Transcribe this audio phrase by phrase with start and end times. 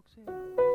[0.00, 0.69] Muy buenas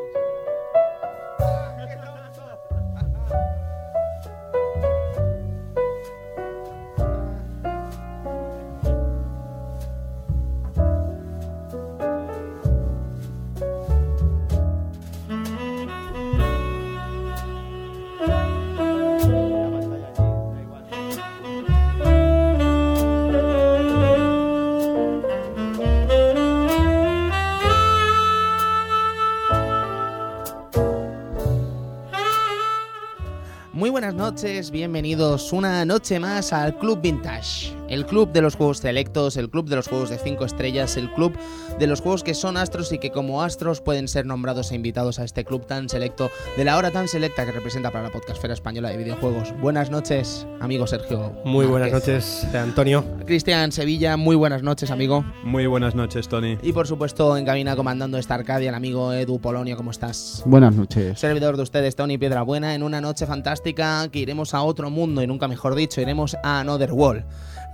[34.36, 39.50] noches, bienvenidos una noche más al Club Vintage, el club de los juegos selectos, el
[39.50, 41.34] club de los juegos de 5 estrellas, el club
[41.80, 45.18] de los juegos que son astros y que como astros pueden ser nombrados e invitados
[45.18, 48.54] a este club tan selecto, de la hora tan selecta que representa para la podcastfera
[48.54, 49.54] española de videojuegos.
[49.62, 51.32] Buenas noches, amigo Sergio.
[51.46, 52.44] Muy buenas Márquez.
[52.44, 53.06] noches, Antonio.
[53.26, 55.24] Cristian Sevilla, muy buenas noches, amigo.
[55.44, 56.58] Muy buenas noches, Tony.
[56.62, 60.44] Y por supuesto, en cabina comandando esta Arcadia, el amigo Edu Polonio, ¿cómo estás?
[60.46, 61.18] Buenas noches.
[61.18, 65.28] Servidor de ustedes, Tony Piedrabuena, en una noche fantástica que iremos a otro mundo, y
[65.28, 67.24] nunca mejor dicho, iremos a Another World.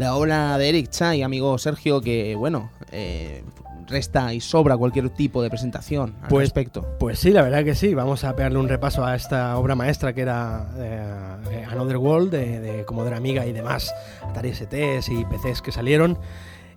[0.02, 3.44] La obra de Eric Chai, amigo Sergio, que, bueno, eh,
[3.88, 6.82] resta y sobra cualquier tipo de presentación al Pues- respecto.
[7.00, 7.94] Pues sí, la verdad que sí.
[7.94, 12.60] Vamos a pegarle un repaso a esta obra maestra que era eh, Another World, de,
[12.60, 13.94] de Commodore Amiga y demás
[14.28, 16.18] Atari STs y PCs que salieron.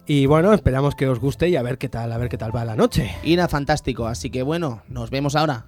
[0.04, 2.54] Y bueno, esperamos que os guste y a ver qué tal, a ver qué tal
[2.54, 3.10] va la noche.
[3.22, 5.64] Ira fantástico, así que bueno, nos vemos ahora.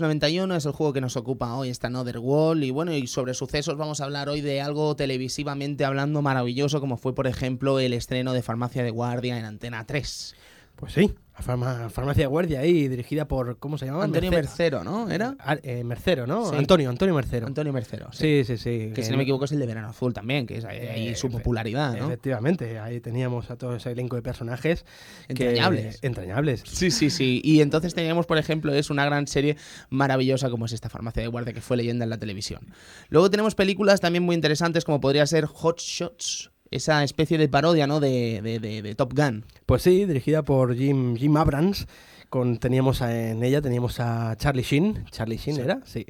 [0.00, 2.64] ...1991 es el juego que nos ocupa hoy, esta Another World...
[2.64, 6.80] ...y bueno, y sobre sucesos vamos a hablar hoy de algo televisivamente hablando maravilloso...
[6.80, 10.34] ...como fue, por ejemplo, el estreno de Farmacia de Guardia en Antena 3.
[10.82, 14.02] Pues sí, a farma- Farmacia de Guardia ahí, dirigida por, ¿cómo se llama?
[14.02, 14.82] Antonio Mercero.
[14.82, 15.08] ¿no?
[15.08, 15.36] ¿Era?
[15.38, 16.50] Ah, eh, Mercero, ¿no?
[16.50, 16.56] Sí.
[16.56, 17.46] Antonio, Antonio Mercero.
[17.46, 18.42] Antonio Mercero, sí.
[18.44, 18.92] Sí, sí, sí.
[18.92, 21.08] Que si no me equivoco es el de Verano Azul también, que es ahí, ahí
[21.10, 22.06] Eh, su popularidad, ¿no?
[22.06, 24.84] Efectivamente, ahí teníamos a todo ese elenco de personajes
[25.28, 26.00] que- Entrañables.
[26.02, 26.64] entrañables.
[26.66, 27.40] Sí, sí, sí.
[27.44, 29.56] Y entonces teníamos, por ejemplo, es una gran serie
[29.88, 32.66] maravillosa como es esta Farmacia de Guardia que fue leyenda en la televisión.
[33.08, 37.86] Luego tenemos películas también muy interesantes como podría ser Hot Shots, esa especie de parodia,
[37.86, 38.00] ¿no?
[38.00, 39.44] De, de- de- Top Gun.
[39.66, 41.86] Pues sí, dirigida por Jim, Jim Abrams.
[42.32, 45.04] Con, teníamos a- en ella teníamos a Charlie Sheen.
[45.10, 45.80] ¿Charlie Sheen era?
[45.84, 46.06] Sí.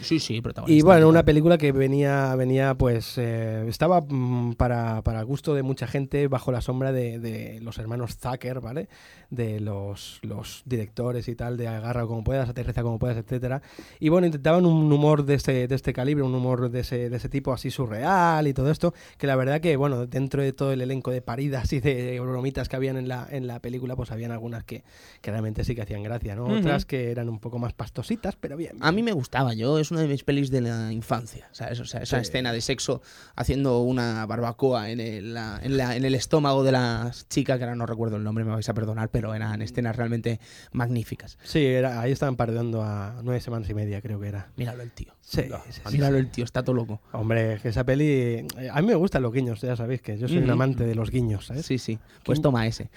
[0.00, 0.74] Sí, sí, protagonista.
[0.78, 5.62] Y bueno, una película que venía, venía pues, eh, estaba mm, para, para gusto de
[5.62, 8.88] mucha gente bajo la sombra de, de los hermanos Zucker, ¿vale?
[9.28, 13.60] De los, los directores y tal, de agarra como puedas, aterriza como puedas, etcétera.
[14.00, 17.16] Y bueno, intentaban un humor de este, de este calibre, un humor de ese, de
[17.18, 20.72] ese tipo así surreal y todo esto, que la verdad que, bueno, dentro de todo
[20.72, 24.10] el elenco de paridas y de bromitas que habían en la, en la película, pues
[24.12, 24.82] habían algunas que,
[25.20, 26.44] que realmente sí que hacían gracia, ¿no?
[26.46, 28.76] Otras que eran un poco más pastositas, pero bien.
[28.80, 31.80] A mí me gustaba, yo es una de mis pelis de la infancia, ¿sabes?
[31.80, 32.22] O sea, esa Sí.
[32.22, 33.02] escena de sexo
[33.36, 37.64] haciendo una barbacoa en el, la- en, la- en el estómago de la chica, que
[37.64, 40.40] ahora no recuerdo el nombre, me vais a perdonar, pero eran escenas realmente
[40.72, 41.38] magníficas.
[41.42, 44.48] Sí, era, ahí estaban pardeando a nueve semanas y media, creo que era.
[44.56, 45.14] Míralo el tío.
[45.20, 46.20] Sí, sí, sí, míralo sí.
[46.20, 47.02] el tío, está todo loco.
[47.12, 48.46] Hombre, que esa peli.
[48.72, 51.10] A mí me gustan los guiños, ya sabéis que yo soy un amante de los
[51.10, 51.66] guiños, ¿sabes?
[51.66, 51.98] Sí, sí.
[52.24, 52.88] Pues toma ese.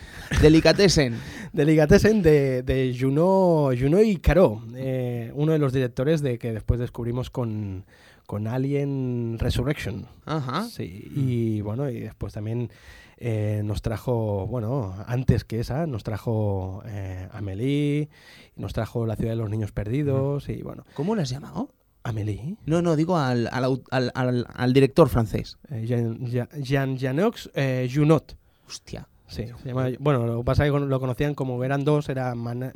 [0.42, 1.16] Delicatessen.
[1.54, 6.80] Delicatessen de, de Juno, Juno y Caro, eh, uno de los directores de que después
[6.80, 7.86] descubrimos con,
[8.26, 10.06] con Alien Resurrection.
[10.26, 10.64] Ajá.
[10.70, 12.70] Sí, y bueno, y después también
[13.18, 18.10] eh, nos trajo, bueno, antes que esa, nos trajo eh, Amelie,
[18.56, 21.70] nos trajo La ciudad de los niños perdidos, y bueno, ¿Cómo lo has llamado?
[22.04, 25.58] Amelie, No, no, digo al, al, al, al- al director francés.
[25.70, 28.36] eh, Jean, Jean, Jean- Jean-Jacques, eh, Junot.
[28.68, 29.08] Hostia.
[29.32, 32.72] Sí, se bueno, lo que pasa es que lo conocían como eran dos, era Man-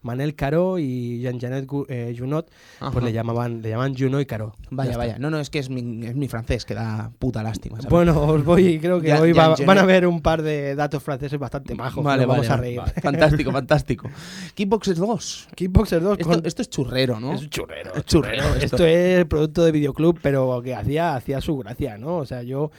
[0.00, 2.50] Manel Caro y Jean-Janet eh, Junot,
[2.92, 4.54] pues le llamaban, le llamaban Juno y Caro.
[4.70, 5.18] Vaya, vaya.
[5.18, 7.76] No, no, es que es mi, es mi francés, que da puta lástima.
[7.76, 7.90] ¿sabes?
[7.90, 11.38] Bueno, os voy, creo que hoy va- van a ver un par de datos franceses
[11.38, 12.02] bastante majos.
[12.02, 12.78] Vale, vamos a reír.
[12.78, 12.92] vale.
[13.02, 14.08] Fantástico, fantástico.
[14.54, 15.48] Kickboxers 2.
[15.54, 16.46] Kickboxer 2 Esto, con...
[16.46, 17.34] esto es churrero, ¿no?
[17.34, 17.94] Es churrero.
[17.94, 18.64] Es churrero, esto.
[18.64, 22.16] Esto es producto de videoclub, pero que hacía, hacía su gracia, ¿no?
[22.16, 22.70] O sea, yo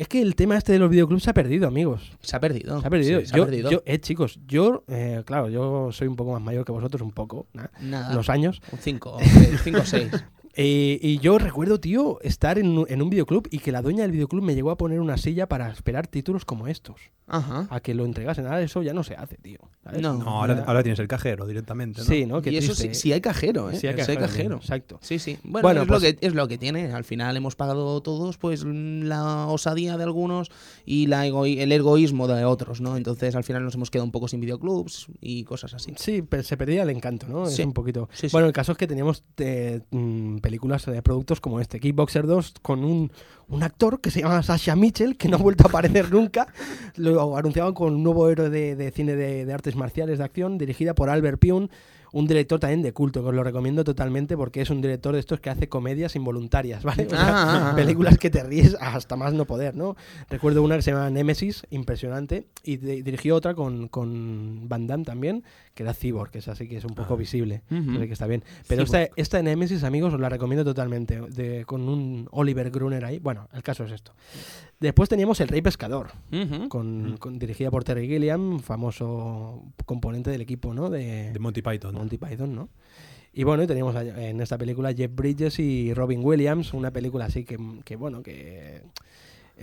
[0.00, 2.12] es que el tema este de los videoclubs se ha perdido, amigos.
[2.20, 2.80] Se ha perdido.
[2.80, 3.20] Se ha perdido.
[3.20, 3.70] Sí, se ha perdido.
[3.70, 7.12] yo- eh, chicos, yo, eh, claro, yo soy un poco más mayor que vosotros, un
[7.12, 7.64] poco, ¿no?
[7.80, 8.14] Nada.
[8.14, 8.62] los años.
[8.72, 9.18] Un 5,
[9.64, 10.10] 5 o 6.
[10.54, 14.02] Eh, y yo recuerdo, tío, estar en, un- en un videoclub y que la dueña
[14.02, 17.10] del videoclub me llegó a poner una silla para esperar títulos como estos.
[17.32, 17.68] Ajá.
[17.70, 18.44] A que lo entregasen.
[18.46, 19.58] Ahora eso ya no se hace, tío.
[19.84, 20.02] ¿sabes?
[20.02, 20.14] No.
[20.14, 22.06] No, ahora, ahora tienes el cajero directamente, ¿no?
[22.06, 22.42] Sí, ¿no?
[22.42, 23.76] Qué y eso sí, sí hay cajero, ¿eh?
[23.76, 24.56] Sí hay Sí hay cajero.
[24.56, 24.98] Exacto.
[25.00, 25.38] Sí, sí.
[25.44, 26.92] Bueno, Bueno, es, pues- lo que, es lo que tiene.
[26.92, 30.50] Al final hemos pagado todos pues la osadía de algunos
[30.84, 32.96] y la el egoísmo de otros, ¿no?
[32.96, 35.92] Entonces al final nos hemos quedado un poco sin videoclubs y cosas así.
[35.96, 37.46] Sí, pero se perdía el encanto, ¿no?
[37.46, 37.62] Sí.
[37.62, 38.08] Es un poquito.
[38.12, 38.32] Sí, sí.
[38.32, 39.82] Bueno, el caso es que teníamos eh,
[40.40, 43.12] películas de productos como este, Kickboxer 2, con un,
[43.48, 46.48] un actor que se llama Sasha Mitchell, que no ha vuelto a aparecer nunca.
[46.96, 50.58] Lo anunciaban con un nuevo héroe de, de cine de, de artes marciales de acción,
[50.58, 51.70] dirigida por Albert Pyun,
[52.12, 55.20] un director también de culto, que os lo recomiendo totalmente porque es un director de
[55.20, 57.06] estos que hace comedias involuntarias, ¿vale?
[57.06, 57.76] O sea, Ah, ah, ah.
[57.76, 59.96] películas que te ríes hasta más no poder, ¿no?
[60.28, 65.04] Recuerdo una que se llama Nemesis, impresionante, y de- dirigió otra con, con Van Damme
[65.04, 67.16] también, que era Cyborg, que es así que es un poco Ah.
[67.16, 68.42] visible, así que está bien.
[68.66, 69.12] Pero esta, Cyborg.
[69.16, 73.18] esta de Nemesis, amigos, os la recomiendo totalmente, de- con un Oliver Gruner ahí.
[73.18, 74.12] Bueno, el caso es esto.
[74.80, 76.08] Después teníamos El Rey Pescador,
[76.68, 80.88] con- dirigida por Terry Gilliam, famoso componente del equipo, ¿no?
[80.90, 81.99] De, De Monty Python.
[82.00, 82.68] Monty Python, ¿no?
[83.32, 87.44] Y bueno, y teníamos en esta película Jeff Bridges y Robin Williams, una película así
[87.44, 88.82] que, que bueno, que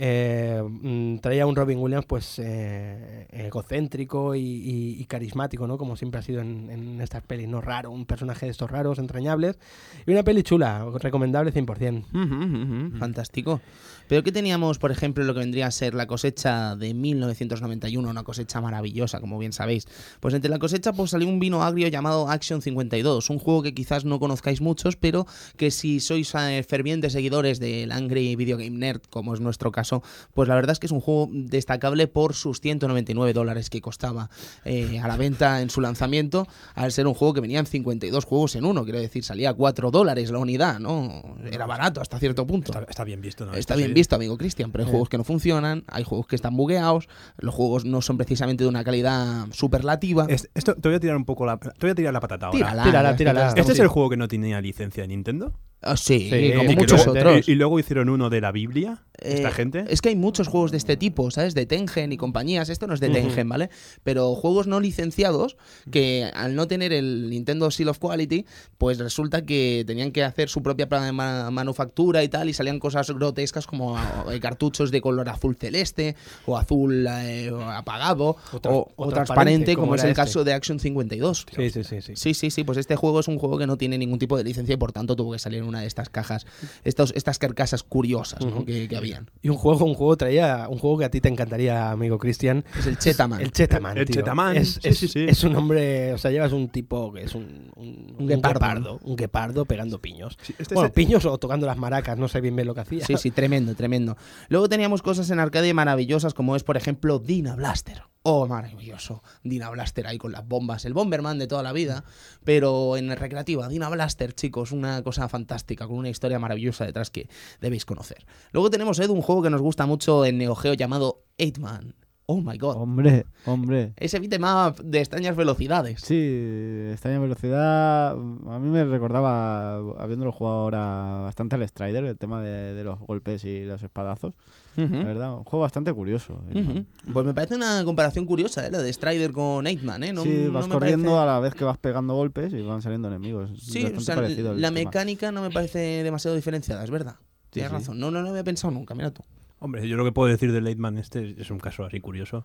[0.00, 5.76] eh, mm, traía un Robin Williams pues eh, egocéntrico y, y- y carismático, ¿no?
[5.76, 7.60] Como siempre ha sido en, en estas pelis, ¿no?
[7.60, 9.58] Raro, un personaje de estos raros, entrañables.
[10.06, 12.04] Y una peli chula, recomendable 100%.
[12.12, 13.60] Ujú, ujú, Fantástico.
[14.08, 18.22] Pero ¿qué teníamos, por ejemplo, lo que vendría a ser la cosecha de 1991, una
[18.22, 19.86] cosecha maravillosa, como bien sabéis?
[20.20, 23.74] Pues entre la cosecha pues salió un vino agrio llamado Action 52, un juego que
[23.74, 28.70] quizás no conozcáis muchos, pero que si sois eh, fervientes seguidores del Angry Video Game
[28.78, 29.87] Nerd, como es nuestro caso,
[30.34, 34.30] pues la verdad es que es un juego destacable por sus 199 dólares que costaba
[34.64, 38.56] eh, a la venta en su lanzamiento, al ser un juego que venían 52 juegos
[38.56, 41.36] en uno, quiero decir, salía a 4 dólares la unidad, ¿no?
[41.50, 42.72] Era barato hasta cierto punto.
[42.72, 43.54] Está, está bien visto, ¿no?
[43.54, 43.94] Está bien sí.
[43.94, 44.90] visto, amigo Cristian, pero hay Sí.
[44.90, 47.08] juegos que no funcionan, hay juegos que están bugueados,
[47.38, 50.26] los juegos no son precisamente de una calidad superlativa.
[50.28, 52.46] Es- esto, te voy a tirar un poco la, te voy a tirar la patata
[52.46, 52.58] ahora.
[52.58, 53.52] Tírala, Tírala, tírala.
[53.56, 55.52] ¿Este es el juego que no tenía licencia de Nintendo?
[55.80, 57.48] Ah, sí, Sí, como muchos luego- otros.
[57.48, 59.84] Y, y luego hicieron uno de la Biblia, esta Eh, gente.
[59.88, 61.54] Es que hay muchos juegos de este tipo, ¿sabes?
[61.54, 62.68] De Tengen y compañías.
[62.68, 63.10] Esto no es de.
[63.10, 63.70] Tengen, ¿vale?
[64.02, 65.56] Pero juegos no licenciados
[65.90, 68.44] que al no tener el Nintendo Seal of Quality,
[68.76, 73.10] pues resulta que tenían que hacer su propia ma- manufactura y tal, y salían cosas
[73.12, 73.96] grotescas como
[74.32, 76.16] eh, cartuchos de color azul celeste
[76.46, 80.10] o azul eh, apagado O o, tra- o o transparente, transparente, como, como es el
[80.10, 80.16] este.
[80.22, 81.46] caso de Action 52.
[81.56, 82.12] Sí, sí, sí, sí.
[82.16, 84.42] Sí, sí, sí, pues este juego es un juego que no tiene ningún tipo de
[84.44, 86.46] licencia y por tanto tuvo que salir una de estas cajas,
[86.84, 89.30] estos, estas carcasas curiosas que, que habían.
[89.42, 92.64] Y un juego, un juego traía, un juego que a ti te encantaría, amigo Cristian.
[92.78, 93.40] Es el Chetaman.
[93.40, 93.98] El Chetaman.
[93.98, 94.16] El tío.
[94.16, 95.26] Chetaman, Es, sí, es- sí, sí.
[95.28, 99.00] es un hombre, o sea, llevas un tipo que es un, un, Un guepardo, guepardo,
[99.04, 100.36] un guepardo pegando piños.
[100.42, 102.80] Sí, este bueno, es- piños o tocando las maracas, no sé bien bien lo que
[102.80, 103.04] hacía.
[103.04, 104.16] Sí, sí, tremendo, tremendo.
[104.48, 108.02] Luego teníamos cosas en arcade maravillosas como es, por ejemplo, Dina Blaster.
[108.30, 109.22] Oh, maravilloso.
[109.42, 110.84] Dina Blaster ahí con las bombas.
[110.84, 112.04] El Bomberman de toda la vida,
[112.44, 113.68] pero en recreativa.
[113.68, 117.30] Dina Blaster, chicos, una cosa fantástica, con una historia maravillosa detrás que
[117.62, 118.26] debéis conocer.
[118.52, 121.94] Luego tenemos, Edu, un juego que nos gusta mucho en Neo Geo llamado Eight Man.
[122.30, 122.76] Oh my god.
[122.76, 123.94] Hombre, hombre.
[123.96, 126.02] Ese beatmap de extrañas velocidades.
[126.02, 128.10] Sí, extraña velocidad.
[128.10, 132.98] A mí me recordaba, habiéndolo jugado ahora, bastante al Strider, el tema de, de los
[133.00, 134.34] golpes y los espadazos.
[134.76, 136.34] La verdad, un juego bastante curioso.
[136.54, 136.84] Ujú.
[137.14, 138.70] Pues me parece una comparación curiosa, ¿eh?
[138.70, 140.12] La de Strider con Eight Man, ¿eh?
[140.12, 142.60] No, sí, no vas me corriendo parece- a la vez que vas pegando golpes y
[142.60, 143.50] van saliendo enemigos.
[143.58, 147.16] Sí, o sea, la mecánica no me parece demasiado diferenciada, es verdad.
[147.48, 147.76] Tienes sí.
[147.78, 147.98] razón.
[147.98, 149.22] No, no lo había pensado nunca, mira tú.
[149.60, 152.44] Hombre, yo lo que puedo decir de Leitman este es un caso así curioso.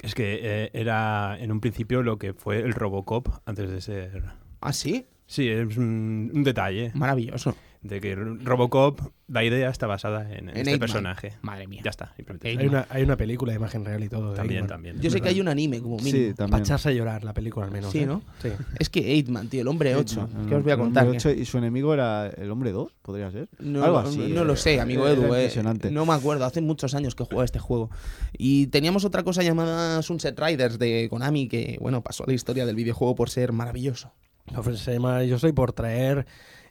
[0.00, 4.22] Es que eh, era en un principio lo que fue el Robocop antes de ser...
[4.60, 5.06] ¿Ah, sí?
[5.26, 7.56] Sí, es un, un detalle Maravilloso.
[7.88, 11.32] De que Robocop, la idea está basada en, En este personaje.
[11.42, 11.80] Madre mía.
[11.84, 12.14] Ya está.
[12.44, 14.30] Hay una, hay una película de imagen real y todo.
[14.30, 15.00] de También, también.
[15.00, 16.28] Yo sé que hay un anime como mínimo.
[16.28, 17.90] Sí, Para echarse a llorar la película al menos.
[17.92, 18.06] Sí, ¿eh?
[18.06, 18.22] ¿no?
[18.42, 18.48] Sí.
[18.78, 20.28] Es que Eightman, tío, el hombre 8.
[20.42, 21.04] El- ¿Qué os voy a el contar?
[21.04, 23.48] hombre que- ocho y su enemigo era el hombre 2, podría ser.
[23.58, 24.44] No, Algo no- así, no eh.
[24.44, 25.22] lo sé, amigo Edu.
[25.22, 25.26] eh.
[25.26, 25.90] impresionante.
[25.90, 27.90] No me acuerdo, hace muchos años que jugaba este juego.
[28.38, 32.64] Y teníamos otra cosa llamada Sunset Riders de Konami que, bueno, pasó a la historia
[32.66, 34.12] del videojuego por ser maravilloso.
[34.54, 36.24] Ofrecerse maravilloso y por traer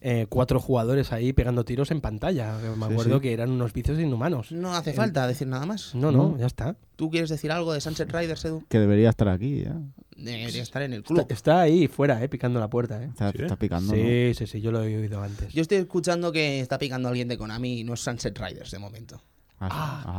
[0.07, 2.57] eh, cuatro jugadores ahí pegando tiros en pantalla.
[2.77, 3.21] Me Sí, acuerdo sí.
[3.21, 4.51] que eran unos vicios inhumanos.
[4.51, 5.95] No hace El- falta decir nada más.
[5.95, 6.38] No, no, No.
[6.38, 6.75] ya está.
[6.95, 8.63] ¿Tú quieres decir algo de Sunset Riders, Edu?
[8.69, 9.75] Que debería estar aquí, ya.
[10.15, 11.21] Debería estar en el club.
[11.21, 13.01] Está, está ahí fuera, eh, picando la puerta.
[13.03, 13.07] Eh.
[13.07, 13.39] Está, ¿Sí?
[13.41, 13.93] está picando.
[13.93, 14.00] ¿no?
[14.00, 15.51] Sí, sí, sí, yo lo he oído antes.
[15.53, 18.77] Yo estoy escuchando que está picando alguien de Konami y no es Sunset Riders de
[18.79, 19.21] momento.
[19.59, 20.09] Ah, sí.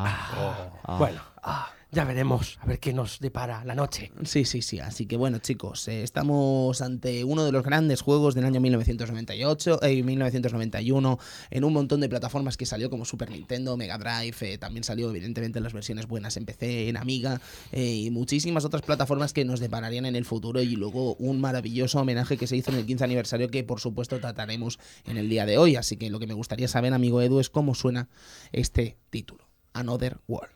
[0.42, 0.70] Ah.
[0.84, 0.96] Ah.
[0.98, 1.20] Bueno,
[1.92, 4.10] ya veremos a ver qué nos depara la noche.
[4.24, 4.80] Sí, sí, sí.
[4.80, 9.80] Así que bueno, chicos, eh, estamos ante uno de los grandes juegos del año 1998
[9.88, 11.18] y 1991
[11.50, 15.08] en un montón de plataformas que salió como Super Nintendo, Mega Drive, eh, también salió
[15.10, 17.40] evidentemente las versiones buenas en PC, en Amiga
[17.72, 22.00] eh, y muchísimas otras plataformas que nos depararían en el futuro y luego un maravilloso
[22.00, 25.46] homenaje que se hizo en el 15 aniversario que por supuesto trataremos en el día
[25.46, 25.76] de hoy.
[25.76, 28.08] Así que lo que me gustaría saber, amigo Edu, es cómo suena
[28.52, 30.55] este título, Another World.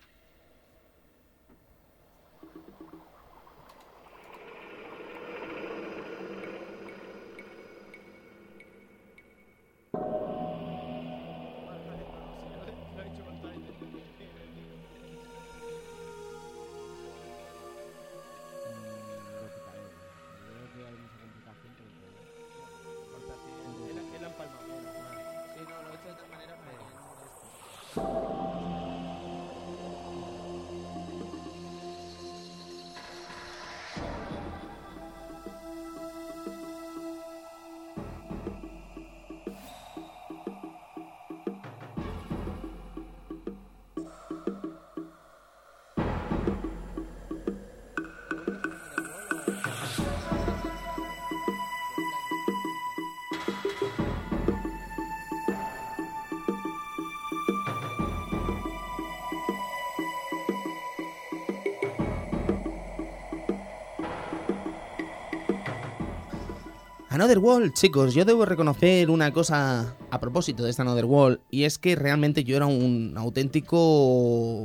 [67.12, 71.64] Another World, chicos, yo debo reconocer una cosa a propósito de esta Another World y
[71.64, 73.79] es que realmente yo era un auténtico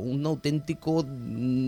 [0.04, 1.04] un auténtico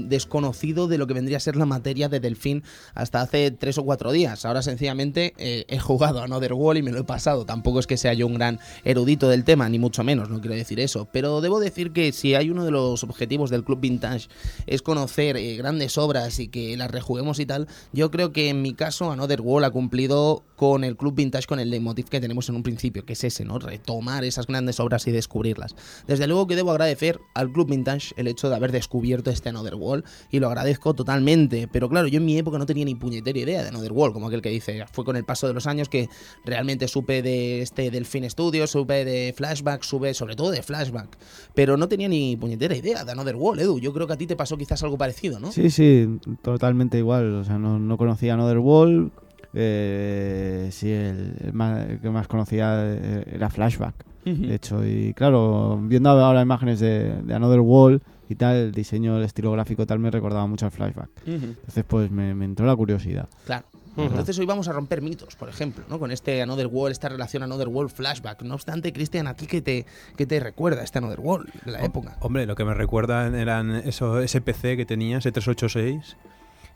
[0.08, 3.84] desconocido de lo que vendría a ser la materia de Delfín hasta hace tres o
[3.84, 4.46] cuatro días.
[4.46, 7.46] Ahora sencillamente eh, he jugado a Another World y me lo he pasado.
[7.46, 10.56] Tampoco es que sea yo un gran erudito del tema, ni mucho menos, no quiero
[10.56, 11.08] decir eso.
[11.12, 14.28] Pero debo decir que si hay uno de los objetivos del Club Vintage
[14.66, 18.62] es conocer eh, grandes obras y que las rejuguemos y tal, yo creo que en
[18.62, 22.50] mi caso Another World ha cumplido con el Club Vintage con el leitmotiv que tenemos
[22.50, 23.60] en un principio, que es ese, ¿no?
[23.60, 25.76] Retomar esas grandes obras y descubrirlas.
[26.08, 29.76] Desde luego que debo agradecer al Club Vintage el hecho de haber descubierto este Another
[30.32, 31.68] Y lo agradezco totalmente.
[31.72, 34.28] Pero claro, yo en mi época no tenía ni puñetera idea de Another World, como
[34.28, 36.10] aquel que dice, fue con el paso de los años que
[36.46, 41.18] realmente supe de este Delfín Studios, supe de Flashback, supe sobre todo de Flashback,
[41.54, 43.80] pero no tenía ni puñetera idea de Another World, Edu.
[43.80, 45.52] Yo creo que a ti te pasó quizás algo parecido, ¿no?
[45.52, 46.08] Sí, sí,
[46.42, 47.36] totalmente igual.
[47.36, 49.12] O sea, no, no conocía Another World.
[49.54, 53.96] Eh, sí, el, el más- el que más conocía eh, era Flashback.
[54.26, 59.18] De hecho, y claro, viendo ahora imágenes de, de Another World y tal, el diseño,
[59.18, 61.10] el estilo gráfico tal, me recordaba mucho al Flashback.
[61.26, 63.28] Entonces, pues me, me entró la curiosidad.
[63.46, 63.66] Claro.
[63.98, 65.98] Entonces hoy vamos a romper mitos, por ejemplo, ¿no?
[66.00, 68.44] Con este Another World, esta relación Another World flashback.
[68.44, 71.84] No obstante, Cristian, ¿a ti qué te, qué te recuerda este Another World de la
[71.84, 72.18] época?
[72.20, 76.16] Hombre, lo que me recuerdan eran eso, ese PC que tenía, ese 386,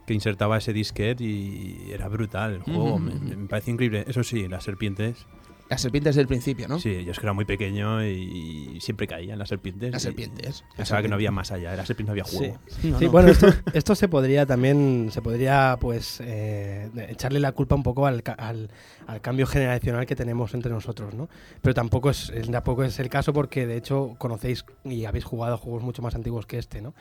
[0.08, 2.98] que insertaba ese disquete y era brutal el juego.
[2.98, 4.04] Me parece increíble.
[4.08, 5.28] Eso sí, las serpientes.
[5.72, 6.80] Las serpientes del principio, ¿no?
[6.80, 9.92] Sí, yo es que era muy pequeño y siempre caían las serpientes.
[9.94, 10.66] Las serpientes.
[10.72, 12.60] las Pensaba que no había más allá, era serpientes no había juego.
[12.84, 13.12] No, Sí, no.
[13.12, 18.06] bueno, esto, esto se podría también, se podría pues eh, echarle la culpa un poco
[18.06, 18.70] al, ca- al,
[19.08, 21.30] al cambio generacional que tenemos entre nosotros, ¿no?
[21.62, 25.84] Pero tampoco es, tampoco es el caso porque de hecho conocéis y habéis jugado juegos
[25.84, 26.94] mucho más antiguos que este, ¿no?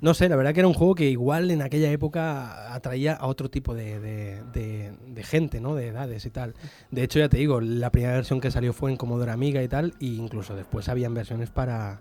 [0.00, 3.26] No sé, la verdad que era un juego que igual en aquella época atraía a
[3.26, 5.74] otro tipo de, de- de- de gente, ¿no?
[5.74, 6.54] De edades y tal.
[6.92, 9.68] De hecho, ya te digo, la primera versión que salió fue en Commodore Amiga y
[9.68, 12.00] tal, e incluso después habían versiones para,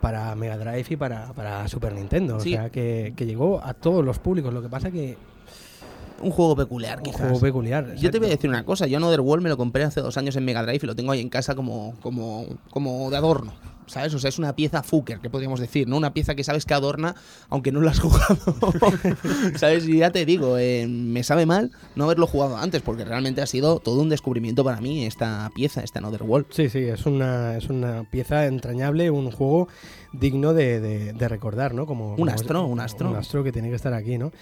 [0.00, 2.40] para Mega Drive y para, para Super Nintendo.
[2.40, 2.54] Sí.
[2.54, 4.52] O sea, que, que llegó a todos los públicos.
[4.52, 5.16] Lo que pasa que
[6.20, 7.20] Un juego peculiar, un quizás.
[7.20, 7.94] juego peculiar.
[7.96, 8.36] Yo te voy a exacto.
[8.36, 10.80] decir una cosa, yo Another World me lo compré hace dos años en Mega Drive
[10.82, 13.52] y lo tengo ahí en casa como, como, como de adorno,
[13.86, 14.12] ¿sabes?
[14.14, 15.96] O sea, es una pieza fucker, que podríamos decir, ¿no?
[15.96, 17.14] Una pieza que sabes que adorna,
[17.48, 18.36] aunque no lo has jugado,
[19.56, 19.86] ¿sabes?
[19.88, 23.46] Y ya te digo, eh, me sabe mal no haberlo jugado antes, porque realmente ha
[23.46, 26.46] sido todo un descubrimiento para mí esta pieza, esta Another World.
[26.50, 29.68] Sí, sí, es una, es una pieza entrañable, un juego
[30.12, 31.86] digno de, de- de recordar, ¿no?
[31.86, 33.10] Como, como astro, un astro.
[33.10, 34.32] Un astro que tiene que estar aquí, ¿no?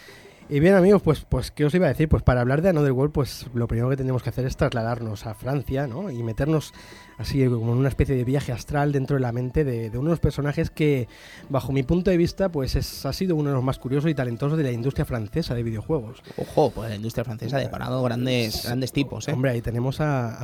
[0.48, 2.08] Y bien, amigos, pues, pues, ¿qué os iba a decir?
[2.08, 5.26] Pues para hablar de Another World, pues lo primero que tenemos que hacer es trasladarnos
[5.26, 6.08] a Francia, ¿no?
[6.08, 6.72] Y meternos
[7.18, 10.08] así como en una especie de viaje astral dentro de la mente de, de uno
[10.10, 11.08] de los personajes que,
[11.48, 14.14] bajo mi punto de vista, pues es, ha sido uno de los más curiosos y
[14.14, 16.22] talentosos de la industria francesa de videojuegos.
[16.36, 19.32] Ojo, pues la industria francesa ha deparado grandes, grandes tipos, ¿eh?
[19.32, 20.34] Hombre, ahí tenemos a,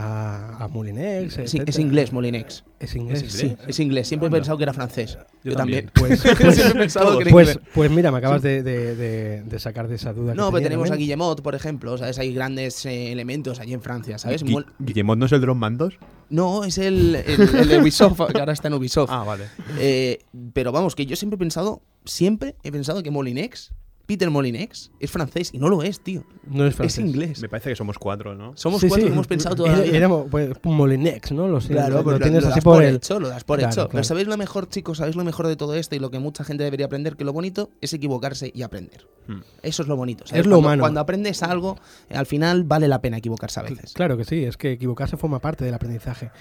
[0.59, 1.35] a, a Moulinex.
[1.35, 1.81] Sí, es etcétera.
[1.81, 2.64] inglés, Molinex.
[2.81, 3.47] Es inglés, ¿Es sí.
[3.47, 3.64] inglés?
[3.69, 5.19] Es inglés, siempre he pensado que era francés.
[5.45, 5.87] Yo, Yo también.
[5.93, 6.19] también.
[6.19, 6.21] Pues,
[6.55, 7.69] Siempre he pensado que era Pues, inglés.
[7.75, 10.33] pues mira, me acabas de, de- de- de sacar esa duda.
[10.33, 10.97] que No, pero tenía tenemos a.
[10.97, 12.19] Guillemot, por ejemplo, ¿sabes?
[12.19, 14.43] Hay grandes eh, elementos allí en Francia, ¿sabes?
[14.79, 15.99] ¿Guillemot no es el de los mandos?
[16.33, 19.11] No, es el, el, el de Ubisoft, que ahora está en Ubisoft.
[19.12, 19.45] Ah, vale.
[19.79, 20.19] Eh,
[20.55, 23.73] pero vamos, que yo siempre he pensado, siempre he pensado que Molinex,
[24.07, 26.25] Peter Molinex, es francés y no lo es, tío.
[26.45, 27.05] No es Es francés.
[27.05, 27.41] inglés.
[27.41, 28.53] Me parece que somos cuatro, ¿no?
[28.57, 29.09] Somos Sí, cuatro sí.
[29.09, 29.97] que hemos pensado toda la Era- vida.
[29.97, 31.47] Éramos pues, Molinex, ¿no?
[31.49, 32.97] Lo, sé, Claro, lo, pues lo lo, tienes lo así das por por el.
[32.97, 33.81] hecho, lo das por Claro, hecho.
[33.83, 33.91] claro.
[33.93, 34.99] Pero ¿sabéis lo mejor, chicos?
[34.99, 37.17] ¿Sabéis lo mejor de todo esto y lo que mucha gente debería aprender?
[37.17, 39.07] Que lo bonito es equivocarse y aprender.
[39.29, 39.39] Hmm.
[39.63, 40.27] Eso es lo bonito.
[40.27, 40.41] ¿sabes?
[40.41, 40.81] Es lo cuando, humano.
[40.83, 41.79] Cuando aprendes algo,
[42.11, 43.93] eh, al final vale la pena equivocarse a veces.
[43.93, 46.33] Claro que sí, es que equivocarse forma parte del aprendizaje.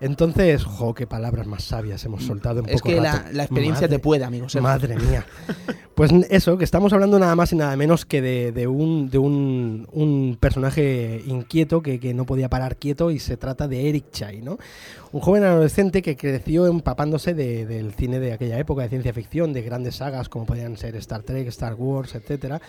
[0.00, 3.22] Entonces, jo, qué palabras más sabias hemos soltado en Es poco que rato.
[3.26, 4.56] la, la experiencia Madre- te puede, amigos.
[4.60, 5.24] Madre mía.
[5.94, 9.86] Pues eso, que estamos hablando nada más y nada menos que de, un, de un,
[9.92, 14.42] un personaje inquieto que, que no podía parar quieto y se trata de Eric Chai,
[14.42, 14.58] ¿no?
[15.12, 19.52] Un joven adolescente que creció empapándose de- del cine de aquella época, de ciencia ficción,
[19.52, 22.60] de grandes sagas como podían ser Star Trek, Star Wars, etcétera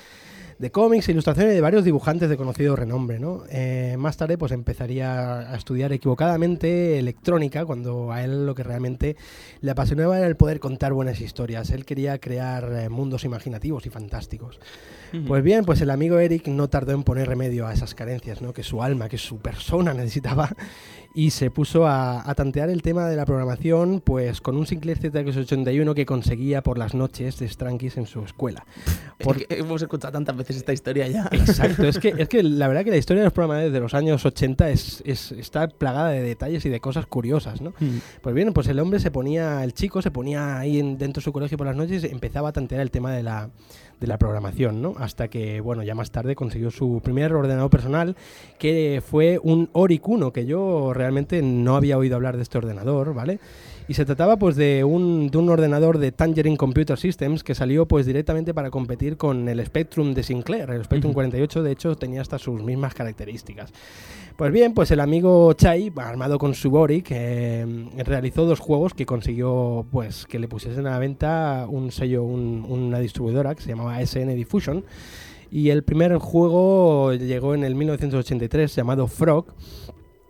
[0.57, 3.43] de cómics, e ilustraciones de varios dibujantes de conocido renombre, ¿no?
[3.49, 9.17] Eh, más tarde, pues empezaría a estudiar equivocadamente electrónica, cuando a él lo que realmente
[9.61, 11.71] le apasionaba era el poder contar buenas historias.
[11.71, 14.59] Él quería crear eh, mundos imaginativos y fantásticos.
[15.27, 18.51] Pues bien, pues el amigo Eric no tardó en poner remedio a esas carencias, ¿no?
[18.51, 20.49] Que su alma, que su persona necesitaba,
[21.15, 24.99] y se puso a, a tantear el tema de la programación, pues con un Sinclair
[24.99, 28.65] ZX81 que conseguía por las noches de Strankis en su escuela.
[29.19, 31.29] Por- Es que hemos escuchado tantas veces esta historia ya.
[31.31, 33.93] Exacto, es que, es que la verdad que la historia de los programadores de los
[33.93, 37.73] años 80 es, es- está plagada de detalles y de cosas curiosas, ¿no?
[38.21, 41.23] Pues bien, pues el hombre se ponía, el chico se ponía ahí en- dentro de
[41.23, 43.49] su colegio por las noches y empezaba a tantear el tema de la,
[43.99, 44.95] de la programación, ¿no?
[44.97, 48.15] Hasta que, bueno, ya más tarde consiguió su primer ordenador personal,
[48.57, 53.13] que fue un Oric 1, que yo realmente no había oído hablar de este ordenador,
[53.13, 53.39] ¿vale?
[53.87, 57.85] Y se trataba pues de un, de un ordenador de Tangerine Computer Systems que salió
[57.87, 60.71] pues directamente para competir con el Spectrum de Sinclair.
[60.71, 61.15] El Spectrum Ujú.
[61.17, 63.71] 48 de hecho tenía hasta sus mismas características.
[64.37, 69.05] Pues bien, pues el amigo Chai, armado con su Boric, eh, realizó dos juegos que
[69.05, 73.69] consiguió pues que le pusiesen a la venta un sello, un- una distribuidora que se
[73.69, 74.83] llamaba SN Diffusion.
[75.51, 79.45] Y el primer juego llegó en el 1983 llamado Frog,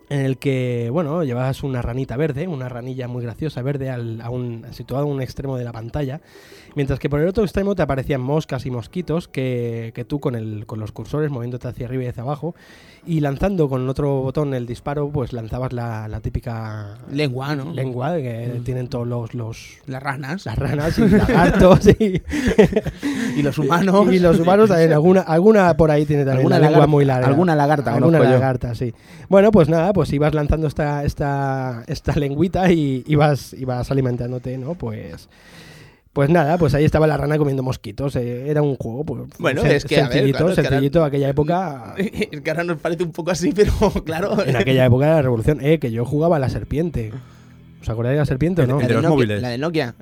[0.08, 4.30] en el que, bueno, llevabas una ranita verde, una ranilla muy graciosa verde al, a
[4.30, 6.20] un, situada a un extremo de la pantalla,
[6.74, 10.36] mientras que por el otro extremo te aparecían moscas y mosquitos que, que tú con,
[10.36, 12.54] el, con los cursores moviéndote hacia arriba y hacia abajo
[13.06, 17.72] y lanzando con otro botón el disparo, pues lanzabas la, la típica Lengua, ¿no?
[17.72, 18.64] lengua que Mm.
[18.64, 20.44] tienen todos los, los Las ranas.
[20.46, 22.22] las ranas y lagartos y,
[23.36, 24.12] Y los humanos.
[24.12, 27.54] y los humanos también alguna alguna por ahí tiene también Alguna lengua muy larga alguna
[27.54, 28.24] lagarta alguna yo.
[28.24, 28.92] lagarta sí
[29.28, 34.74] bueno pues nada pues ibas lanzando esta esta esta lengüita y ibas ibas alimentándote no
[34.74, 35.28] pues
[36.16, 38.16] pues nada, pues ahí estaba la rana comiendo mosquitos.
[38.16, 40.60] eh, era un juego, pues, Bueno, sen- es que, a ver, sencillito, claro, es que
[40.62, 41.04] ahora- sencillito.
[41.04, 41.94] aquella época,
[42.32, 43.70] Es que ahora nos parece un poco así, pero
[44.06, 44.42] claro.
[44.42, 47.12] en aquella época de la revolución, eh, que yo jugaba a la serpiente.
[47.82, 48.80] ¿Os acordáis de la serpiente o no?
[48.80, 49.42] El de los Nokia, móviles.
[49.42, 49.94] La de Nokia.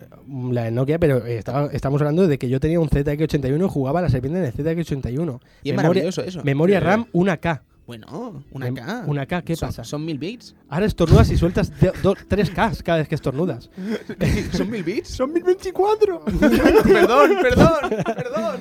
[0.52, 3.98] La de Nokia, pero estaba- estamos hablando de que yo tenía un ZX81 y jugaba
[3.98, 5.40] a la serpiente en el ZX81.
[5.64, 6.42] Y es Memoria- maravilloso eso.
[6.44, 6.84] Memoria Sí.
[6.86, 7.62] RAM, una K.
[7.86, 9.04] Bueno, una Mem- K.
[9.06, 9.84] una K, ¿qué Son- pasa?
[9.84, 10.54] Son mil bits.
[10.68, 13.68] Ahora estornudas y sueltas de- do- tres Ks cada vez que estornudas.
[14.52, 15.08] ¿Son mil bits?
[15.08, 16.24] ¡Son 1024!
[16.40, 18.60] perdón, perdón, perdón.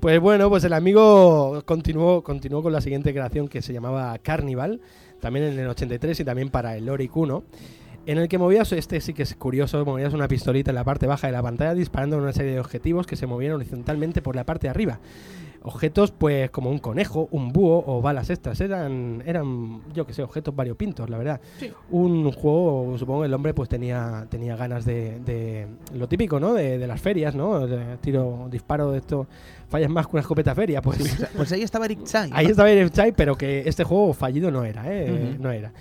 [0.00, 4.80] Pues bueno, pues el amigo continuó, continuó con la siguiente creación que se llamaba Carnival,
[5.20, 7.44] también en el 83 y también para el Oric 1,
[8.06, 11.06] en el que movías, este sí que es curioso, movías una pistolita en la parte
[11.06, 14.42] baja de la pantalla disparando una serie de objetivos que se movían horizontalmente por la
[14.44, 14.98] parte de arriba.
[15.64, 20.22] Objetos pues como un conejo, un búho o balas extras, eran, eran yo que sé,
[20.22, 21.40] objetos variopintos, la verdad.
[21.58, 21.70] Sí.
[21.90, 26.54] Un juego, supongo que el hombre pues tenía, tenía ganas de, de lo típico, ¿no?
[26.54, 27.66] De, de las ferias, ¿no?
[27.66, 29.26] De tiro, disparo de esto,
[29.68, 31.28] fallas más que una escopeta feria, pues...
[31.36, 32.30] Pues, ahí estaba Eric Chai.
[32.32, 35.36] Ahí estaba Eric Chai, pero que este juego fallido no era, ¿eh?
[35.38, 35.72] No era.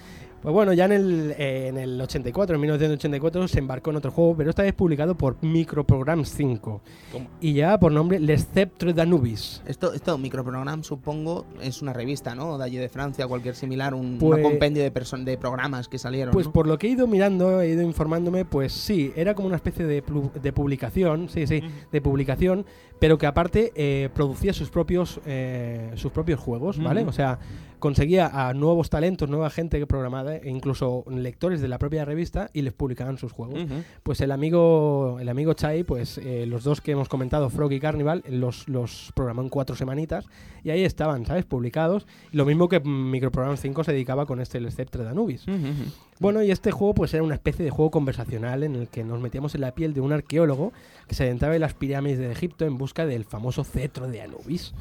[0.42, 4.10] Pues bueno, ya en el, eh, en el 84, en 1984, se embarcó en otro
[4.10, 6.82] juego, pero esta vez publicado por Microprograms 5.
[7.12, 7.28] ¿Cómo?
[7.40, 9.62] Y ya por nombre Les Sceptre d'Anubis.
[9.68, 12.58] Esto, esto, Microprogram, supongo, es una revista, ¿no?
[12.58, 16.00] De allí de Francia, cualquier similar, un, Pues- un compendio de, person- de programas que
[16.00, 16.32] salieron.
[16.34, 16.54] Pues ¿no?
[16.54, 19.86] por lo que he ido mirando, he ido informándome, pues sí, era como una especie
[19.86, 20.04] de,
[20.42, 22.66] de publicación, sí, sí, de publicación,
[23.02, 27.02] pero que aparte eh, producía sus propios, eh, sus propios juegos, ¿vale?
[27.02, 27.10] Ujú.
[27.10, 27.40] O sea,
[27.80, 32.52] conseguía a nuevos talentos, nueva gente que programaba, e incluso lectores de la propia revista
[32.54, 33.64] y les publicaban sus juegos.
[33.64, 33.84] Ujú.
[34.04, 37.80] Pues el amigo, el amigo Chai, pues eh, los dos que hemos comentado, Frog y
[37.80, 40.28] Carnival, los, los programó en cuatro semanitas
[40.64, 41.44] y ahí estaban, ¿sabes?
[41.46, 42.06] Publicados.
[42.32, 45.48] Lo mismo que Microprogram 5 se dedicaba con este El Sceptre de Anubis.
[45.48, 45.92] Ujú, ujú.
[46.22, 49.20] Bueno, y este juego pues era una especie de juego conversacional en el que nos
[49.20, 50.72] metíamos en la piel de un arqueólogo
[51.08, 54.72] que se adentraba en las pirámides de Egipto en busca del famoso cetro de Anubis.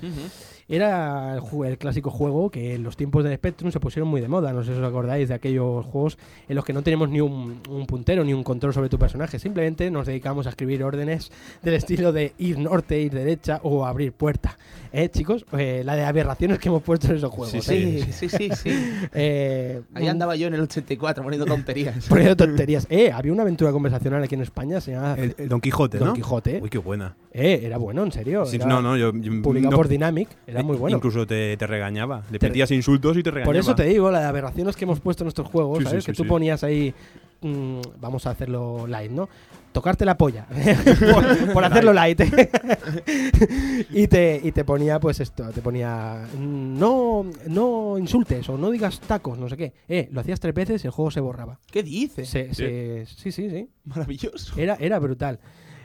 [0.73, 4.21] Era el, ju- el clásico juego que en los tiempos del Spectrum se pusieron muy
[4.21, 4.53] de moda.
[4.53, 6.17] No sé si os acordáis de aquellos juegos
[6.49, 9.39] en los que no teníamos ni un, un puntero ni un control sobre tu personaje.
[9.41, 14.13] Simplemente nos dedicamos a escribir órdenes del estilo de ir norte, ir derecha o abrir
[14.13, 14.57] puerta.
[14.93, 15.45] ¿Eh, chicos?
[15.57, 17.51] Eh, la de aberraciones que hemos puesto en esos juegos.
[17.65, 18.09] Sí, ¿eh?
[18.13, 18.71] Sí, sí, sí, sí.
[19.13, 22.07] Eh, Ahí andaba yo en el 84 poniendo tonterías.
[22.09, 22.87] Poniendo tonterías.
[22.91, 26.09] Eh, había una aventura conversacional aquí en España, se llama El, el Don Quijote, Don
[26.09, 26.15] ¿no?
[26.15, 26.61] Quijote.
[26.63, 27.17] Uy, qué buena.
[27.33, 28.45] Eh, era bueno, en serio.
[28.47, 30.97] Sí, era no, no, yo, yo- Publicado no- por Dynamic, era muy bueno.
[30.97, 32.23] Incluso te, te regañaba.
[32.31, 33.47] Le Te- pedías insultos y te regañaba.
[33.49, 36.05] Por eso te digo, la de aberraciones que hemos puesto en nuestros juegos, Sí, ¿sabes?
[36.05, 36.29] sí, que tú sí.
[36.29, 36.95] ponías ahí,
[37.43, 39.29] mm, vamos a hacerlo light, ¿no?
[39.73, 40.47] Tocarte la polla,
[41.13, 42.21] por, por hacerlo light.
[43.91, 49.01] y, te, y te ponía, pues esto, te ponía, no, no insultes o no digas
[49.01, 49.73] tacos, no sé qué.
[49.89, 51.59] Eh, lo hacías tres veces y el juego se borraba.
[51.71, 52.29] ¿Qué dices?
[52.29, 53.69] Se- se- sí, sí, sí.
[53.85, 54.55] Maravilloso.
[54.59, 55.39] Era, era brutal.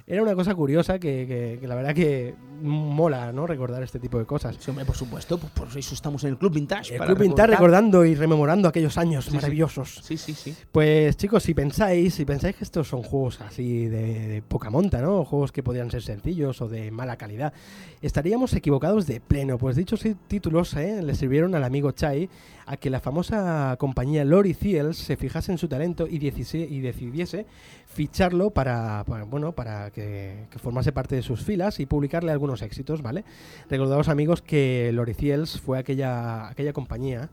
[0.07, 3.47] Era una cosa curiosa que, que- que la verdad que mola, ¿no?
[3.47, 4.55] Recordar este tipo de cosas.
[4.59, 6.93] Sí, hombre, por supuesto, pues por eso estamos en el Club Vintage.
[6.93, 10.01] El para Club Vintage recordando y rememorando aquellos años Sí, maravillosos.
[10.03, 10.55] Sí, sí, sí.
[10.71, 15.01] Pues chicos, si pensáis, si pensáis que estos son juegos así de, de poca monta,
[15.01, 15.25] ¿no?
[15.25, 17.53] Juegos que podrían ser sencillos o de mala calidad,
[18.01, 21.01] estaríamos equivocados de pleno, pues dichos títulos ¿eh?
[21.01, 22.29] le sirvieron al amigo Chai
[22.65, 27.45] a que la famosa compañía Lori Thiels se fijase en su talento y, y decidiese
[27.85, 32.61] ficharlo para, para, bueno, para que, que formase parte de sus filas y publicarle algunos
[32.61, 33.23] éxitos, ¿vale?
[33.69, 37.29] Recordaos amigos que Lori Thiels fue aquella, aquella compañía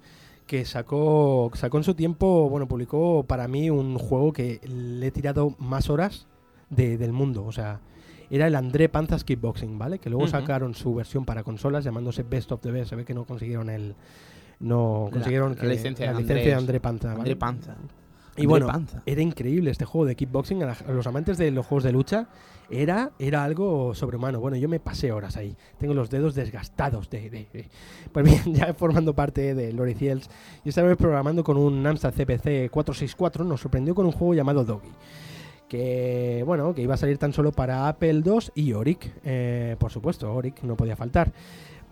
[0.46, 5.10] que sacó, sacó en su tiempo, bueno, publicó para mí un juego que le he
[5.10, 6.26] tirado más horas
[6.70, 7.80] de- del mundo, o sea,
[8.30, 9.98] era el André Panzas Kickboxing, ¿vale?
[9.98, 13.14] Que luego sacaron su versión para consolas llamándose Best of the Best, se ve que
[13.14, 13.94] no consiguieron el
[14.60, 16.80] no consiguieron la que- licencia de la licencia de André.
[16.80, 17.18] Panza, ¿vale?
[17.20, 17.76] André Panza.
[18.36, 19.02] Y bueno, Panza.
[19.04, 20.62] era increíble este juego de kickboxing.
[20.62, 22.28] A, los amantes de los juegos de lucha
[22.70, 24.40] era, era algo sobrehumano.
[24.40, 25.54] Bueno, yo me pasé horas ahí.
[25.78, 27.28] Tengo los dedos desgastados de...
[27.28, 27.68] de- de-
[28.10, 30.30] Pues bien, ya formando parte de Lori Ciels
[30.64, 34.64] y esta vez programando con un Amstrad CPC 464 nos sorprendió con un juego llamado
[34.64, 34.88] Doggy.
[35.68, 39.10] Que, bueno, que iba a salir tan solo para Apple II y Oric.
[39.24, 41.32] Eh, por supuesto, Oric no podía faltar.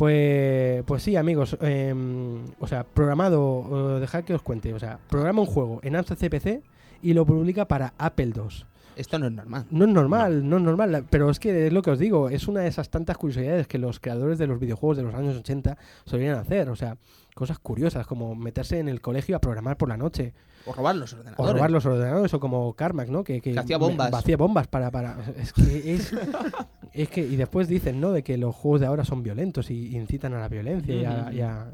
[0.00, 1.58] Pues, pues sí, amigos.
[1.60, 4.72] em, o sea, programado, eh, dejad que os cuente.
[4.72, 6.62] O sea, programa un juego en Amstrad CPC
[7.02, 8.64] y lo publica para Apple II.
[8.96, 9.66] Esto no es normal.
[9.70, 10.56] No es normal, no.
[10.56, 13.18] es normal, pero es que es lo que os digo, es una de esas tantas
[13.18, 16.96] curiosidades que los creadores de los videojuegos de los años 80 solían hacer, o sea,
[17.40, 20.34] cosas curiosas como meterse en el colegio a programar por la noche,
[20.66, 21.54] O robar los o ordenadores.
[21.54, 23.24] robar los ordenadores, o como Carmack, ¿no?
[23.24, 24.12] Que, Que hacía bombas.
[24.12, 24.90] Hacía bombas para...
[24.90, 26.12] para es que es,
[26.92, 28.12] es que, y después dicen, ¿no?
[28.12, 31.04] De que los juegos de ahora son violentos y, y incitan a la violencia y,
[31.06, 31.32] a, Ujú.
[31.32, 31.66] y a-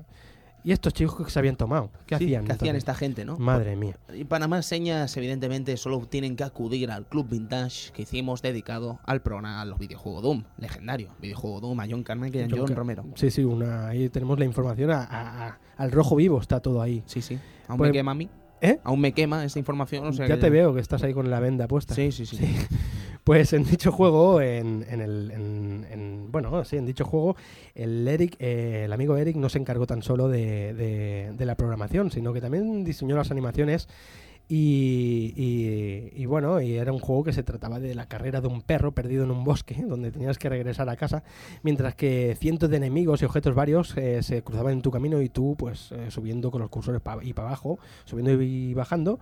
[0.66, 2.44] y estos chicos que se habían tomado, ¿qué Sí, hacían?
[2.44, 3.38] ¿Qué hacían esta gente, no?
[3.38, 3.96] Madre mía.
[4.12, 8.98] Y para más señas, evidentemente, solo tienen que acudir al Club Vintage que hicimos dedicado
[9.04, 11.10] al programa, a los videojuegos Doom, legendario.
[11.22, 13.04] Videojuego Doom, a John Carmack y a John John Romero.
[13.14, 16.82] Sí, sí, una, ahí tenemos la información a- a- a- al rojo vivo, está todo
[16.82, 17.02] ahí.
[17.06, 17.38] Sí, sí.
[17.68, 18.28] Aún Pues- me quema a mí.
[18.60, 18.80] ¿Eh?
[18.84, 20.06] Aún me quema esa información.
[20.06, 21.94] o sea ya que- te veo que estás ahí con la venda puesta.
[21.94, 22.38] Sí, sí, sí.
[22.38, 22.56] Sí.
[23.26, 27.34] Pues en dicho juego, en, en el, en- en- bueno, sí, en dicho juego,
[27.74, 31.56] el Eric, eh, el amigo Eric no se encargó tan solo de, de- de la
[31.56, 33.88] programación, sino que también diseñó las animaciones
[34.48, 38.92] y, bueno, y era un juego que se trataba de la carrera de un perro
[38.92, 41.22] perdido en un bosque, donde tenías que regresar a casa,
[41.62, 45.28] mientras que cientos de enemigos y objetos varios eh, se cruzaban en tu camino y
[45.28, 49.18] tú, pues, eh, subiendo con los cursores pa- y para abajo, subiendo y bajando,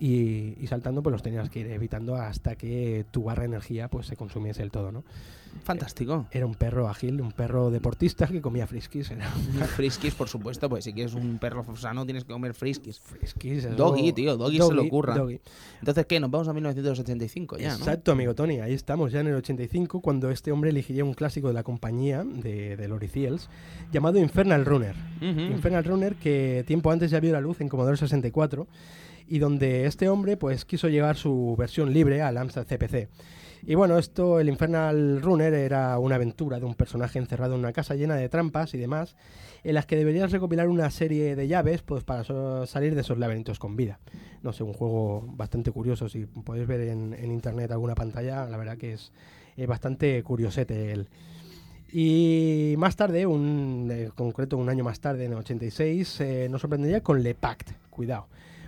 [0.00, 3.88] y, y saltando pues los tenías que ir evitando hasta que tu barra de energía
[3.88, 5.04] pues se consumiese el todo, ¿no?
[5.62, 6.26] Fantástico.
[6.30, 9.26] Era un perro ágil, un perro deportista que comía friskies, era
[9.76, 12.98] friskies, por supuesto, pues si quieres un perro sano tienes que comer friskies.
[13.00, 13.64] friskies.
[13.64, 15.14] eso- Doggy, tío, Doggy se le ocurra.
[15.16, 15.40] Doggy.
[15.80, 16.20] Entonces, ¿qué?
[16.20, 17.74] Nos vamos a 1985 ya, ¿no?
[17.76, 21.48] Exacto, amigo Tony, ahí estamos ya en el 85 cuando este hombre elegiría un clásico
[21.48, 23.48] de la compañía de, de Lori Ciels
[23.92, 24.94] llamado Infernal Runner.
[25.20, 28.66] Infernal Runner que tiempo antes ya vio la luz en Commodore 64
[29.28, 33.08] y donde este hombre pues quiso llevar su versión libre al Amstrad CPC.
[33.62, 37.72] Y bueno, esto, el Infernal Runner era una aventura de un personaje encerrado en una
[37.72, 39.16] casa llena de trampas y demás,
[39.64, 42.24] en las que deberías recopilar una serie de llaves pues para
[42.66, 43.98] salir de esos laberintos con vida.
[44.42, 48.78] No sé, un juego bastante curioso, si podéis ver en, internet alguna pantalla, la verdad
[48.78, 49.12] que es,
[49.56, 51.08] es bastante curiosete el,
[51.90, 56.60] y más tarde, un, en concreto un año más tarde, en el 86, eh, nos
[56.60, 58.26] sorprendería con Le Pact, cuidado.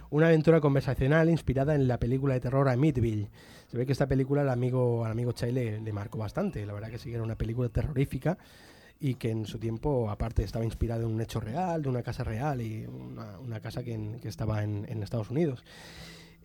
[0.09, 3.29] Una aventura conversacional inspirada en la película de terror Amityville.
[3.71, 6.67] Se ve que esta película al amigo, al amigo Chai le, marcó bastante.
[6.67, 8.37] La verdad que sí que era una película terrorífica
[8.99, 12.25] y que en su tiempo, aparte, estaba inspirado en un hecho real, de una casa
[12.25, 15.65] real y una, casa que, estaba en, Estados Unidos.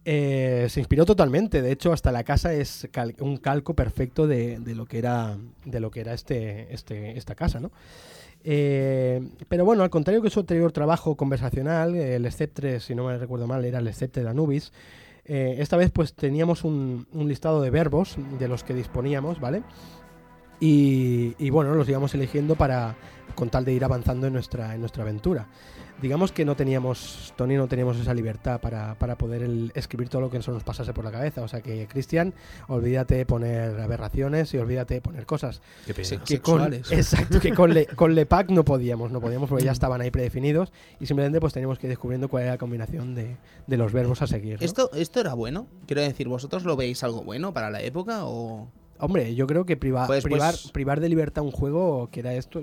[0.06, 4.60] Eh, se inspiró totalmente, de hecho, hasta la casa es cal- un calco perfecto de,
[4.60, 5.36] de lo que era,
[5.66, 7.72] de lo que era este, este, esta casa, ¿no?
[8.44, 13.18] Eh, pero bueno, al contrario que su anterior trabajo conversacional, el Sceptre, si no me
[13.18, 14.72] recuerdo mal, era el Sceptre de Anubis,
[15.26, 19.64] eh, esta vez pues teníamos un, listado de verbos de los que disponíamos, ¿vale?
[20.60, 22.96] Y, y, bueno, los íbamos eligiendo para
[23.36, 25.48] con tal de ir avanzando en nuestra, en nuestra aventura.
[26.02, 30.22] Digamos que no teníamos, Tony no teníamos esa libertad para, para poder el- escribir todo
[30.22, 31.42] lo que nos pasase por la cabeza.
[31.42, 32.34] O sea que, Cristian,
[32.68, 36.10] olvídate de poner aberraciones y olvídate de poner cosas Qué pena.
[36.26, 36.92] Que con, Sexuales.
[36.92, 40.74] exacto, que con, le, con Lepac no podíamos, no podíamos porque ya estaban ahí predefinidos
[41.00, 44.22] y simplemente pues teníamos que ir descubriendo cuál era la combinación de, de los verbos
[44.22, 44.60] a seguir.
[44.60, 44.66] ¿no?
[44.66, 45.68] ¿Esto, ¿Esto era bueno?
[45.88, 48.70] Quiero decir, ¿vosotros lo veis algo bueno para la época o...?
[48.98, 52.34] Hombre, yo creo que priva- Pues- pues- privar, privar de libertad un juego que era
[52.34, 52.62] esto,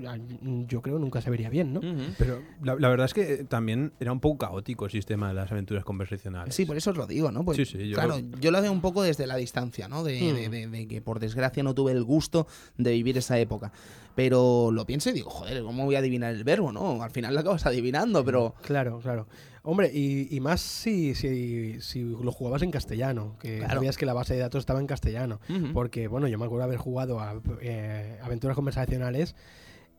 [0.67, 1.81] yo creo nunca se vería bien, ¿no?
[2.19, 5.35] Pero la, la verdad es que eh, también era un poco caótico el sistema de
[5.35, 6.55] las aventuras conversacionales.
[6.55, 7.45] Sí, por eso os lo digo, ¿no?
[7.45, 10.05] Pues, Sí, sí, yo- claro, yo lo veo un poco desde la distancia, ¿no?
[10.05, 12.47] De, de- de- de que por desgracia no tuve el gusto
[12.79, 13.71] de vivir esa época.
[14.15, 17.03] Pero lo pienso y digo, joder, ¿cómo voy a adivinar el verbo, no?
[17.03, 18.55] Al final lo acabas adivinando, pero...
[18.63, 19.27] Claro, claro.
[19.65, 23.75] Hombre, y, y más si, si, si lo jugabas en castellano, que Claro.
[23.75, 25.41] sabías que la base de datos estaba en castellano.
[25.73, 29.37] Porque, bueno, yo me acuerdo haber jugado a eh, aventuras conversacionales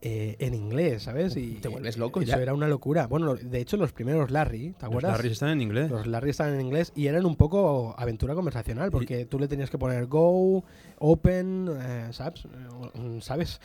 [0.02, 1.34] eh, en inglés, ¿sabes?
[1.38, 2.42] Y Te vuelves loco Eso ya.
[2.42, 3.06] era una locura.
[3.06, 5.12] Bueno, de hecho, los primeros Larry, ¿te Los acuerdas?
[5.12, 5.90] Larrys están en inglés.
[5.90, 9.70] Los Larry estaban en inglés y eran un poco aventura conversacional, porque tú le tenías
[9.70, 10.62] que poner go,
[10.98, 12.44] open, eh, ¿sabes?
[12.44, 13.62] Eh, ¿Sabes?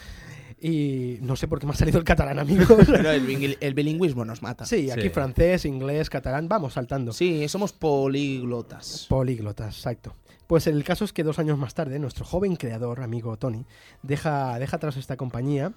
[0.61, 2.67] Y no sé por qué me ha salido el catalán, amigos.
[2.87, 4.65] Pero el, bilingü- el bilingüismo nos mata.
[4.65, 5.09] sí, aquí Sí.
[5.09, 7.11] francés, inglés, catalán, vamos saltando.
[7.13, 9.05] Sí, somos políglotas.
[9.09, 10.13] Políglotas, exacto.
[10.47, 13.65] Pues el caso es que dos años más tarde, nuestro joven creador, amigo Tony,
[14.01, 15.73] deja, deja atrás esta compañía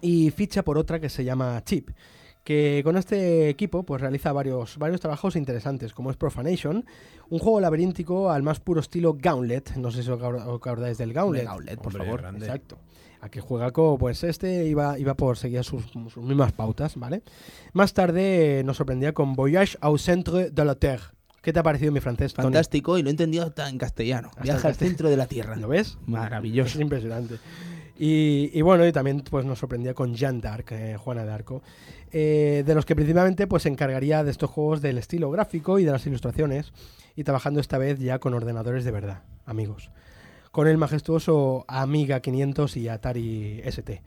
[0.00, 1.90] y ficha por otra que se llama Chip,
[2.42, 6.86] que con este equipo pues realiza varios, varios trabajos interesantes, como es Profanation,
[7.28, 10.96] un juego laberíntico al más puro estilo Gauntlet, no sé si os acor- os acordáis
[10.96, 11.42] del Gauntlet.
[11.42, 12.20] De Gauntlet, por Hombre, favor.
[12.22, 12.46] grande.
[12.46, 12.78] Exacto.
[13.20, 17.22] A que juega como, pues este iba, iba por seguir sus, sus mismas pautas, ¿vale?
[17.72, 21.02] Más tarde nos sorprendía con Voyage au centre de la Terre.
[21.42, 22.44] ¿Qué te ha parecido mi francés, Tony?
[22.44, 24.28] Fantástico y lo he entendido hasta en castellano.
[24.30, 24.90] Hasta Viaja al castellano.
[24.90, 25.56] centro de la Tierra.
[25.56, 25.96] ¿Lo ves?
[26.06, 26.76] Maravilloso.
[26.76, 27.36] Es impresionante.
[27.98, 31.62] Y, y bueno, y también pues nos sorprendía con Jeanne d'Arc, eh, Juana de Arco,
[32.12, 35.84] eh, de los que principalmente pues se encargaría de estos juegos del estilo gráfico y
[35.84, 36.72] de las ilustraciones,
[37.14, 39.90] y trabajando esta vez ya con ordenadores de verdad, amigos,
[40.56, 44.00] con el majestuoso Amiga 500 y Atari ST.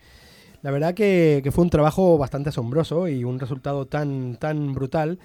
[0.64, 5.20] La verdad que, que fue un trabajo bastante asombroso y un resultado tan, tan brutal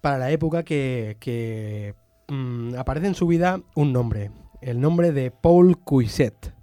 [0.00, 1.94] para la época que,
[2.28, 4.30] mm, aparece en su vida un nombre,
[4.62, 6.54] el nombre de Paul Cuisset.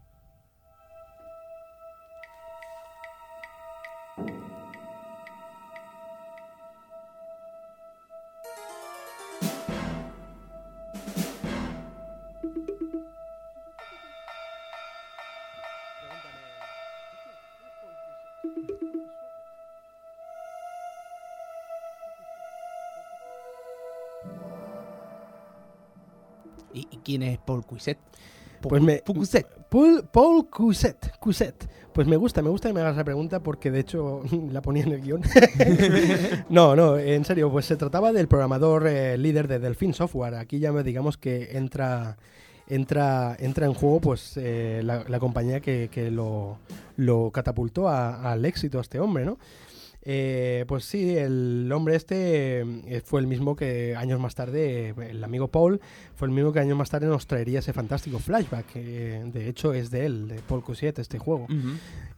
[27.17, 27.97] Quién es Paul Cuisset?
[28.61, 29.47] Pues me- Cuisset.
[29.69, 31.69] Paul, Paul Cuisset, Cuisset.
[31.93, 34.83] Pues me gusta, me gusta que me hagas la pregunta porque de hecho la ponía
[34.83, 35.21] en el guion.
[36.49, 40.35] no, no, en serio, pues se trataba del programador eh, líder de Delfin Software.
[40.35, 42.17] Aquí ya me digamos que entra
[42.69, 46.57] entra entra en juego pues eh, la, la compañía que, que lo,
[46.97, 49.37] lo catapultó a- al éxito a este hombre, ¿no?
[50.09, 54.93] Eh, pues sí, el hombre este eh, fue el mismo que años más tarde, eh,
[55.09, 55.81] el amigo Paul,
[56.15, 58.65] fue el mismo que años más tarde nos traería ese fantástico flashback.
[58.67, 61.47] que de hecho, es de él, de Paul Cusiet, este juego.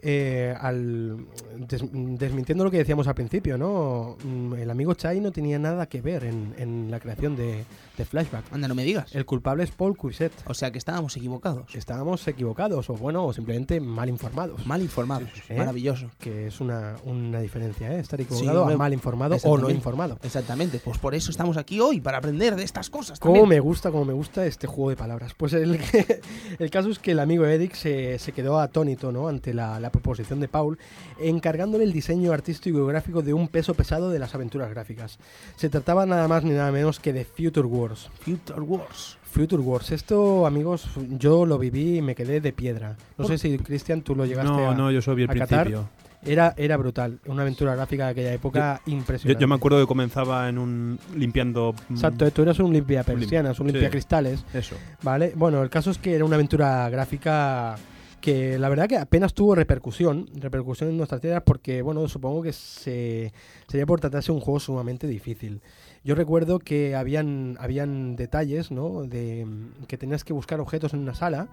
[0.01, 1.25] Eh, al,
[1.67, 4.17] des- desmintiendo lo que decíamos al principio, ¿no?
[4.23, 7.65] Mm, El amigo Chai no tenía nada que ver en, en la creación de,
[7.99, 8.51] de Flashback.
[8.51, 9.13] Anda, no me digas.
[9.13, 10.31] El culpable es Paul Cuisset.
[10.45, 11.75] O sea que estábamos equivocados.
[11.75, 14.65] Estábamos equivocados, o bueno, o simplemente mal informados.
[14.65, 15.29] Mal informados.
[15.49, 15.57] ¿Eh?
[15.57, 16.09] Maravilloso.
[16.17, 17.99] Que es una, una diferencia, ¿eh?
[17.99, 20.17] Estar equivocado a mal informado o no informado.
[20.23, 20.79] Exactamente.
[20.79, 23.19] Pues por eso estamos aquí hoy, para aprender de estas cosas.
[23.19, 23.47] También.
[23.47, 25.33] me gusta, cómo me gusta este juego de palabras.
[25.35, 25.79] Pues el,
[26.59, 29.27] el caso es que el amigo Eric se, se quedó atónito ¿no?
[29.27, 30.79] ante la, la proposición de Paul,
[31.19, 35.19] encargándole el diseño artístico y gráfico de un peso pesado de las aventuras gráficas.
[35.57, 38.09] Se trataba nada más ni nada menos que de Future Wars.
[38.19, 39.17] Future Wars.
[39.23, 42.95] Future Wars, esto amigos, yo lo viví y me quedé de piedra.
[43.17, 44.75] No sé si Cristian tú lo llegaste No, a...
[44.75, 45.89] no, yo solo vi el principio.
[46.21, 49.41] Era, era brutal, una aventura gráfica de aquella época Yo, impresionante.
[49.41, 53.57] yo me acuerdo que comenzaba en un limpiando mm, Exacto, tú eras un limpia persianas,
[53.61, 53.71] un Sí.
[53.73, 54.43] limpia cristales.
[54.53, 54.75] eso.
[55.01, 57.77] Vale, bueno, el caso es que era una aventura gráfica
[58.19, 62.51] que la verdad que apenas tuvo repercusión, repercusión en nuestras tierras porque, bueno, supongo que
[62.51, 63.31] se,
[63.69, 65.61] sería por tratarse de un juego sumamente difícil.
[66.03, 69.03] Yo recuerdo que habían, habían detalles, ¿no?
[69.03, 69.45] De
[69.87, 71.49] que tenías que buscar objetos en una sala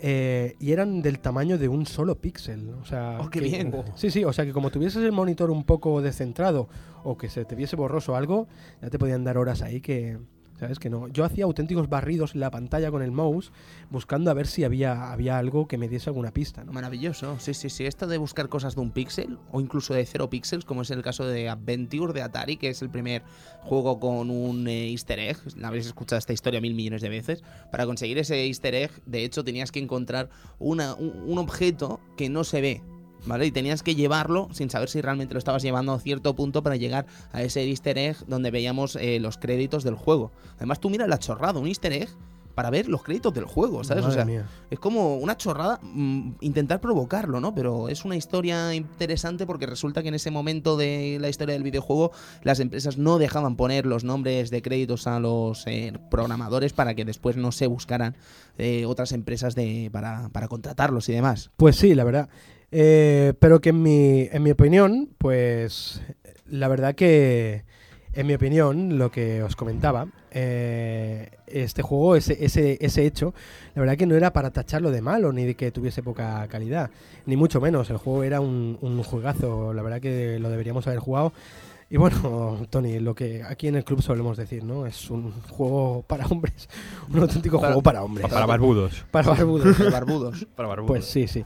[0.00, 2.70] eh, y eran del tamaño de un solo píxel.
[2.82, 3.72] O sea, Oh, qué que- bien.
[3.94, 6.68] Sí, sí, o sea que como tuvieses el monitor un poco descentrado
[7.04, 8.48] o que se te viese borroso algo,
[8.82, 10.18] ya te podían dar horas ahí que,
[10.58, 10.78] ¿sabes?
[10.78, 11.08] Que no.
[11.08, 13.52] Yo hacía auténticos barridos en la pantalla con el mouse
[13.90, 16.72] buscando a ver si había, había algo que me diese alguna pista, ¿no?
[16.72, 17.86] Maravilloso, sí, sí, sí.
[17.86, 21.02] Esto de buscar cosas de un píxel o incluso de cero píxeles, como es el
[21.02, 23.22] caso de Adventure de Atari, que es el primer
[23.62, 25.38] juego con un eh, easter egg.
[25.62, 27.42] Habéis escuchado esta historia mil millones de veces.
[27.70, 32.44] Para conseguir ese easter egg, de hecho, tenías que encontrar un, un objeto que no
[32.44, 32.82] se ve.
[33.26, 33.46] ¿Vale?
[33.46, 36.76] Y tenías que llevarlo sin saber si realmente lo estabas llevando a cierto punto para
[36.76, 40.30] llegar a ese easter egg donde veíamos eh, los créditos del juego.
[40.56, 42.08] Además, tú miras la chorrada, un easter egg
[42.56, 44.02] para ver los créditos del juego, ¿sabes?
[44.06, 44.46] o sea, mía.
[44.70, 47.54] es como una chorrada mm, intentar provocarlo, ¿no?
[47.54, 51.62] Pero es una historia interesante porque resulta que en ese momento de la historia del
[51.62, 52.12] videojuego
[52.42, 57.04] las empresas no dejaban poner los nombres de créditos a los eh, programadores para que
[57.04, 58.16] después no se buscaran
[58.56, 61.50] eh, otras empresas de, para, para contratarlos y demás.
[61.58, 62.30] Pues sí, la verdad.
[62.72, 66.02] Eh, pero que en mi, en mi opinión, pues
[66.46, 67.64] la verdad que,
[68.12, 73.34] en mi opinión, lo que os comentaba, eh, este juego, ese, ese, ese hecho,
[73.74, 76.90] la verdad que no era para tacharlo de malo ni de que tuviese poca calidad,
[77.24, 77.88] ni mucho menos.
[77.90, 81.32] El juego era un, un juegazo, la verdad que lo deberíamos haber jugado.
[81.88, 84.86] Y bueno, Tony, lo que aquí en el club solemos decir, ¿no?
[84.86, 86.68] Es un juego para hombres,
[87.12, 88.26] un auténtico Para- juego para hombres.
[88.28, 89.04] Para barbudos.
[89.10, 89.78] Para barbudos.
[89.78, 90.46] Los barbudos.
[90.56, 90.88] Para barbudos.
[90.88, 91.44] Pues sí, sí.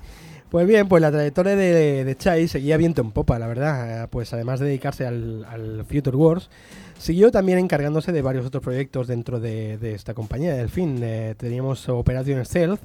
[0.51, 4.05] Pues bien, pues la trayectoria de, de Chai seguía viento en popa, la verdad.
[4.05, 6.51] Eh, Pues además de dedicarse al, Future Wars,
[6.99, 10.55] siguió también encargándose de varios otros proyectos dentro de, de esta compañía.
[10.55, 12.81] Del fin, eh, teníamos Operation Stealth,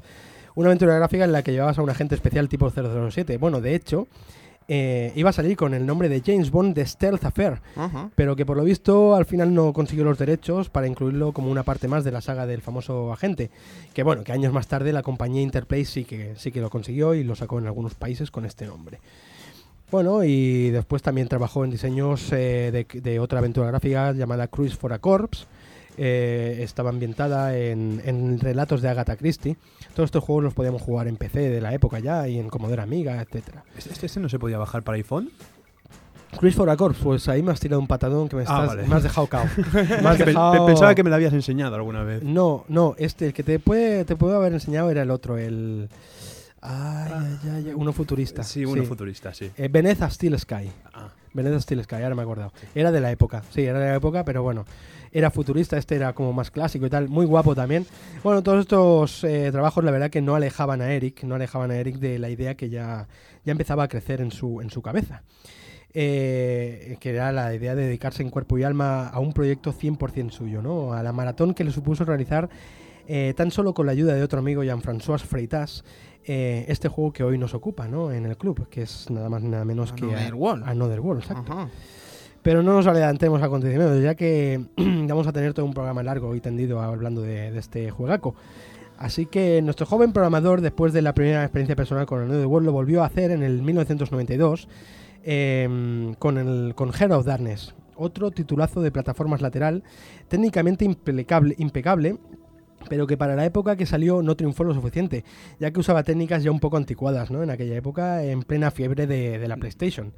[0.54, 3.38] una aventura gráfica en la que llevabas a un agente especial tipo 007.
[3.38, 4.08] Bueno, de hecho,
[4.68, 7.62] eh, iba a salir con el nombre de James Bond de Stealth Affair,
[8.16, 11.64] pero que por lo visto al final no consiguió los derechos para incluirlo como una
[11.64, 13.52] parte más de la saga del famoso agente.
[13.94, 17.14] Que bueno, que años más tarde la compañía Interplay sí que, sí que lo consiguió
[17.14, 19.00] y lo sacó en algunos países con este nombre.
[19.92, 24.76] Bueno, y después también trabajó en diseños eh, de, de otra aventura gráfica llamada Cruise
[24.76, 25.46] for a Corpse.
[25.98, 29.56] Eh, estaba ambientada en, en relatos de Agatha Christie.
[29.94, 32.82] Todos estos juegos los podíamos jugar en PC de la época ya y en Commodore
[32.82, 33.64] Amiga, etcétera.
[33.78, 35.30] ¿Este, este- este no se podía bajar para iPhone?
[36.38, 38.68] Cruise for a Corpse, pues ahí me has tirado un patadón que me, Ah, estás-
[38.68, 38.88] vale.
[38.88, 39.46] me has dejado cao.
[40.18, 42.24] Dejado- Pensaba que me lo habías enseñado alguna vez.
[42.24, 45.88] No, no, este, el que te puede, te puedo haber enseñado era el otro, el...
[46.62, 48.44] Ay, ay, uno futurista.
[48.44, 49.52] Sí, uno futurista, sí.
[49.56, 50.72] Eh, Veneza Steel Sky.
[50.94, 51.10] Ah.
[51.34, 52.52] Veneza Steel Sky, ahora me he acordado.
[52.74, 54.66] Era de la época, sí, era de la época, pero bueno.
[55.16, 57.86] Era futurista, este era como más clásico y tal, muy guapo también.
[58.22, 61.78] Bueno, todos estos eh, trabajos la verdad que no alejaban a Eric, no alejaban a
[61.78, 63.08] Eric de la idea que ya,
[63.46, 65.24] ya empezaba a crecer en su, en su cabeza.
[65.94, 70.32] Eh, que era la idea de dedicarse en cuerpo y alma a un proyecto 100%
[70.32, 70.92] suyo, ¿no?
[70.92, 72.50] A la maratón que le supuso realizar
[73.08, 75.86] eh, tan solo con la ayuda de otro amigo, Jean-François Freitas,
[76.26, 78.12] eh, este juego que hoy nos ocupa, ¿no?
[78.12, 80.64] En el club, que es nada más ni nada menos que Another World.
[80.68, 81.54] Another World, exacto.
[81.54, 81.70] Ajá.
[82.46, 86.36] Pero no nos adelantemos a acontecimientos, ya que vamos a tener todo un programa largo
[86.36, 88.36] y tendido hablando de, de este juegaco.
[89.00, 92.72] Así que nuestro joven programador, después de la primera experiencia personal con Another World, lo
[92.72, 94.68] volvió a hacer en el 1992
[95.24, 99.82] eh, con, el, con Heart of Darkness, otro titulazo de plataformas lateral,
[100.28, 102.20] técnicamente impecable, impecable
[102.88, 105.26] pero que para la época que salió no triunfó lo suficiente,
[105.60, 107.42] ya que usaba técnicas ya un poco anticuadas, ¿no?
[107.42, 110.14] En aquella época, en plena fiebre de, de la PlayStation.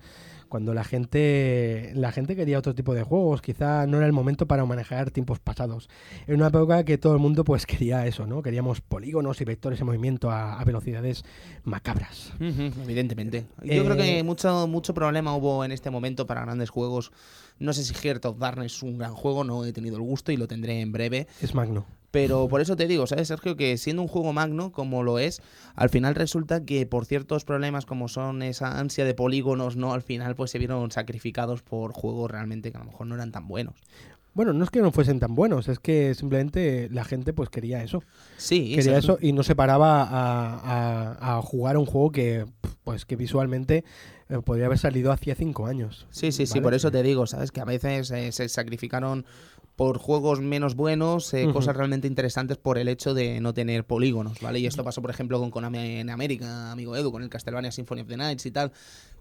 [0.47, 4.47] Cuando la gente, la gente quería otro tipo de juegos, quizá no era el momento
[4.47, 5.89] para manejar tiempos pasados.
[6.27, 8.41] En una época que todo el mundo pues quería eso, ¿no?
[8.41, 11.23] Queríamos polígonos y vectores en movimiento a, a velocidades
[11.63, 12.33] macabras.
[12.39, 13.45] Evidentemente.
[13.63, 17.11] Yo Eh, creo que mucho, mucho problema hubo en este momento para grandes juegos.
[17.59, 20.31] No sé si Heart of Darkness es un gran juego, no he tenido el gusto
[20.31, 21.27] y lo tendré en breve.
[21.41, 21.85] Es magno.
[22.11, 23.57] Pero por eso te digo, ¿sabes, Sergio?
[23.57, 25.41] Que siendo un juego magno como lo es,
[25.75, 29.93] al final resulta que por ciertos problemas como son esa ansia de polígonos, ¿no?
[29.93, 33.31] Al final pues se vieron sacrificados por juegos realmente que a lo mejor no eran
[33.31, 33.75] tan buenos.
[34.33, 37.83] Bueno, no es que no fuesen tan buenos, es que simplemente la gente pues quería
[37.83, 38.03] eso.
[38.37, 42.45] Sí, quería eso y no se paraba a, a- a jugar a un juego que
[42.83, 43.83] pues que visualmente
[44.29, 46.05] eh, podría haber salido hacía cinco años.
[46.11, 47.51] Sí, sí, sí, por eso te digo, ¿sabes?
[47.51, 49.25] Que a veces eh, se sacrificaron
[49.77, 54.41] por juegos menos buenos, eh, cosas realmente interesantes por el hecho de no tener polígonos,
[54.41, 54.57] ¿vale?
[54.57, 58.01] Y esto pasó, por ejemplo, con Konami en América, amigo Edu, con el Castlevania Symphony
[58.01, 58.71] of the Nights y tal,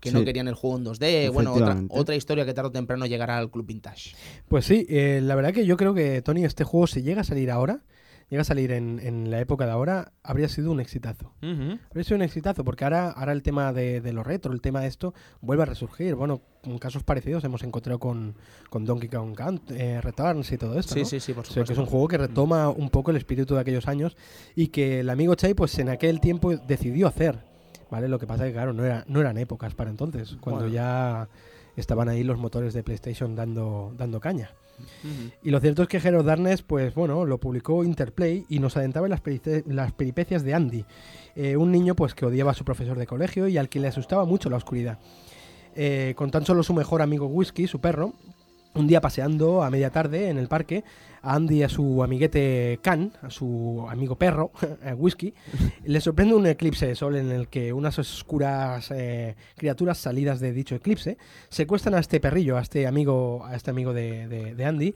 [0.01, 1.31] que no querían el juego en 2D.
[1.31, 4.17] Bueno, otra, otra historia que tarde o temprano llegará al Club Vintage.
[4.49, 7.25] Pues sí, eh, la verdad que yo creo que Tony, este juego si llega a
[7.25, 7.83] salir ahora,
[8.29, 11.33] llega a salir en, en la época de ahora, habría sido un exitazo.
[11.43, 14.81] Habría sido un exitazo, porque ahora, ahora el tema de, de lo retro, el tema
[14.81, 16.15] de esto, vuelve a resurgir.
[16.15, 18.35] Bueno, en casos parecidos hemos encontrado con,
[18.71, 20.95] con Donkey Kong Count- eh, Returns y todo esto.
[20.95, 21.07] Sí, ¿no?
[21.07, 21.83] sí, sí, por O sea, que es supuesto.
[21.83, 24.17] un juego que retoma un poco el espíritu de aquellos años
[24.55, 27.39] y que el amigo Chai, pues en aquel tiempo decidió hacer.
[27.89, 28.09] ¿Vale?
[28.09, 30.75] Lo que pasa es que, claro, no, era, no eran épocas para entonces, cuando Bueno.
[30.75, 31.29] ya
[31.77, 34.51] estaban ahí los motores de PlayStation dando, dando caña.
[35.43, 39.07] Y lo cierto es que Hero Darkness, pues bueno, lo publicó Interplay y nos adentraba
[39.07, 39.23] en las,
[39.67, 40.85] las peripecias de Andy,
[41.35, 43.89] eh, un niño pues que odiaba a su profesor de colegio y al que le
[43.89, 44.99] asustaba mucho la oscuridad.
[45.75, 48.15] Eh, con tan solo su mejor amigo Whisky, su perro,
[48.75, 50.85] un día paseando a media tarde en el parque,
[51.27, 54.53] a Andy y a su amiguete Can, a su amigo perro,
[54.85, 55.35] a Whisky,
[55.85, 60.53] le sorprende un eclipse de sol en el que unas oscuras eh, criaturas salidas de
[60.53, 61.19] dicho eclipse
[61.49, 64.95] secuestran a este perrillo, a este amigo, a este amigo de, de- de Andy.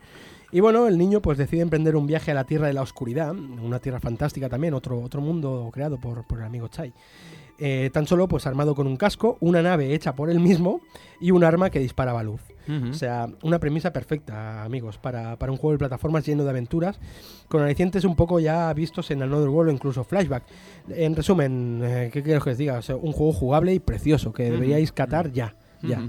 [0.52, 3.30] Y bueno, el niño pues decide emprender un viaje a la Tierra de la Oscuridad,
[3.32, 6.92] una tierra fantástica también, otro, otro mundo creado por, por el amigo Chai.
[7.62, 10.80] Eh, tan solo pues armado con un casco, una nave hecha por él mismo
[11.20, 12.40] y un arma que disparaba luz.
[12.88, 17.00] O sea, una premisa perfecta, amigos, para, para un juego de plataformas lleno de aventuras,
[17.48, 20.44] con alicientes un poco ya vistos en Another World o incluso Flashback.
[20.88, 22.78] En resumen, eh, ¿qué quiero que os diga?
[22.78, 25.56] O sea, un juego jugable y precioso, que deberíais catar ya.
[25.82, 26.00] ya.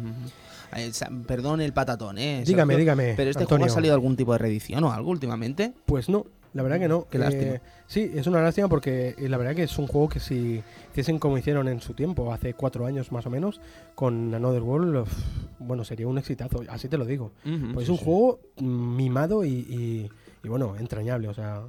[0.75, 0.91] Eh,
[1.25, 2.43] perdón el patatón, ¿eh?
[2.45, 3.15] Dígame, dígame.
[3.17, 3.65] ¿Pero este Antonio.
[3.65, 5.73] juego ha salido algún tipo de reedición o algo últimamente?
[5.87, 7.07] Pues no, la verdad que no.
[7.09, 7.61] Qué lástima.
[7.87, 11.19] Sí, es una lástima porque eh, la verdad que es un juego que si hiciesen
[11.19, 13.61] como hicieron en su tiempo, hace cuatro años más o menos,
[13.95, 15.13] con Another World, uf,
[15.59, 17.31] bueno, sería un exitazo, así te lo digo.
[17.73, 20.09] Pues es un juego mm, mimado y, y-
[20.43, 21.61] y, bueno, entrañable, o sea,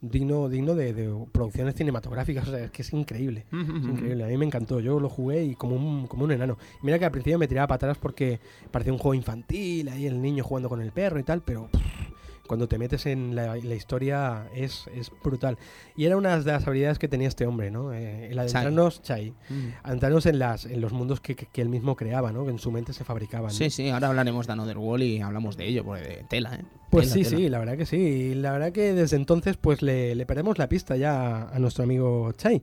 [0.00, 3.44] digno, digno de, de producciones cinematográficas, o sea, es que es increíble.
[3.50, 3.58] Es
[3.90, 4.80] increíble, a mí me encantó.
[4.80, 6.58] Yo lo jugué y como un, como un enano.
[6.82, 10.20] Mira que al principio me tiraba para atrás porque parecía un juego infantil, ahí el
[10.20, 12.03] niño jugando con el perro y tal, pero pff,
[12.46, 15.56] cuando te metes en la, la historia es, es brutal.
[15.96, 17.92] Y era una de las habilidades que tenía este hombre, ¿no?
[17.92, 19.58] Eh, el adentrarnos, Chai, Ujú.
[19.82, 22.44] adentrarnos en, las, en los mundos que, que- que él mismo creaba, ¿no?
[22.44, 23.46] Que en su mente se fabricaban.
[23.48, 23.50] ¿no?
[23.54, 26.64] Sí, sí, ahora hablaremos de Another World y hablamos de ello, porque de tela, ¿eh?
[26.90, 27.36] Pues Tela, sí, tela.
[27.42, 27.96] sí, la verdad que sí.
[27.96, 31.16] Y la verdad que desde entonces pues le, le perdemos la pista ya
[31.48, 32.62] a, a nuestro amigo Chai.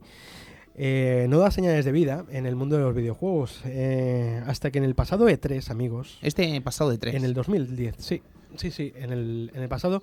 [0.76, 3.62] Eh, no da señales de vida en el mundo de los videojuegos.
[3.66, 7.16] eh, hasta que en el pasado E3, amigos, Este pasado de tres.
[7.16, 8.22] en el 2010, sí,
[8.58, 10.02] sí, sí, en el, en el pasado,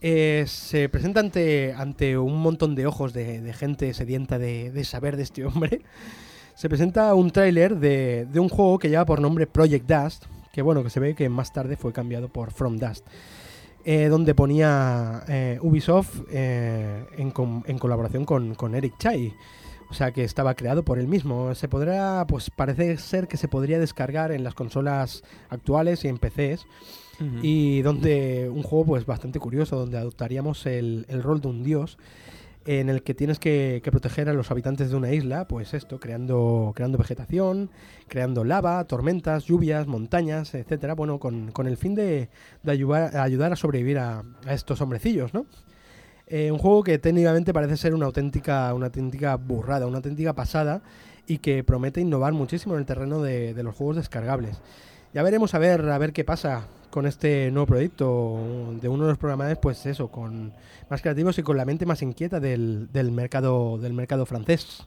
[0.00, 5.16] eh, se presenta ante, ante un montón de ojos de, gente sedienta de, de saber
[5.16, 5.82] de este hombre.
[6.54, 10.62] Se presenta un tráiler de, de un juego que lleva por nombre Project Dust, que
[10.62, 13.06] bueno, que se ve que más tarde fue cambiado por From Dust.
[13.84, 17.32] eh, donde ponía eh, Ubisoft eh, en,
[17.66, 19.34] en colaboración con, con Eric Chai.
[19.90, 21.54] O sea que estaba creado por él mismo.
[21.54, 26.18] Se podrá, pues parece ser que se podría descargar en las consolas actuales y en
[26.18, 26.66] PCs.
[27.42, 31.98] Y donde un juego pues bastante curioso, donde adoptaríamos el, el rol de un dios
[32.64, 35.98] en el que tienes que, que proteger a los habitantes de una isla, pues esto,
[35.98, 37.70] creando, creando vegetación,
[38.08, 42.28] creando lava, tormentas, lluvias, montañas, etcétera, bueno, con, con el fin de,
[42.62, 45.46] de ayudar, ayudar a sobrevivir a, a estos hombrecillos, ¿no?
[46.26, 50.82] Eh, un juego que técnicamente parece ser una auténtica, una auténtica burrada, una auténtica pasada
[51.26, 54.60] y que promete innovar muchísimo en el terreno de, de los juegos descargables.
[55.14, 58.38] Ya veremos a ver, a ver qué pasa con este nuevo proyecto
[58.80, 60.52] de uno de los programadores, pues eso, con
[60.90, 64.86] más creativos y con la mente más inquieta del, del mercado del mercado francés.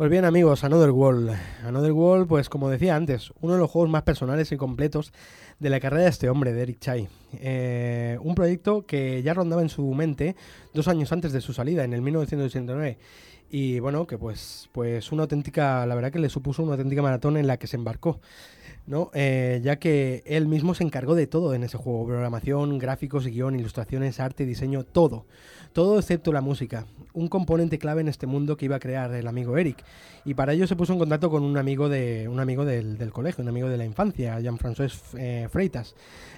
[0.00, 1.30] Pues bien amigos, Another World.
[1.62, 5.12] Another World, pues como decía antes, uno de los juegos más personales y completos
[5.58, 7.06] de la carrera de este hombre, de Eric Chai.
[7.34, 10.36] Eh, un proyecto que ya rondaba en su mente
[10.72, 12.96] dos años antes de su salida, en el 1989.
[13.50, 17.36] Y bueno, que pues, pues una auténtica, la verdad que le supuso una auténtica maratón
[17.36, 18.22] en la que se embarcó.
[18.86, 19.10] ¿no?
[19.12, 23.54] Eh, ya que él mismo se encargó de todo en ese juego, programación, gráficos, guion,
[23.54, 25.26] ilustraciones, arte, diseño, todo.
[25.74, 29.26] todo excepto la música, un componente clave en este mundo que iba a crear el
[29.26, 29.84] amigo Eric.
[30.24, 33.12] Y para ello se puso en contacto con un amigo de un amigo del, del
[33.12, 35.94] colegio, un amigo de la infancia, Jean-François eh, Freitas.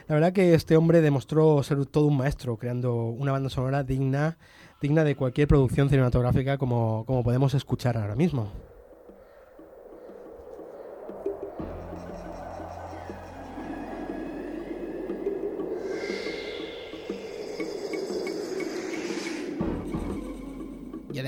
[0.08, 4.38] La verdad que este hombre demostró ser todo un maestro, creando una banda sonora digna,
[4.80, 8.71] digna de cualquier producción cinematográfica como, como podemos escuchar ahora mismo.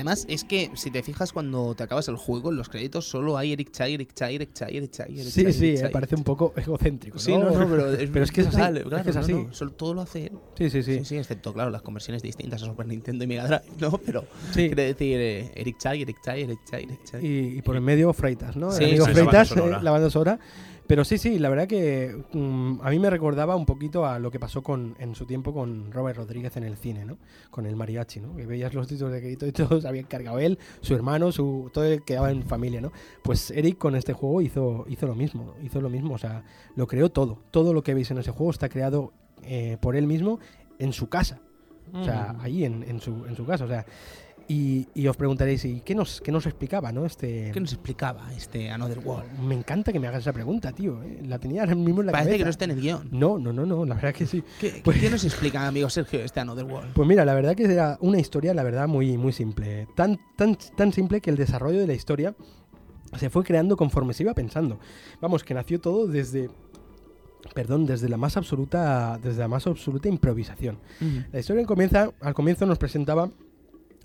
[0.05, 3.37] Además es que si te fijas cuando te acabas el juego, en los créditos solo
[3.37, 5.07] hay Eric Chai, Eric Chai, Eric Chai, Eric Chai.
[5.19, 5.91] Eric Sí, Chai, sí, Eric eh, Chai.
[5.91, 7.17] parece un poco egocéntrico.
[7.17, 9.15] Sí, no, no, pero es, Pero es que es así, brutal, es claro, que es
[9.15, 9.33] no, así.
[9.33, 10.31] no, solo- todo lo hace él.
[10.57, 10.99] Sí, sí, sí.
[10.99, 13.97] Sí, sí, excepto, claro, las conversiones distintas a Super Nintendo y Mega Drive, ¿no?
[13.97, 14.67] Pero Sí.
[14.67, 17.25] quiere decir eh, Eric Chai, Eric Chai, Eric Chai, Eric Chai.
[17.25, 18.71] Y, y por el medio Freitas, ¿no?
[18.71, 19.77] Sí, el amigo sí, la banda Freitas, sonora.
[19.79, 20.39] eh, la banda sonora.
[20.87, 24.29] Pero sí, sí, la verdad que mm, a mí me recordaba un poquito a lo
[24.29, 27.17] que pasó con, en su tiempo con Robert Rodríguez en el cine, ¿no?
[27.49, 28.35] Con el mariachi, ¿no?
[28.35, 31.85] Que veías los títulos de crédito y todos habían cargado él, su hermano, su todo
[32.03, 32.91] quedaba en familia, ¿no?
[33.23, 36.43] Pues Eric con este juego hizo, hizo lo mismo, hizo lo mismo, o sea,
[36.75, 37.39] lo creó todo.
[37.51, 39.11] Todo lo que veis en ese juego está creado
[39.43, 40.39] eh, por él mismo
[40.77, 41.39] en su casa.
[41.93, 43.85] O sea, ahí en, en su, en su casa, o sea...
[44.47, 47.03] Y, y os preguntaréis, ¿y qué nos, qué nos explicaba, no?
[47.07, 49.39] Este, ¿Qué nos explicaba este Another World?
[49.39, 51.01] me encanta que me hagas esa pregunta, tío.
[51.01, 51.19] ¿eh?
[51.25, 52.37] La tenía ahora mismo en la Parece cabeza.
[52.37, 53.07] que no está en el guion.
[53.11, 54.43] No, no, no, no, la verdad que sí.
[54.59, 56.93] ¿Qué, Pues- ¿qué nos explica, amigo Sergio, este Another World?
[56.93, 59.87] Pues mira, la verdad que era una historia, la verdad, muy, muy simple.
[59.95, 62.35] Tan, tan, tan simple que el desarrollo de la historia
[63.17, 64.79] se fue creando conforme se iba pensando.
[65.21, 66.51] Vamos, que nació todo desde.
[67.55, 69.19] Perdón, desde la más absoluta.
[69.21, 70.77] Desde la más absoluta improvisación.
[71.31, 73.29] La historia comienza, al comienzo nos presentaba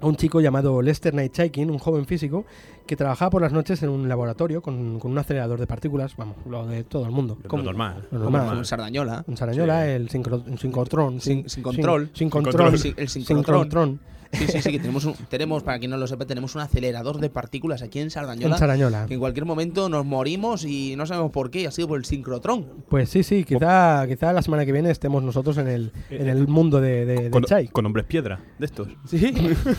[0.01, 2.45] a un chico llamado Lester Knight Chaikin, un joven físico,
[2.87, 6.37] que trabajaba por las noches en un laboratorio con, con un acelerador de partículas, vamos,
[6.49, 7.39] lo de todo el mundo.
[7.43, 8.07] Lo Como- normal.
[8.11, 8.47] lo normal.
[8.49, 9.25] Como en Sardañola.
[9.27, 9.91] Un Sarañola, Sí.
[9.91, 11.21] el sincro, un sincrotrón.
[11.21, 12.07] Sin- sin control.
[12.09, 12.53] Sin, sin control.
[12.55, 12.79] control.
[12.79, 14.01] Sí, el sincrotrón.
[14.33, 17.19] Sí, sí, sí, que tenemos, un- tenemos, para quien no lo sepa, tenemos un acelerador
[17.19, 18.57] de partículas aquí en Sardañola.
[18.59, 19.07] Sarañola.
[19.07, 21.99] Que en cualquier momento nos morimos y no sabemos por qué, y ha sido por
[21.99, 22.67] el sincrotrón.
[22.89, 26.47] Pues sí, sí, quizá, quizá la semana que viene estemos nosotros en el, en el
[26.47, 27.69] mundo de, de, de Con, Chai.
[27.69, 28.89] con hombres piedra, de estos.
[29.09, 29.33] Sí,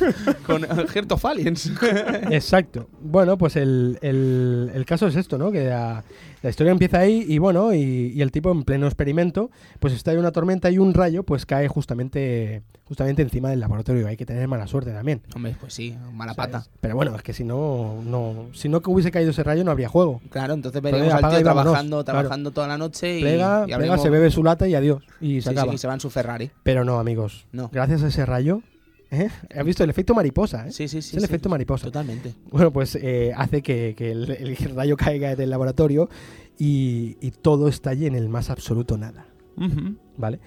[0.46, 1.72] con Heart of Aliens.
[2.30, 2.90] Exacto.
[3.02, 5.52] Bueno, pues el, el- el caso es esto, ¿no?
[5.52, 6.04] Que la,
[6.42, 10.12] la historia empieza ahí y bueno, y, y el tipo en pleno experimento, pues está
[10.14, 14.08] en una tormenta y un rayo pues cae justamente, justamente encima del laboratorio.
[14.08, 15.22] Hay que tener mala suerte también.
[15.36, 16.52] Hombre, pues sí, mala ¿sabes?
[16.54, 16.68] pata.
[16.82, 19.72] Pero bueno, es que si no, no, si no que hubiese caído ese rayo no
[19.72, 20.22] habría juego.
[20.30, 22.20] Claro, entonces veríamos al tío trabajando, claro.
[22.20, 25.04] trabajando toda la noche y, Plega, y plega, hablemos- se bebe su lata y adiós.
[25.20, 25.74] Y se Sí, sí, acaba.
[25.74, 26.52] y se va en su Ferrari.
[26.64, 27.46] Pero no, amigos.
[27.52, 27.70] No.
[27.72, 28.62] Gracias a ese rayo,
[29.12, 29.30] ¿eh?
[29.56, 30.68] ¿Has visto el efecto mariposa?
[30.68, 30.72] ¿eh?
[30.72, 31.10] Sí, sí, sí.
[31.10, 31.86] es el sí, efecto sí, mariposa.
[31.86, 32.34] Totalmente.
[32.50, 36.10] Bueno, pues eh, hace que, que el, el rayo caiga del laboratorio
[36.58, 39.28] y, y todo estalle en el más absoluto nada.
[40.18, 40.40] ¿Vale?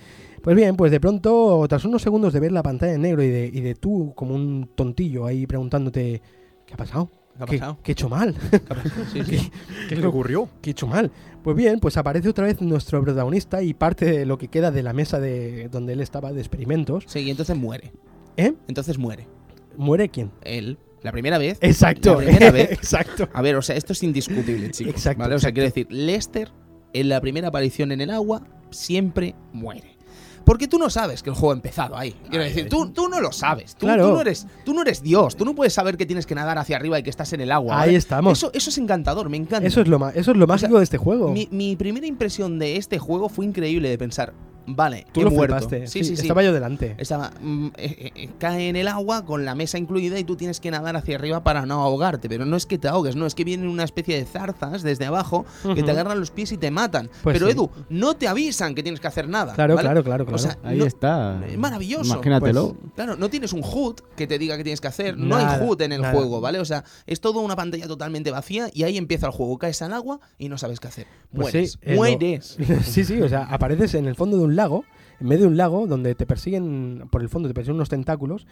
[0.43, 3.29] Pues bien, pues de pronto, tras unos segundos de ver la pantalla en negro y
[3.29, 6.21] de, y de tú como un tontillo ahí preguntándote,
[6.67, 7.11] ¿qué ha pasado?
[7.37, 7.79] ¿Qué ha pasado?
[7.83, 8.35] ¿Qué he hecho mal?
[9.13, 9.23] Sí.
[9.89, 10.49] ¿Qué, le ocurrió?
[10.61, 11.11] ¿Qué he hecho mal?
[11.43, 14.83] Pues bien, pues aparece otra vez nuestro protagonista y parte de lo que queda de
[14.83, 17.05] la mesa de donde él estaba de experimentos.
[17.07, 17.93] Sí, y entonces muere.
[18.37, 18.55] ¿Eh?
[18.69, 19.27] Entonces muere.
[19.77, 20.31] ¿Muere quién?
[20.43, 21.59] Él, la primera vez.
[21.61, 22.71] Exacto, La primera vez.
[22.73, 23.29] exacto.
[23.33, 24.95] A ver, o sea, esto es indiscutible, chicos.
[24.95, 25.35] Exacto, ¿vale?
[25.35, 25.55] O sea, exacto.
[25.55, 26.53] quiero decir, Lester,
[26.93, 29.95] en la primera aparición en el agua, siempre muere.
[30.45, 32.15] Porque tú no sabes que el juego ha empezado ahí.
[32.29, 33.77] Quiero decir, tú, tú no lo sabes.
[33.77, 34.09] Tú, Claro.
[34.09, 35.37] tú no eres, tú no eres Dios.
[35.37, 37.51] Tú no puedes saber que tienes que nadar hacia arriba y que estás en el
[37.51, 37.81] agua.
[37.81, 37.97] Ahí ¿vale?
[37.97, 38.37] estamos.
[38.39, 39.67] Eso, eso es encantador, me encanta.
[39.67, 41.31] Eso es lo, eso es lo mágico sea, de este juego.
[41.33, 44.35] mi, mi primera impresión de este juego fue increíble de pensar,
[44.67, 45.57] vale, Tú he lo muerto.
[45.57, 45.87] flipaste.
[45.87, 46.23] Sí, sí, sí.
[46.23, 46.95] Estaba yo delante.
[46.99, 50.37] Estaba, mm, eh, eh, eh, cae en el agua con la mesa incluida y tú
[50.37, 52.29] tienes que nadar hacia arriba para no ahogarte.
[52.29, 55.07] Pero no es que te ahogues, no, es que vienen una especie de zarzas desde
[55.07, 55.45] abajo
[55.75, 57.11] que te agarran los pies y te matan.
[57.23, 57.53] Pues pero sí.
[57.53, 59.55] Edu, no te avisan que tienes que hacer nada.
[59.55, 59.87] Claro, ¿vale?
[59.87, 60.37] claro, claro, claro.
[60.37, 61.41] O sea, Ahí no- está.
[61.57, 62.15] maravilloso.
[62.15, 62.77] Imagínatelo.
[62.95, 65.17] Claro, no tienes un HUD que te diga qué tienes que hacer.
[65.19, 66.15] No hay HUD en el nada.
[66.15, 66.59] juego, ¿vale?
[66.61, 69.59] O sea, es todo una pantalla totalmente vacía y ahí empieza el juego.
[69.59, 71.07] Caes al agua y no sabes qué hacer.
[71.33, 71.73] Pues Mueres.
[71.73, 72.57] sí, lo- mueres.
[72.85, 74.85] sí, sí, o sea, apareces en el fondo de un lago,
[75.21, 78.47] en medio de un lago, donde te persiguen, por el fondo te persiguen unos tentáculos,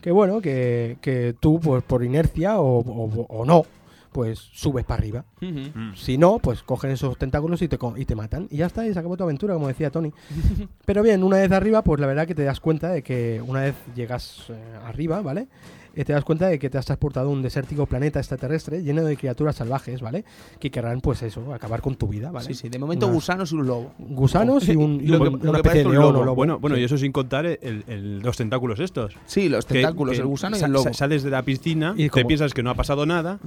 [0.00, 3.64] que bueno, que, que tú, pues, por inercia o, o- o no,
[4.12, 5.24] pues subes para arriba.
[5.40, 5.94] Mm.
[5.94, 8.48] Si no, pues cogen esos tentáculos y te, co- y te matan.
[8.50, 10.12] Y ya está, y se acabó tu aventura, como decía Tony.
[10.86, 13.60] Pero bien, una vez arriba, pues la verdad que te das cuenta de que una
[13.60, 14.54] vez llegas eh,
[14.86, 15.46] arriba, ¿vale?
[15.94, 19.02] Eh, te das cuenta de que te has transportado a un desértico planeta extraterrestre lleno
[19.04, 20.24] de criaturas salvajes, ¿vale?
[20.60, 22.46] Que querrán, pues eso, acabar con tu vida, ¿vale?
[22.48, 23.92] Sí, sí, de momento Unas- gusanos y un lobo.
[23.98, 26.34] Gusanos y, un, y Lo que- un- lo que una parece especie de lobo.
[26.34, 26.82] Bueno, bueno Sí.
[26.82, 29.14] y eso sin contar el, el- los tentáculos estos.
[29.26, 30.84] Sí, los tentáculos, que el gusano y el lobo.
[30.84, 33.38] sa- Sales de la piscina, Y te piensas que no ha pasado nada,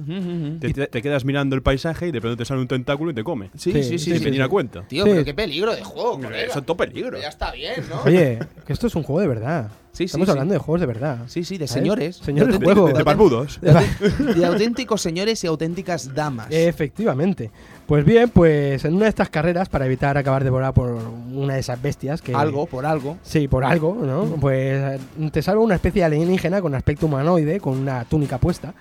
[0.60, 3.14] te, te- te quedas mirando el paisaje y de pronto te sale un tentáculo y
[3.14, 3.50] te come.
[3.56, 4.18] Sí, Sí, sí, sí.
[4.18, 4.82] sí, a cuento.
[4.88, 5.10] Tío, Sí.
[5.10, 6.42] pero qué peligro de juego, colega.
[6.44, 7.18] Eso es todo peligro.
[7.20, 8.02] Ya está bien, ¿no?
[8.04, 9.70] Oye, que esto es un juego de verdad.
[9.92, 10.30] Sí, Estamos sí.
[10.30, 11.18] hablando de juegos de verdad.
[11.26, 11.82] Sí, sí, de ¿Sabes?
[11.82, 12.16] señores.
[12.16, 12.86] Señores de, de juego.
[12.88, 13.60] de- De barbudos.
[13.60, 16.46] de auténticos- de auténticos señores y auténticas damas.
[16.50, 17.50] Efectivamente.
[17.86, 20.90] Pues bien, pues en una de estas carreras, para evitar acabar devorado por
[21.32, 22.34] una de esas bestias que...
[22.34, 23.18] algo, por algo.
[23.22, 24.24] Sí, por algo, ¿no?
[24.40, 28.72] Pues eh, te salva una especie de alienígena con aspecto humanoide, con una túnica puesta.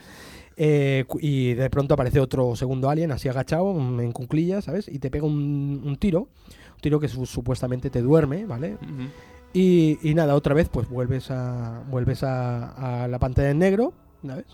[0.55, 4.87] eh, y de pronto aparece otro segundo alien así agachado, mm, en cuclillas, ¿sabes?
[4.87, 8.77] Y te pega un, un tiro, un tiro que su- supuestamente te duerme, ¿vale?
[9.53, 13.93] Y, y nada, otra vez pues vuelves a vuelves a, a la pantalla en negro,
[14.25, 14.45] ¿sabes?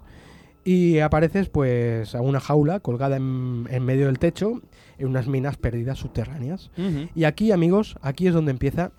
[0.64, 4.62] Y apareces pues a una jaula colgada en, en medio del techo
[4.98, 6.72] en unas minas perdidas subterráneas.
[7.16, 8.92] Y aquí, amigos, aquí es donde empieza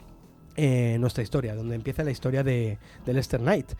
[0.56, 3.72] eh, nuestra historia, donde empieza la historia de, de Lester Knight.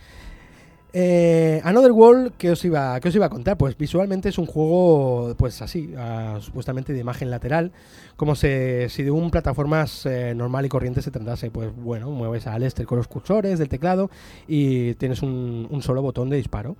[0.95, 3.59] Eh, Another World, ¿qué os, iba, qué os iba a contar?
[3.59, 7.72] Pues visualmente es un juego, pues así, ah, supuestamente de imagen lateral,
[8.16, 12.59] como si de un plataformas eh, normal y corriente se tratase, pues bueno, mueves a
[12.59, 14.11] Lester con los cursores del teclado
[14.47, 16.76] y tienes un, solo botón de disparo.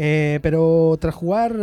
[0.00, 1.56] Eh, pero tras jugar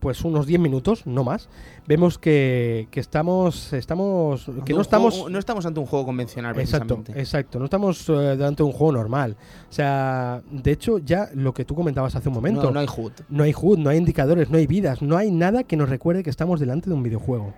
[0.00, 1.48] pues unos 10 minutos, no más,
[1.86, 5.14] vemos que, que estamos, estamos, que no estamos...
[5.14, 7.58] juego- no estamos ante un juego convencional, Exacto, exacto.
[7.58, 9.36] No estamos eh, delante de un juego normal.
[9.68, 12.62] O sea, de hecho, ya lo que tú comentabas hace un momento.
[12.64, 13.12] No, no hay HUD.
[13.28, 16.22] no hay HUD, no hay indicadores, no hay vidas, no hay nada que nos recuerde
[16.22, 17.52] que estamos delante de un videojuego.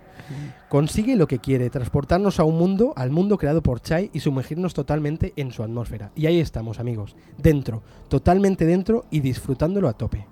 [0.69, 4.73] Consigue lo que quiere, transportarnos a un mundo, al mundo creado por Chai y sumergirnos
[4.73, 6.11] totalmente en su atmósfera.
[6.15, 10.25] Y ahí estamos, amigos, dentro, totalmente dentro y disfrutándolo a tope.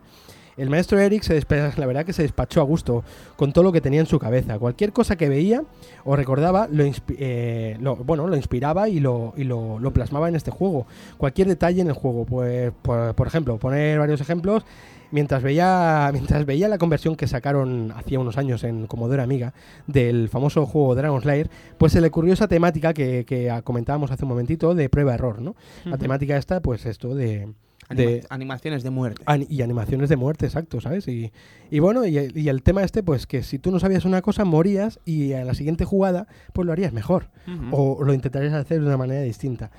[0.58, 1.42] El maestro Eric, se
[1.78, 3.04] la verdad que se despachó a gusto
[3.36, 4.60] con todo lo que tenía en su cabeza.
[4.60, 5.64] Cualquier cosa que veía
[6.04, 6.84] o recordaba, lo,
[7.18, 10.86] eh, lo- bueno, lo inspiraba y, lo, y lo, lo plasmaba en este juego.
[11.18, 12.26] Cualquier detalle en el juego.
[12.26, 14.64] Pues, por, por ejemplo, poner varios ejemplos.
[15.12, 19.54] Mientras veía, mientras veía la conversión que sacaron hacía unos años en Commodore Amiga
[19.88, 24.26] del famoso juego Dragon's Lair, pues se le ocurrió esa temática que, que comentábamos hace
[24.26, 25.56] un momentito de prueba-error, ¿no?
[25.86, 27.48] La temática esta, pues esto de,
[27.94, 29.24] Anima- de- Animaciones de muerte.
[29.50, 31.08] Y animaciones de muerte, exacto, ¿sabes?
[31.08, 31.32] Y,
[31.72, 34.22] y bueno, y el, y el tema este, pues que si tú no sabías una
[34.22, 37.30] cosa, morías y en la siguiente jugada, pues lo harías mejor.
[37.72, 39.72] O lo intentarías hacer de una manera distinta.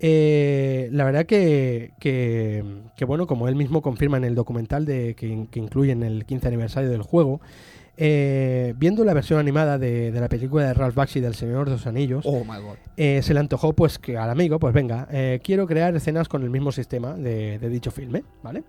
[0.00, 2.64] Eh, la verdad que, que,
[2.96, 6.24] que, bueno, como él mismo confirma en el documental de, que, que incluye en el
[6.26, 7.40] 15 aniversario del juego,
[7.96, 11.72] eh, viendo la versión animada de, de la película de Ralph Bakshi del Señor de
[11.72, 12.76] los Anillos, Oh my god.
[12.96, 16.42] eh, se le antojó pues que al amigo, pues venga, eh, quiero crear escenas con
[16.42, 18.64] el mismo sistema de, de dicho filme, ¿vale?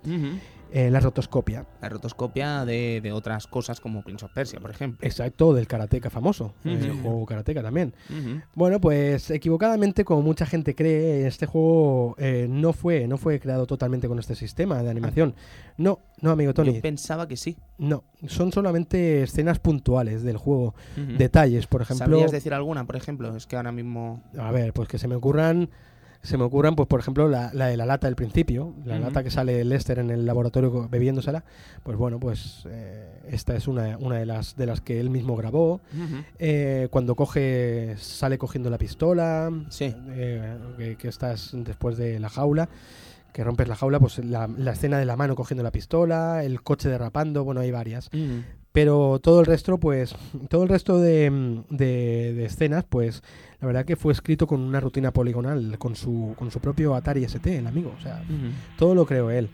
[0.78, 5.08] Eh, la rotoscopia, La rotoscopia de, de otras cosas como Prince of Persia, por ejemplo.
[5.08, 7.02] exacto, del karateka famoso, el Ujú.
[7.02, 7.94] juego karateka también.
[8.56, 13.66] Bueno, pues equivocadamente, como mucha gente cree, este juego eh, no fue no fue creado
[13.66, 15.34] totalmente con este sistema de animación.
[15.78, 17.56] No, no, amigo Tony, Yo pensaba que sí.
[17.78, 18.04] no.
[18.28, 20.76] Son solamente escenas puntuales del juego,
[21.18, 22.06] detalles, por ejemplo.
[22.06, 23.34] ¿Sabrías decir alguna, por ejemplo?
[23.38, 24.24] Es que ahora mismo...
[24.38, 25.70] A ver, pues que se me ocurran.
[26.26, 29.24] Se me ocurran, pues por ejemplo, la, la de la lata del principio, la lata
[29.24, 31.44] que sale Lester en el laboratorio bebiéndosela,
[31.84, 35.36] pues bueno, pues eh, esta es una, una de las de las que él mismo
[35.36, 35.82] grabó.
[36.40, 39.96] Eh, cuando coge, sale cogiendo la pistola, Sí.
[40.10, 42.70] eh, que, que estás después de la jaula,
[43.34, 46.62] que rompes la jaula, pues la, la escena de la mano cogiendo la pistola, el
[46.64, 48.08] coche derrapando, bueno, hay varias.
[48.08, 48.44] Ujú.
[48.76, 50.14] Pero todo el resto, pues,
[50.50, 53.24] todo el resto de, mm, de- de escenas, pues,
[53.62, 57.24] la verdad que fue escrito con una rutina poligonal, con su, con su propio Atari
[57.24, 58.22] ST, el amigo, o sea,
[58.78, 59.50] todo lo creó él.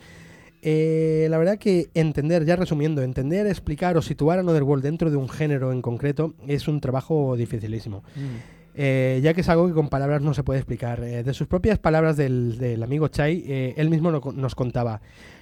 [0.63, 5.09] Eh, la verdad que entender, ya resumiendo, entender, explicar o situar a Another World dentro
[5.09, 7.97] de un género en concreto es un trabajo dificilísimo.
[7.97, 8.25] Ujú.
[8.73, 11.03] Eh, ya que es algo que con palabras no se puede explicar.
[11.03, 13.43] Eh, de sus propias palabras del, del amigo Chai,
[13.75, 15.01] él mismo no- nos contaba,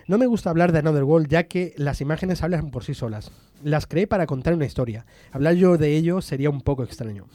[0.10, 3.32] no me gusta hablar de Another World ya que las imágenes hablan por sí solas.
[3.64, 5.06] Las creé para contar una historia.
[5.32, 7.28] Hablar yo de ello sería un poco extraño.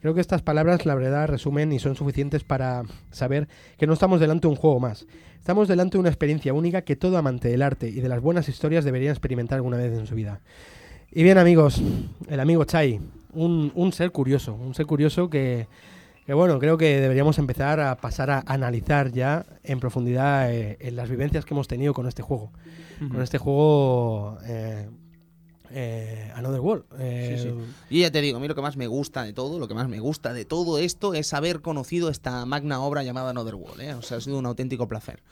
[0.00, 3.46] Creo que estas palabras, la verdad, resumen y son suficientes para saber
[3.78, 5.06] que no estamos delante de un juego más.
[5.38, 8.48] Estamos delante de una experiencia única que todo amante del arte y de las buenas
[8.48, 10.40] historias debería experimentar alguna vez en su vida.
[11.12, 11.80] Y bien, amigos,
[12.28, 12.98] el amigo Chai,
[13.32, 15.68] un, un ser curioso, un ser curioso que,
[16.28, 20.94] que, bueno, creo que deberíamos empezar a pasar a analizar ya en profundidad eh, en
[20.94, 22.52] las vivencias que hemos tenido con este juego.
[22.98, 24.90] Con este juego eh,
[25.70, 26.84] eh, Another World.
[26.98, 29.58] Eh, Sí, Y ya te digo, a mí lo que más me gusta de todo,
[29.58, 33.30] lo que más me gusta de todo esto es haber conocido esta magna obra llamada
[33.30, 33.80] Another World.
[33.80, 33.94] ¿eh?
[33.94, 35.22] O sea, ha sido un auténtico placer.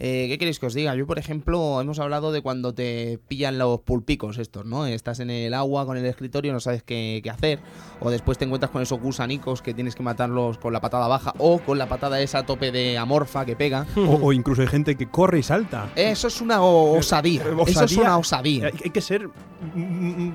[0.00, 0.94] Eh, ¿Qué queréis que os diga?
[0.94, 4.86] Yo, por ejemplo, hemos hablado de cuando te pillan los pulpicos estos, ¿no?
[4.86, 7.58] Estás en el agua con el escritorio, no sabes qué, qué hacer,
[7.98, 11.34] o después te encuentras con esos gusanicos que tienes que matarlos con la patada baja
[11.38, 13.86] o con la patada esa a tope de amorfa que pega.
[13.96, 15.88] O, o incluso hay gente que corre y salta.
[15.96, 17.42] Eso es una osadía.
[17.42, 18.66] Eh, Eso es una osadía.
[18.66, 19.28] Hay, hay que ser
[19.74, 20.32] un,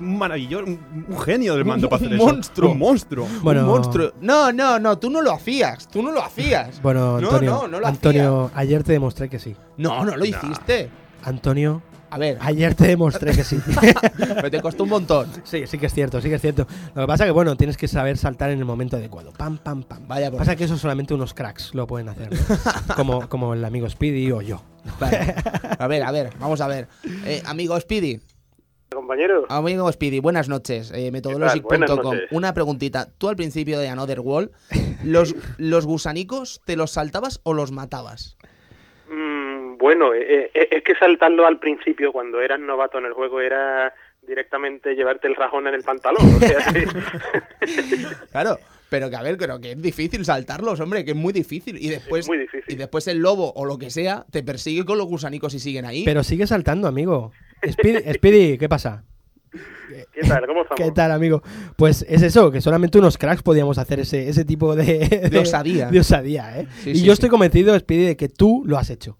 [0.00, 2.26] maravilloso, un, genio del mando Un- para hacer un eso.
[2.32, 2.70] monstruo.
[2.72, 3.28] Un monstruo.
[3.42, 3.60] Bueno.
[3.60, 4.12] Un monstruo.
[4.20, 5.88] No, no, no, tú no lo hacías.
[5.88, 6.80] Tú no lo hacías.
[6.82, 9.54] Bueno, No, Antonio, no, no lo Antonio, ayer te demostré que sí.
[9.76, 10.90] No, no lo hiciste.
[11.22, 13.58] Antonio, A ver, ayer te demostré que sí.
[14.18, 15.28] pero te costó un montón.
[15.44, 16.66] sí, sí que es cierto, sí que es cierto.
[16.94, 19.32] Lo que pasa que, bueno, tienes que saber saltar en el momento adecuado.
[19.32, 20.06] Pam, pam, pam.
[20.06, 22.94] Vaya por Pasa que eso solamente unos cracks lo pueden hacer, ¿no?
[22.96, 24.62] como, como el amigo Speedy o yo.
[25.00, 25.34] Vale.
[25.78, 26.88] A ver, a ver, vamos a ver.
[27.24, 28.20] Eh, amigo Speedy,
[28.92, 29.46] compañero.
[29.48, 30.90] amigo Speedy, buenas noches.
[30.90, 31.96] Eh, Buenas metodologic.com.
[32.14, 32.28] noches.
[32.30, 33.08] Una preguntita.
[33.18, 34.50] Tú al principio de Another World,
[35.02, 38.36] ¿los, ¿los gusanicos te los saltabas o los matabas?
[39.08, 43.40] Mm, bueno, eh, eh, es que saltarlo al principio, cuando eras novato en el juego,
[43.40, 43.92] era
[44.22, 46.22] directamente llevarte el rajón en el pantalón.
[46.36, 46.84] O sea, sí.
[48.32, 51.76] Claro, pero que a ver, creo que es difícil saltarlos, hombre, que es muy difícil.
[51.80, 52.72] Y después, Es muy difícil.
[52.72, 55.84] y después el lobo o lo que sea te persigue con los gusanicos y siguen
[55.84, 56.04] ahí.
[56.04, 57.32] Pero sigue saltando, amigo.
[57.70, 59.04] Speedy, Speedy, ¿qué pasa?
[60.12, 60.46] ¿Qué tal?
[60.46, 60.76] ¿Cómo estamos?
[60.84, 61.42] ¿Qué tal, amigo?
[61.76, 65.88] Pues es eso, que solamente unos cracks podíamos hacer ese, ese tipo de, De osadía.
[65.90, 66.66] de osadía, ¿eh?
[66.82, 67.10] Sí, y sí, yo sí.
[67.12, 69.18] estoy convencido, Speedy, de que tú lo has hecho.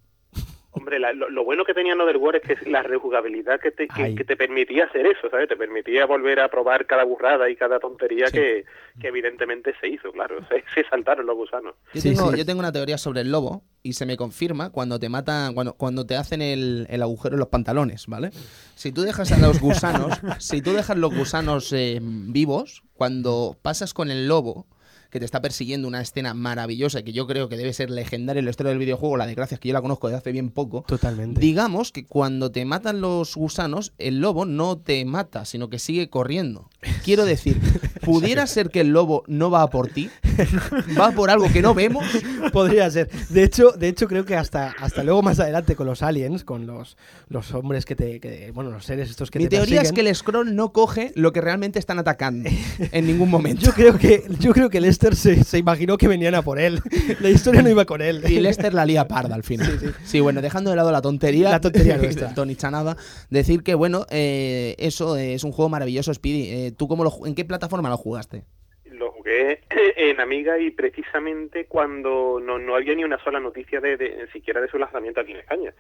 [0.77, 3.87] Hombre, la- lo, lo bueno que tenía Another World es que la rejugabilidad que te,
[3.89, 5.49] que, que te permitía hacer eso, ¿sabes?
[5.49, 8.33] Te permitía volver a probar cada burrada y cada tontería Sí.
[8.33, 8.65] que,
[9.01, 10.39] que evidentemente se hizo, claro.
[10.49, 11.75] Se, se saltaron los gusanos.
[11.95, 12.39] Yo, Sí, tengo, sí.
[12.39, 15.75] yo tengo una teoría sobre el lobo y se me confirma cuando te matan, cuando,
[15.75, 18.31] cuando te hacen el, el agujero en los pantalones, ¿vale?
[18.75, 23.95] Si tú dejas a los gusanos, si tú dejas los gusanos eh, vivos, cuando pasas
[23.95, 24.67] con el lobo,
[25.15, 28.47] que te está persiguiendo una escena maravillosa que yo creo que debe ser legendaria en
[28.47, 30.83] la historia del videojuego, la desgracia es que yo la conozco desde hace bien poco.
[30.89, 31.41] Totalmente.
[31.41, 36.11] Digamos que cuando te matan los gusanos, el lobo no te mata, sino que sigue
[36.11, 36.69] corriendo.
[37.05, 37.61] Quiero decir,
[38.05, 40.11] ¿pudiera ser que el lobo no va a por ti?
[40.99, 42.05] ¿Va por algo que no vemos?
[42.53, 43.09] Podría ser.
[43.31, 46.67] De hecho, de hecho creo que hasta, hasta luego más adelante con los aliens, con
[46.67, 46.97] los,
[47.29, 48.21] los hombres que te...
[48.21, 51.13] que- bueno, los seres estos que Mi te teoría es que el scroll no coge
[51.15, 52.49] lo que realmente están atacando
[52.93, 53.63] en ningún momento.
[53.63, 56.81] Yo creo que, yo creo que Lester se, se imaginó que venían a por él.
[57.21, 58.23] La historia no iba con él.
[58.29, 59.95] Y Lester la lía parda al final.
[60.05, 61.51] Sí, bueno, dejando de lado la tontería.
[61.51, 62.35] La tontería nuestra.
[62.35, 62.97] Tony Chanada.
[63.31, 66.49] Decir que, bueno, eh, eso es un juego maravilloso, Speedy.
[66.51, 68.45] Eh, ¿Tú cómo lo, en qué plataforma lo jugaste?
[68.85, 69.61] Lo jugué
[69.97, 74.61] en Amiga y precisamente cuando no, no había ni una sola noticia de, de siquiera
[74.61, 75.75] de su lanzamiento aquí en España.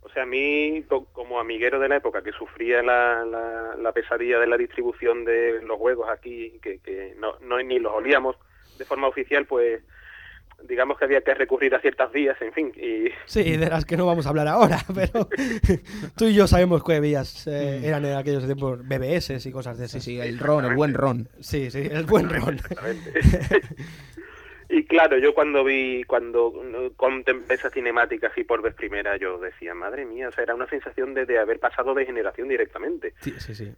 [0.00, 3.92] O sea, a mí, co- como amiguero de la época que sufría la, la, la
[3.92, 8.36] pesadilla de la distribución de los juegos aquí, que, que no, no ni los olíamos
[8.78, 9.82] de forma oficial, pues
[10.66, 13.96] digamos que había que recurrir a ciertas vías, en fin, y Sí, de las que
[13.96, 15.28] no vamos a hablar ahora, pero
[16.16, 19.88] tú y yo sabemos qué vías eh, eran en aquellos tiempos BBS y cosas de
[19.88, 20.04] Sí, esas.
[20.04, 21.28] sí, el ron, el buen ron.
[21.40, 22.54] Sí, sí, el buen ron.
[22.56, 23.12] Exactamente.
[24.68, 26.52] y claro, yo cuando vi, cuando
[26.96, 30.68] contemplé esa cinemática así por vez primera, yo decía, madre mía, o sea, era una
[30.68, 33.14] sensación de, de haber pasado de generación directamente.
[33.20, 33.72] Sí, sí, sí.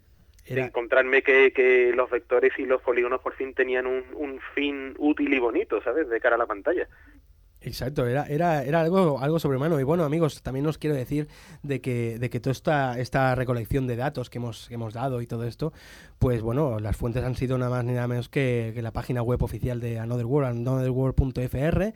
[0.46, 4.94] Era, encontrarme que, que los vectores y los polígonos por fin tenían un, un fin
[4.98, 6.08] útil y bonito, ¿sabes?
[6.08, 6.88] De cara a la pantalla.
[7.62, 9.78] Exacto, era, era, era algo, algo sobrehumano.
[9.78, 11.28] Y bueno, amigos, también os quiero decir
[11.62, 15.20] de que, de que toda esta, esta recolección de datos que hemos, que hemos dado
[15.20, 15.72] y todo esto,
[16.18, 19.22] pues bueno, las fuentes han sido nada más ni nada menos que, que la página
[19.22, 21.92] web oficial de Another World, anotherworld.fr,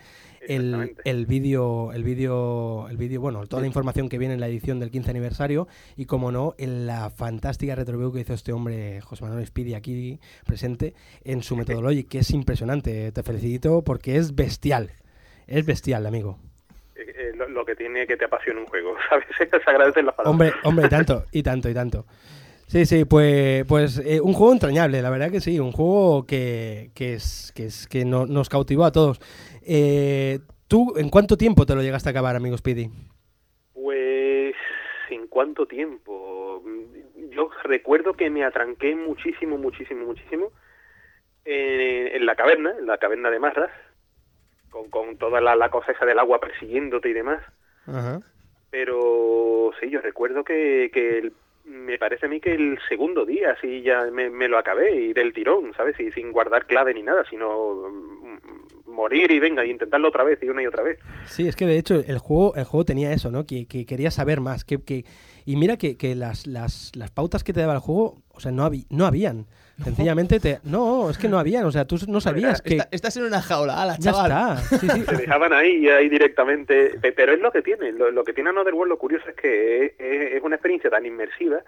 [0.47, 4.49] el, el vídeo, el vídeo, el vídeo, bueno, toda la información que viene en la
[4.49, 9.01] edición del 15 aniversario y como no, en la fantástica retroreview que hizo este hombre,
[9.01, 10.95] José Manuel Speedy, aquí presente,
[11.25, 13.11] en su metodología, que es impresionante.
[13.13, 14.91] Te felicito porque es bestial.
[15.47, 16.39] Es bestial, amigo.
[16.97, 19.27] Eh, eh, lo, lo que tiene que te apasiona un juego, ¿sabes?
[19.39, 20.31] Se agradecen las palabras.
[20.31, 22.07] Hombre, hombre, y tanto, y tanto, y tanto.
[22.67, 26.91] Sí, sí, pues, pues eh, un juego entrañable, la verdad que sí, un juego que,
[26.95, 29.21] que es, que, es, que no- nos cautivó a todos.
[29.63, 32.89] Eh, ¿Tú en cuánto tiempo te lo llegaste a acabar, amigo Speedy?
[33.75, 34.55] Pues,
[35.11, 36.63] ¿en cuánto tiempo?
[37.31, 40.51] Yo recuerdo que me atranqué muchísimo, muchísimo, muchísimo
[41.45, 43.71] en, en la caverna, en la caverna de Marras,
[44.75, 47.41] con, con toda la, la cosa esa del agua persiguiéndote y demás.
[47.87, 48.21] Ajá.
[48.71, 51.33] Pero sí, yo recuerdo que, que el-
[51.65, 55.13] me parece a mí que el segundo día sí ya me, me lo acabé y
[55.15, 55.99] del tirón, ¿sabes?
[55.99, 60.39] Y sin guardar clave ni nada, sino mm, morir y venga, y intentarlo otra vez
[60.43, 60.99] y una y otra vez.
[61.27, 63.47] Sí, es que de hecho el juego, el juego tenía eso, ¿no?
[63.47, 64.65] Que, que quería saber más.
[64.65, 65.05] Que, que,
[65.47, 68.53] y mira que, que las, las, las pautas que te daba el juego, o sea,
[68.53, 69.47] no, habí, no habían.
[69.83, 70.61] Sencillamente te.
[70.65, 71.65] No, es que no habían.
[71.65, 72.77] O sea, tú no sabías que.
[72.77, 74.59] Está- estás en una jaula, ala, Ya chaval.
[74.59, 74.79] está.
[74.79, 74.87] Sí,
[75.19, 76.91] dejaban ahí, ahí directamente.
[77.01, 77.91] Pe- Pero es lo que tiene.
[77.93, 80.91] Lo, lo que tiene Another World, lo curioso es que es, es- es una experiencia
[80.91, 81.59] tan inmersiva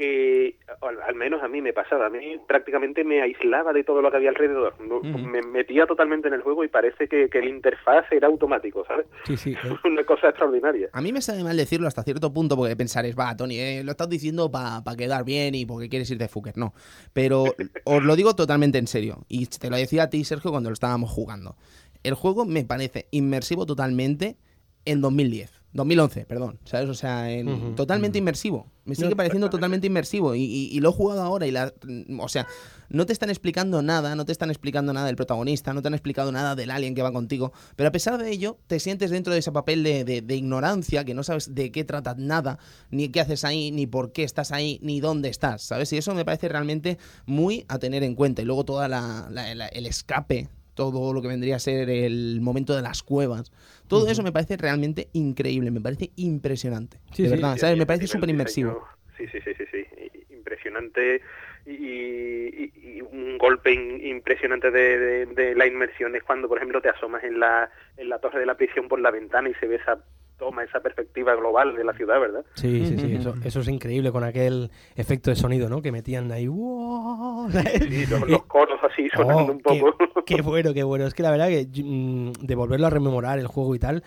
[0.00, 2.06] que, al, al menos a mí me pasaba.
[2.06, 4.74] A mí prácticamente me aislaba de todo lo que había alrededor.
[4.80, 5.02] No-.
[5.02, 9.06] Me metía totalmente en el juego y parece que, que el interfaz era automático, ¿sabes?
[9.26, 9.52] Sí, sí.
[9.64, 10.88] eh, una cosa extraordinaria.
[10.94, 13.90] A mí me sabe mal decirlo hasta cierto punto porque pensaréis, va, Tony, eh, lo
[13.90, 16.56] estás diciendo para quedar bien y porque quieres ir de fucker.
[16.56, 16.72] No,
[17.12, 17.44] pero
[17.84, 19.18] os lo digo totalmente en serio.
[19.28, 21.56] Y te lo decía a ti, Sergio, cuando lo estábamos jugando.
[22.02, 24.38] El juego me parece inmersivo totalmente
[24.86, 25.59] en 2010.
[25.72, 26.88] 2011, perdón, ¿sabes?
[26.88, 28.66] O sea, en- totalmente inmersivo.
[28.84, 31.72] Me sigue No, pareciendo totalmente inmersivo y, y- y lo he jugado ahora y la...
[32.18, 32.48] O sea,
[32.88, 35.94] no te están explicando nada, no te están explicando nada del protagonista, no te han
[35.94, 39.32] explicado nada del alien que va contigo, pero a pesar de ello, te sientes dentro
[39.32, 42.58] de ese papel de, de- de ignorancia, que no sabes de qué tratas nada,
[42.90, 45.92] ni qué haces ahí, ni por qué estás ahí, ni dónde estás, ¿sabes?
[45.92, 48.42] Y eso me parece realmente muy a tener en cuenta.
[48.42, 50.48] Y luego toda la, la- la- el escape,
[50.88, 53.52] todo lo que vendría a ser el momento de las cuevas,
[53.86, 56.98] todo eso me parece realmente increíble, me parece impresionante.
[57.12, 57.34] Sí, de sí.
[57.34, 57.74] verdad, Sí, ¿sabes?
[57.74, 58.86] sí, Me parece súper inmersivo.
[59.18, 59.86] Sí, sí, sí, sí, sí.
[60.30, 61.20] Impresionante
[61.66, 66.56] y, y- y un golpe in- impresionante de, de- de la inmersión es cuando, por
[66.56, 69.54] ejemplo, te asomas en la, en la torre de la prisión por la ventana y
[69.54, 69.98] se ve esa
[70.40, 72.44] toma, esa perspectiva global de la ciudad, ¿verdad?
[72.54, 73.14] Sí, sí, sí.
[73.14, 75.82] Eso, eso es increíble con aquel efecto de sonido, ¿no?
[75.82, 76.48] Que metían ahí.
[76.48, 77.48] ¡wow!
[77.52, 79.96] Sí, los, los coros así sonando Oh, un poco.
[80.26, 81.06] Qué, qué bueno, qué bueno.
[81.06, 84.02] Es que la verdad que mm, de volverlo a rememorar el juego y tal,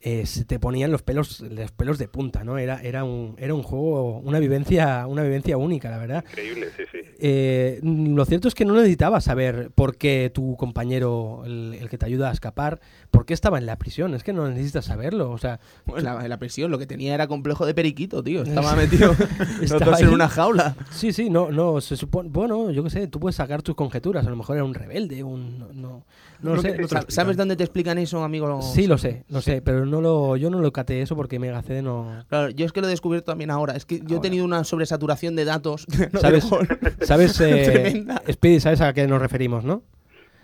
[0.00, 2.58] eh, se te ponían los pelos, los pelos de punta, ¿no?
[2.58, 6.24] Era, era un, era un juego, una vivencia, una vivencia única, la verdad.
[6.30, 7.00] Increíble, sí, sí.
[7.20, 11.98] Eh, lo cierto es que no necesitabas saber por qué tu compañero, el, el que
[11.98, 14.14] te ayuda a escapar, por qué estaba en la prisión.
[14.14, 15.30] Es que no necesitas saberlo.
[15.30, 15.60] O sea,
[15.96, 18.42] la, la prisión, lo que tenía era complejo de periquito, tío.
[18.42, 19.14] Estaba metido
[19.62, 20.76] Estaba en una jaula.
[20.90, 24.26] Sí, sí, no, no, se supone, bueno, yo qué sé, tú puedes sacar tus conjeturas,
[24.26, 26.04] a lo mejor era un rebelde, un, no,
[26.42, 26.76] no, lo sé.
[26.78, 28.62] no ¿Sabes dónde te explican eso, amigo?
[28.62, 31.62] Sí, lo sé, lo sé, pero no lo, yo no lo caté eso porque Mega
[31.62, 32.24] CD no...
[32.28, 33.74] Claro, yo es que lo he descubierto también ahora.
[33.74, 34.20] Es que yo he Ahora.
[34.22, 35.86] tenido una sobresaturación de datos.
[36.12, 36.48] No, ¿Sabes?
[37.02, 38.04] ¿Sabes, eh.
[38.32, 39.82] Speedy, sabes a qué nos referimos, no?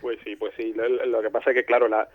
[0.00, 0.72] Pues sí, pues sí.
[0.74, 2.08] Lo, lo que pasa es que, claro, la,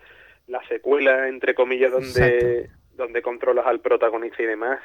[0.48, 4.80] la secuela, entre comillas, donde, donde controlas al protagonista y demás,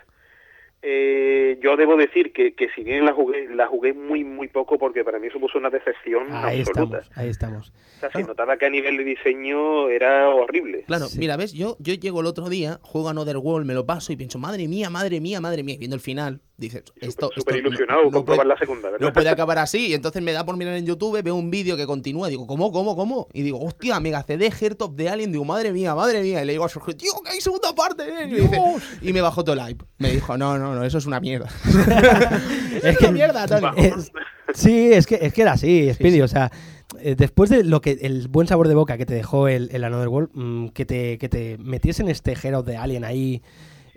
[0.86, 4.76] eh, yo debo decir que, que si bien la jugué, la jugué muy, muy poco
[4.78, 6.98] porque para mí supuso una decepción Ahí absoluta.
[6.98, 7.72] estamos, ahí estamos.
[7.96, 10.84] O sea, se notaba que a nivel de diseño era horrible.
[10.86, 11.18] Claro, Sí.
[11.18, 14.12] mira, ves, yo, yo llego el otro día, juego a Another World, me lo paso
[14.12, 15.76] y pienso, madre mía, madre mía, madre mía.
[15.78, 17.30] Viendo el final, dices, esto.
[17.34, 19.06] Súper ilusionado no- puede- la segunda, ¿verdad?
[19.06, 19.88] No puede acabar así.
[19.88, 22.28] Y entonces me da por mirar en YouTube, veo un vídeo que continúa.
[22.28, 23.28] Digo, ¿cómo, cómo, cómo?
[23.32, 25.32] Y digo, hostia, Mega CD, Heart of the Alien.
[25.32, 26.42] Digo, madre mía, madre mía.
[26.42, 28.04] Y le digo a Sergio, tío, que hay segunda parte.
[28.04, 28.28] ¿eh?
[28.28, 28.60] Y, dice-
[29.02, 29.84] y me bajó todo el hype.
[29.98, 31.48] Me dijo, no, no, no, eso es una mierda.
[32.82, 33.66] es una mierda, Tony.
[33.76, 34.12] es-
[34.54, 36.50] sí, es que, es que era así, Speedy, o sea,
[37.00, 39.84] eh, después de lo que el buen sabor de boca que te dejó el, el
[39.84, 43.42] Another World, mm, que, te, que te metiesen este Hero de Alien ahí,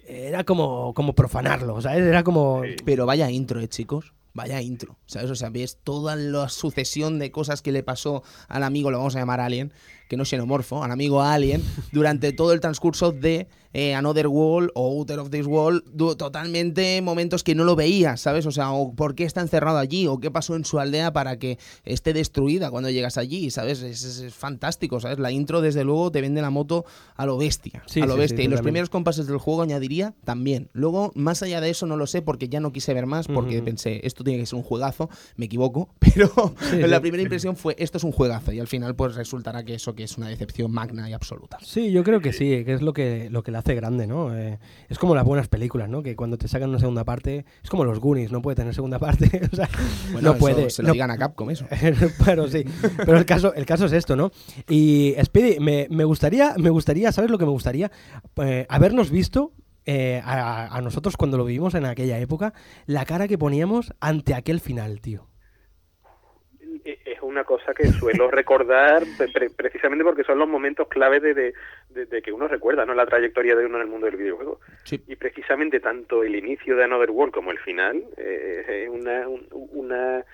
[0.08, 2.02] era como, como profanarlo, ¿sabes?
[2.02, 2.62] Era como...
[2.86, 4.14] Pero vaya intro, eh, chicos.
[4.34, 4.98] Vaya intro.
[5.06, 5.30] ¿Sabes?
[5.32, 9.16] O sea, ves toda la sucesión de cosas que le pasó al amigo, lo vamos
[9.16, 9.74] a llamar Alien,
[10.08, 14.88] que no xenomorfo, al amigo Alien, durante todo el transcurso de eh, Another World o
[15.00, 15.46] Outer of This
[15.94, 18.46] du- totalmente momentos que no lo veías, ¿sabes?
[18.46, 21.38] O sea, o por qué está encerrado allí, o qué pasó en su aldea para
[21.38, 23.82] que esté destruida cuando llegas allí, ¿sabes?
[23.82, 25.20] Es, es- es fantástico, ¿sabes?
[25.20, 26.86] La intro, desde luego, te vende la moto
[27.16, 27.84] a lo bestia.
[27.86, 28.46] Sí, a lo sí, sí, bestia.
[28.46, 30.70] y los primeros compases del juego añadiría también.
[30.74, 33.58] Luego, más allá de eso, no lo sé porque ya no quise ver más, porque
[33.58, 33.66] Ujú.
[33.66, 36.32] pensé, esto tiene que ser un juegazo, me equivoco, pero
[36.70, 37.02] Sí, la sí.
[37.02, 40.06] primera impresión fue, esto es un juegazo, y al final pues resultará que eso que
[40.06, 41.58] es una decepción magna y absoluta.
[41.62, 44.34] Sí, yo creo que sí, que es lo que, lo que le hace grande, ¿no?
[44.34, 46.02] Eh, es como las buenas películas, ¿no?
[46.02, 49.00] Que cuando te sacan una segunda parte, es como los Goonies, no puede tener segunda
[49.00, 49.68] parte, o sea,
[50.14, 50.70] Bueno, no puede.
[50.70, 51.66] se lo no- digan a Capcom eso.
[52.26, 52.64] pero sí,
[52.98, 54.32] pero el caso, el caso es esto, ¿no?
[54.70, 57.92] Y Speedy, me, me gustaría, me gustaría, ¿sabes lo que me gustaría?
[58.38, 59.52] Eh, habernos visto
[59.86, 62.54] eh, a, a nosotros cuando lo vivimos en aquella época,
[62.86, 65.27] la cara que poníamos ante aquel final, tío.
[67.38, 71.54] Una cosa que suelo recordar pre- pre- precisamente porque son los momentos clave de, de-
[71.92, 72.96] de- de que uno recuerda ¿no?
[72.96, 74.60] la trayectoria de uno en el mundo del videojuego.
[74.86, 75.00] Sí.
[75.08, 79.48] Y precisamente tanto el inicio de Another World como el final eh, es una, un-
[79.52, 80.26] una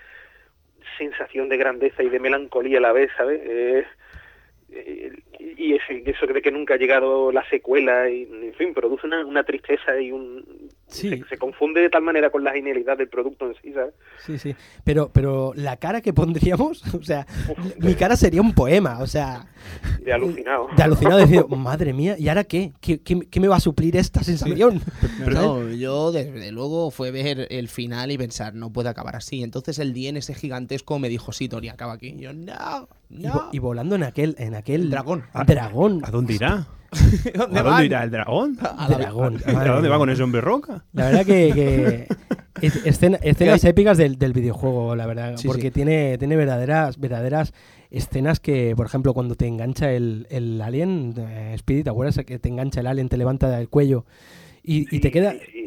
[0.98, 3.42] sensación de grandeza y de melancolía a la vez, ¿sabes?
[3.44, 3.86] Eh,
[5.58, 9.26] y ese- eso de que nunca ha llegado la secuela y en fin produce una,
[9.26, 11.10] una tristeza y un Sí.
[11.10, 13.96] Se, se confunde de tal manera con la genialidad del producto en sí, ¿sabes?
[14.20, 14.56] Sí, sí.
[14.84, 17.26] Pero, pero la cara que pondríamos, o sea,
[17.80, 19.48] mi cara sería un poema, o sea,
[20.02, 20.68] De alucinado.
[20.78, 22.74] de alucinado decir, madre mía, ¿y ahora qué?
[22.80, 24.82] ¿Qué, qué, qué me va a suplir esta sensación?
[25.34, 29.42] No, yo desde luego fue ver el final y pensar, no puede acabar así.
[29.42, 32.10] Entonces el día en ese gigantesco me dijo, sí, Tori, acaba aquí.
[32.10, 33.50] Y yo, no, Y, no.
[33.52, 35.24] y volando en aquel, en aquel Dragón.
[35.48, 36.02] dragón.
[36.04, 36.68] ¿A dónde irá?
[37.36, 37.72] ¿Dónde ¿A van?
[37.74, 38.58] dónde irá el dragón?
[38.62, 39.40] A la- dragón.
[39.48, 40.86] ¿A madre dónde va con ese hombre roca?
[40.94, 42.08] La verdad que, que
[42.68, 45.72] es- escena- escenas épicas del, del videojuego, la verdad, Sí, porque sí.
[45.72, 47.54] tiene tiene verdaderas verdaderas
[47.90, 52.40] escenas que, por ejemplo, cuando te engancha el, el alien, eh, Speedy, ¿te acuerdas que
[52.40, 54.06] te engancha el alien, te levanta el cuello
[54.64, 55.34] y, y te queda...
[55.36, 55.63] Y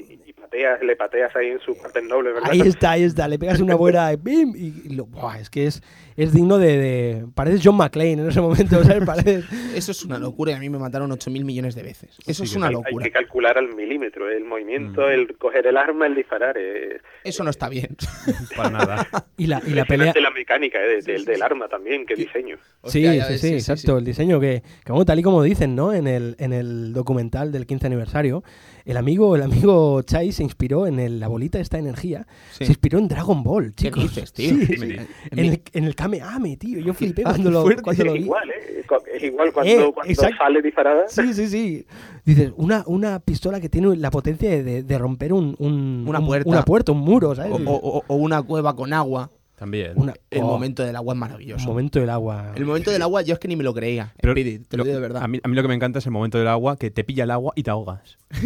[0.56, 2.50] pateas, le pateas ahí en sus partes nobles, ¿verdad?
[2.50, 4.54] Ahí está, ahí está, le pegas una buena ¡bim!
[4.56, 5.82] y, lo- buah, es que es,
[6.16, 9.04] es digno de, de- Pareces John McClane en ese momento, ¿sabes?
[9.06, 9.44] Pareces...
[9.74, 12.16] Eso es una locura y a mí me mataron 8.000 millones de veces.
[12.26, 13.04] Eso Sí, es una hay, locura.
[13.04, 15.10] hay que calcular al milímetro el movimiento, Mm.
[15.10, 16.56] el coger el arma, el disparar.
[16.58, 17.96] Eh, Eso no está bien.
[18.56, 19.06] Para nada.
[19.36, 20.06] Y la, y la pelea...
[20.08, 22.56] impresionante la mecánica eh, de- del- del arma también, qué diseño.
[22.80, 23.98] Hostia, sí, sí, sí, exacto.
[23.98, 25.92] El diseño que, que, bueno, tal y como dicen, ¿no?
[25.92, 28.42] En el, en el documental del 15 aniversario,
[28.86, 32.64] el amigo, el amigo Chai se inspiró en el- la bolita de esta energía, Sí.
[32.64, 34.02] se inspiró en Dragon Ball, ¿Qué chicos.
[34.04, 34.50] dices, tío?
[34.56, 34.96] Sí, Sí.
[35.32, 36.78] En, el, en el Kameame, tío.
[36.80, 38.24] Yo flipé Ah, cuando, lo, cuando lo es vi.
[38.24, 38.84] igual, ¿eh?
[39.14, 41.08] Es igual cuando, Eh, cuando sale disparada.
[41.08, 41.86] Sí, sí, sí.
[42.24, 46.26] Dices, una, una pistola que tiene la potencia de, de- romper un, un- Una un-
[46.26, 46.48] puerta.
[46.48, 47.52] una puerta, un muro, ¿sabes?
[47.52, 49.30] O, o- o una cueva con agua.
[49.56, 49.92] También.
[49.96, 51.66] Una- El oh, momento del agua es maravilloso.
[51.66, 52.52] momento del agua.
[52.54, 54.12] El momento del agua yo es que ni me lo creía.
[54.20, 55.22] Pero Speedy, te lo, digo de verdad.
[55.22, 57.04] A mí, a mí lo que me encanta es el momento del agua, que te
[57.04, 58.18] pilla el agua y te ahogas.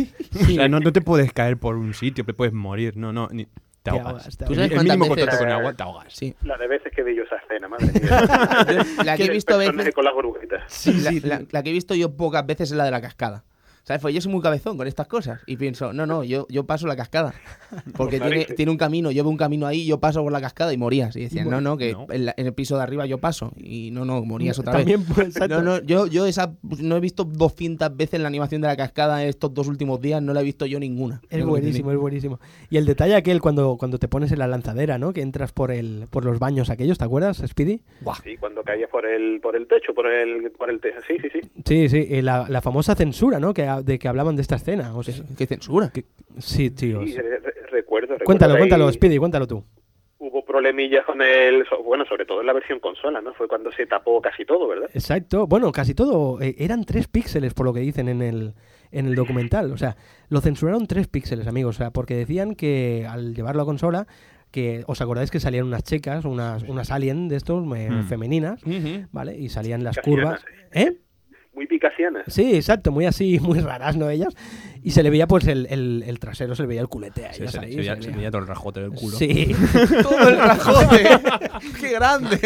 [0.40, 2.96] O sea, no, no te puedes caer por un sitio, te puedes morir.
[2.96, 3.50] No, no, ni- te
[3.82, 4.06] Te ahogas.
[4.06, 6.06] ahogas, te ¿Tú El, sabes el mínimo veces- contacto con el agua, te ahogas.
[6.12, 6.34] Sí.
[6.44, 8.94] La de veces que vi yo esa escena, madre mía.
[9.04, 10.86] La que he El visto veces, con las burbujitas.
[10.86, 13.42] la, la- la que he visto yo pocas veces es la de la cascada.
[13.90, 14.02] ¿Sabes?
[14.02, 15.40] Pues yo soy muy cabezón con estas cosas.
[15.48, 17.34] Y pienso, no, no, yo, yo paso la cascada.
[17.96, 20.40] Porque Por tiene, tiene un camino, yo veo un camino ahí, yo paso por la
[20.40, 21.16] cascada y morías.
[21.16, 22.06] Y decían, no, no, que No.
[22.10, 23.52] En, la- en el piso de arriba yo paso.
[23.56, 25.08] Y no, no, morías otra También, vez.
[25.12, 25.60] pues, exacto.
[25.60, 29.24] No, no, yo, yo esa no he visto 200 veces la animación de la cascada
[29.24, 31.20] estos dos últimos días, no la he visto yo ninguna.
[31.28, 32.38] Es buenísimo, es buenísimo.
[32.70, 35.12] Y el detalle aquel cuando, cuando te pones en la lanzadera, ¿no?
[35.12, 37.80] Que entras por el por los baños aquellos, ¿te acuerdas, Speedy?
[38.22, 40.98] Sí, cuando caías por el, por el techo, por el, por el techo.
[41.08, 41.40] Sí, sí, sí.
[41.64, 43.52] Sí, sí, y la, la famosa censura, ¿no?
[43.52, 44.94] Que, ha- de que hablaban de esta escena.
[44.96, 45.14] O sea.
[45.36, 45.92] ¿Qué censura?
[46.38, 47.04] sí, tíos.
[47.10, 48.24] Sí, re- re- recuerdo, recuerdo.
[48.24, 49.64] Cuéntalo, ahí cuéntalo, Speedy, cuéntalo tú.
[50.18, 51.64] Hubo problemillas con el...
[51.84, 53.32] Bueno, sobre todo en la versión consola, ¿no?
[53.32, 54.90] Fue cuando se tapó casi todo, ¿verdad?
[54.92, 55.46] Exacto.
[55.46, 56.40] Bueno, casi todo.
[56.42, 58.54] eh, eran tres píxeles, por lo que dicen en el,
[58.92, 59.72] en el documental.
[59.72, 59.96] O sea,
[60.28, 61.76] lo censuraron tres píxeles, amigos.
[61.76, 64.06] O sea, porque decían que al llevarlo a consola,
[64.50, 68.02] que os acordáis que salían unas checas, unas, unas alien de estos, eh, Mm.
[68.04, 68.60] femeninas.
[69.12, 69.38] ¿vale?
[69.38, 70.44] Y salían las curvas.
[70.72, 70.98] ¿Eh?
[71.60, 72.22] Muy picasianas.
[72.26, 74.08] Sí, exacto, muy así, muy raras, ¿no?
[74.08, 74.34] Ellas.
[74.82, 77.32] Y se le veía, pues, el, el, el trasero, se le veía el culete a
[77.32, 79.14] ellas se- ahí, se veía, se se veía- todo el rajote del culo.
[79.18, 79.54] Sí.
[80.02, 81.02] Todo el rajote.
[81.78, 82.38] ¡Qué grande!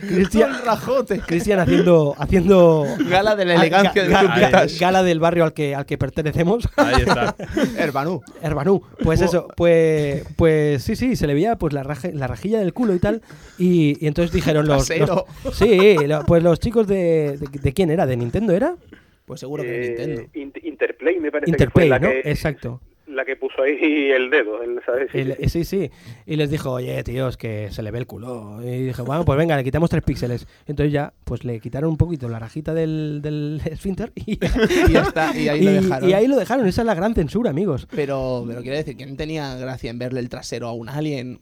[0.00, 1.20] Cristian, Todo el rajote.
[1.20, 5.76] Cristian haciendo, haciendo Gala de la elegancia ga- del ga- gala del barrio al que,
[5.76, 6.68] al que pertenecemos.
[6.76, 7.36] Ahí está.
[7.78, 8.20] Herbanú.
[8.42, 8.82] Herbanú.
[9.04, 12.72] Pues eso, pues, pues sí, sí, se le veía pues la, raje- la rajilla del
[12.72, 13.22] culo y tal.
[13.58, 15.24] Y, y entonces dijeron los, Trasero.
[15.44, 18.06] los- Sí, lo- pues los chicos de, de, de quién era?
[18.06, 18.76] ¿De Nintendo era?
[19.24, 20.22] Pues seguro que de Eh, Nintendo.
[20.34, 22.10] Int- Interplay me parece Interplay, que fue la ¿no?
[22.22, 22.80] que, Exacto.
[23.08, 25.08] la que puso ahí el dedo, el- ¿sabes?
[25.10, 25.90] Sí, El- sí.
[26.26, 28.60] Y les dijo, oye, tíos, que se le ve el culo.
[28.62, 30.46] Y dije, bueno, pues venga, le quitamos tres píxeles.
[30.66, 35.02] Entonces ya, pues le quitaron un poquito la rajita del, del esfínter y, Y ya
[35.02, 36.08] está, y ahí lo dejaron.
[36.08, 36.66] y ahí lo dejaron.
[36.68, 37.88] Esa es la gran censura, amigos.
[37.96, 41.38] Pero, pero quiero decir que no tenía gracia en verle el trasero a un alien.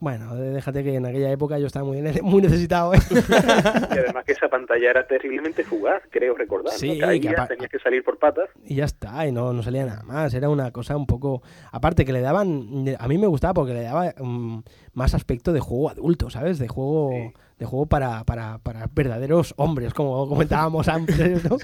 [0.00, 2.94] Bueno, déjate que en aquella época yo estaba muy, ne- muy necesitado.
[2.94, 2.98] ¿eh?
[3.10, 6.72] Y además que esa pantalla era terriblemente fugaz, creo recordar.
[6.72, 6.94] Sí, ¿no?
[6.94, 8.48] que Caías, apa- tenías que salir por patas.
[8.64, 10.32] y ya está, y no, no salía nada más.
[10.34, 11.42] Era una cosa un poco.
[11.70, 12.86] Aparte, que le daban.
[12.98, 14.60] A mí me gustaba porque le daba mm,
[14.94, 16.58] más aspecto de juego adulto, ¿sabes?
[16.58, 17.10] De juego.
[17.12, 17.32] Sí.
[17.58, 21.58] De juego para, para, para verdaderos hombres, como comentábamos antes, ¿no?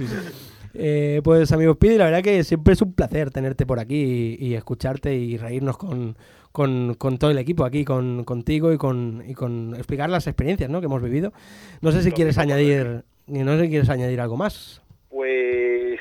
[0.75, 4.47] Eh, pues amigos Pidi, la verdad que siempre es un placer tenerte por aquí y,
[4.49, 6.19] y escucharte y reírnos con,
[6.57, 10.71] con, con todo el equipo aquí, con, contigo y con, y con explicar las experiencias
[10.71, 10.81] ¿no?
[10.81, 11.35] que hemos vivido.
[11.83, 14.81] No sé si Lo quieres añadir, no sé si quieres añadir algo más.
[15.11, 16.01] Pues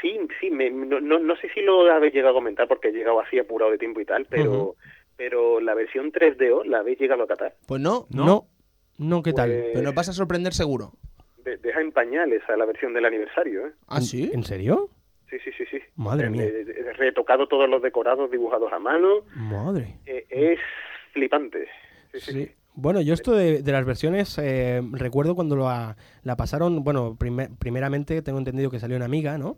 [0.00, 2.92] sí, sí, me- no, no, no sé si lo habéis llegado a comentar porque he
[2.92, 4.76] llegado así apurado de tiempo y tal, pero, Ujú.
[5.16, 7.54] pero la versión 3DO la habéis llegado a catar.
[7.68, 8.46] Pues no, No, ¿No?
[8.98, 9.50] no, ¿qué tal?
[9.50, 10.94] Pues, pero nos vas a sorprender seguro.
[11.44, 13.72] de- deja en pañales a la versión del aniversario, ¿eh?
[13.86, 14.32] ¿Ah, sí?
[14.34, 14.88] ¿En serio?
[15.32, 15.78] Sí, sí, sí, sí.
[15.96, 16.44] Madre mía.
[16.44, 19.22] eh, retocado todos los decorados dibujados a mano.
[19.34, 19.96] Madre.
[20.04, 20.58] eh, es
[21.14, 21.66] flipante.
[22.12, 22.50] Sí, sí.
[22.74, 27.48] Bueno, yo esto de, de las versiones, eh, recuerdo cuando la, la pasaron, bueno, primer-
[27.58, 29.56] primeramente tengo entendido que salió en Amiga, ¿no?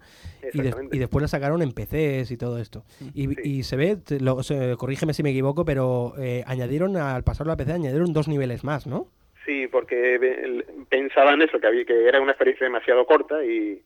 [0.53, 2.85] Y, de- y después la sacaron en PCs y todo esto.
[3.15, 3.37] Y, Sí.
[3.45, 7.53] y se ve, te- lo- se- corrígeme si me equivoco, pero eh, añadieron, al pasarlo
[7.53, 9.07] a PC, añadieron dos niveles más, ¿no?
[9.47, 13.81] Sí, porque pensaban eso, que, había, que era una experiencia demasiado corta y,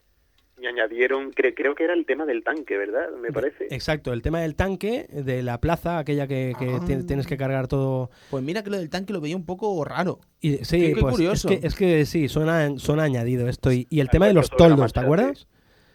[0.60, 3.10] y añadieron, cre- creo que era el tema del tanque, ¿verdad?
[3.20, 3.66] Me parece.
[3.70, 6.80] Exacto, el tema del tanque, de la plaza, aquella que, que Ah.
[6.86, 8.10] ti- tienes que cargar todo.
[8.30, 10.20] Pues mira que lo del tanque lo veía un poco raro.
[10.40, 11.48] Y, sí, Qué- qué pues curioso.
[11.48, 13.72] Es, que, es que sí, suena, suena añadido esto.
[13.72, 15.46] Y, y el Ah, tema de los toldos, ¿te acuerdas?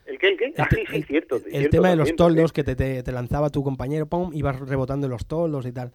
[0.05, 0.28] ¿El qué?
[0.30, 0.53] ¿El qué?
[0.57, 1.38] Ah, sí, sí, cierto.
[1.38, 4.32] el cierto tema de los también, toldos que te, te- te lanzaba tu compañero, pum,
[4.34, 5.91] ibas rebotando en los toldos y tal.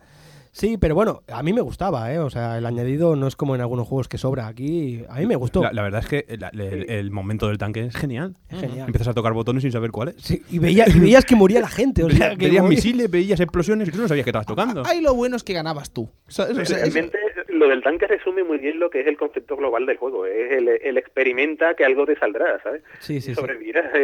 [0.58, 2.18] Sí, pero bueno, a mí me gustaba, ¿eh?
[2.18, 4.48] O sea, el añadido no es como en algunos juegos que sobra.
[4.48, 5.62] Aquí, a mí me gustó.
[5.62, 8.36] La, la verdad es que el, el- el momento del tanque es genial.
[8.48, 8.86] Es genial.
[8.88, 10.16] Empiezas a tocar botones sin saber cuáles.
[10.18, 12.02] Sí, y, veía- y veías que moría la gente.
[12.02, 14.46] O sea, Veías, que veías moría- misiles, veías explosiones y tú no sabías que estabas
[14.48, 14.82] tocando.
[14.84, 16.02] Ahí lo bueno es que ganabas tú.
[16.26, 17.16] O sea, Realmente
[17.58, 20.26] lo del tanque resume muy bien lo que es el concepto global del juego.
[20.26, 22.82] Es el, el experimenta que algo te saldrá, ¿sabes?
[23.00, 23.40] Sí, sí, sí.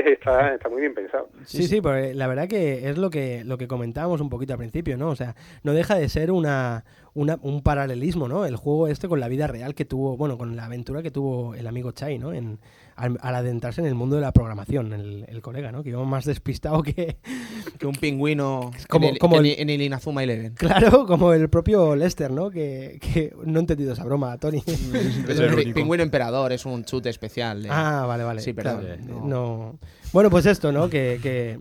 [0.05, 1.29] Está, está muy bien pensado.
[1.45, 4.59] Sí, sí, porque la verdad que es lo que, lo que comentábamos un poquito al
[4.59, 5.09] principio, ¿no?
[5.11, 6.85] O sea, no deja de ser una,
[7.15, 8.45] una- un paralelismo, ¿no?
[8.45, 11.55] El juego este con la vida real que tuvo, bueno, con la aventura que tuvo
[11.55, 12.33] el amigo Chai, ¿no?
[12.33, 12.59] En,
[12.97, 15.83] al, al adentrarse en el mundo de la programación, el, el colega, ¿no?
[15.83, 17.17] Que iba más despistado que,
[17.79, 20.55] que un pingüino Como- en, el, como el- en el Inazuma Eleven.
[20.55, 22.51] claro, como el propio Lester, ¿no?
[22.51, 24.63] Que, que no he entendido esa broma, Tony.
[25.29, 27.63] Es el pingüino emperador es un chute especial.
[27.63, 28.41] de- Ah, vale, vale.
[28.41, 29.27] Sí, perdón, claro, no.
[29.27, 29.79] no.
[30.13, 30.89] Bueno, pues esto, ¿no?
[30.89, 31.59] Que, que-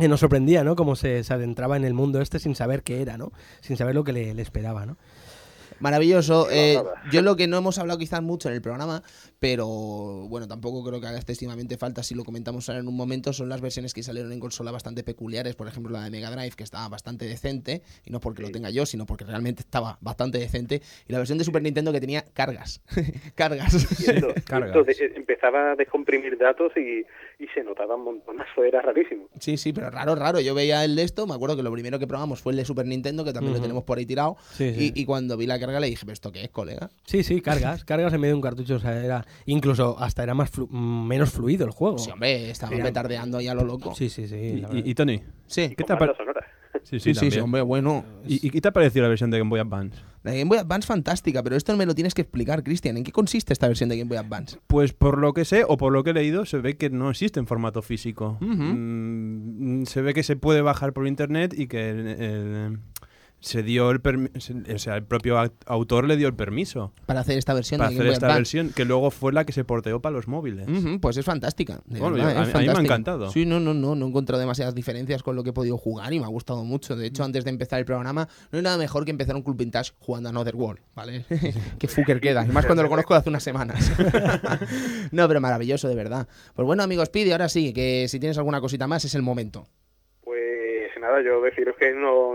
[0.00, 0.74] que nos sorprendía, ¿no?
[0.74, 3.32] Cómo se, se adentraba en el mundo este sin saber qué era, ¿no?
[3.60, 4.96] Sin saber lo que le, le esperaba, ¿no?
[5.80, 6.48] Maravilloso.
[6.50, 6.80] Eh,
[7.10, 9.02] yo lo que no hemos hablado quizás mucho en el programa,
[9.40, 13.32] pero bueno, tampoco creo que haga excesivamente falta si lo comentamos ahora en un momento,
[13.32, 16.52] son las versiones que salieron en consola bastante peculiares, por ejemplo la de Mega Drive,
[16.56, 20.38] que estaba bastante decente, y no porque lo tenga yo, sino porque realmente estaba bastante
[20.38, 22.82] decente, y la versión de Super Nintendo que tenía cargas.
[23.34, 23.70] cargas.
[24.46, 24.74] Cargas.
[24.76, 27.00] cierto, de- empezaba a descomprimir datos y,
[27.42, 29.28] y se notaba un montonazo, era rarísimo.
[29.38, 30.40] Sí, sí, pero raro, raro.
[30.40, 32.64] Yo veía el de esto, me acuerdo que lo primero que probamos fue el de
[32.66, 34.92] Super Nintendo, que también lo tenemos por ahí tirado, Sí, sí.
[34.94, 36.90] Y, y cuando vi la carga le dije, ¿pero esto qué es, colega?
[37.06, 40.34] Sí, sí, cargas, cargas en medio de un cartucho, o sea, era incluso hasta era
[40.34, 41.98] más flu- menos fluido el juego.
[41.98, 42.84] Sí, hombre, estaba Mira.
[42.84, 43.94] petardeando ahí a lo loco.
[43.94, 44.62] Sí, sí, sí.
[44.72, 45.94] Y, Tony, Sí, ¿qué te,
[46.84, 48.04] sí, sí, sí, hombre, bueno.
[48.26, 49.98] ¿Y, y qué te ha parecido la versión de Game Boy Advance?
[50.22, 52.96] La Game Boy Advance fantástica, pero esto me lo tienes que explicar, Cristian.
[52.96, 54.58] ¿En qué consiste esta versión de Game Boy Advance?
[54.66, 57.10] Pues por lo que sé o por lo que he leído, se ve que no
[57.10, 58.36] existe en formato físico.
[58.40, 62.78] Mm, se ve que se puede bajar por internet y que el- el-
[63.40, 67.20] se dio el permiso, o sea, el propio aut- autor le dio el permiso Para
[67.20, 69.64] hacer esta versión para de hacer Game esta versión, que luego fue la que se
[69.64, 70.66] porteó para los móviles.
[71.00, 71.80] Pues es fantástica.
[71.86, 73.30] de Bueno, verdad, yo- a es mí- a mí me ha encantado.
[73.30, 76.12] Sí, no, no, no, no he encontrado demasiadas diferencias con lo que he podido jugar
[76.12, 76.96] y me ha gustado mucho.
[76.96, 79.56] De hecho, antes de empezar el programa, no hay nada mejor que empezar un Club
[79.56, 81.24] Vintage jugando a Another World, ¿vale?
[81.78, 82.44] Qué fucker queda.
[82.44, 83.90] Y más cuando lo conozco de hace unas semanas.
[85.12, 86.28] no, pero maravilloso, de verdad.
[86.54, 89.66] Pues bueno, amigos, Pidi, ahora sí, que si tienes alguna cosita más, es el momento.
[91.00, 92.34] Nada, yo deciros que no,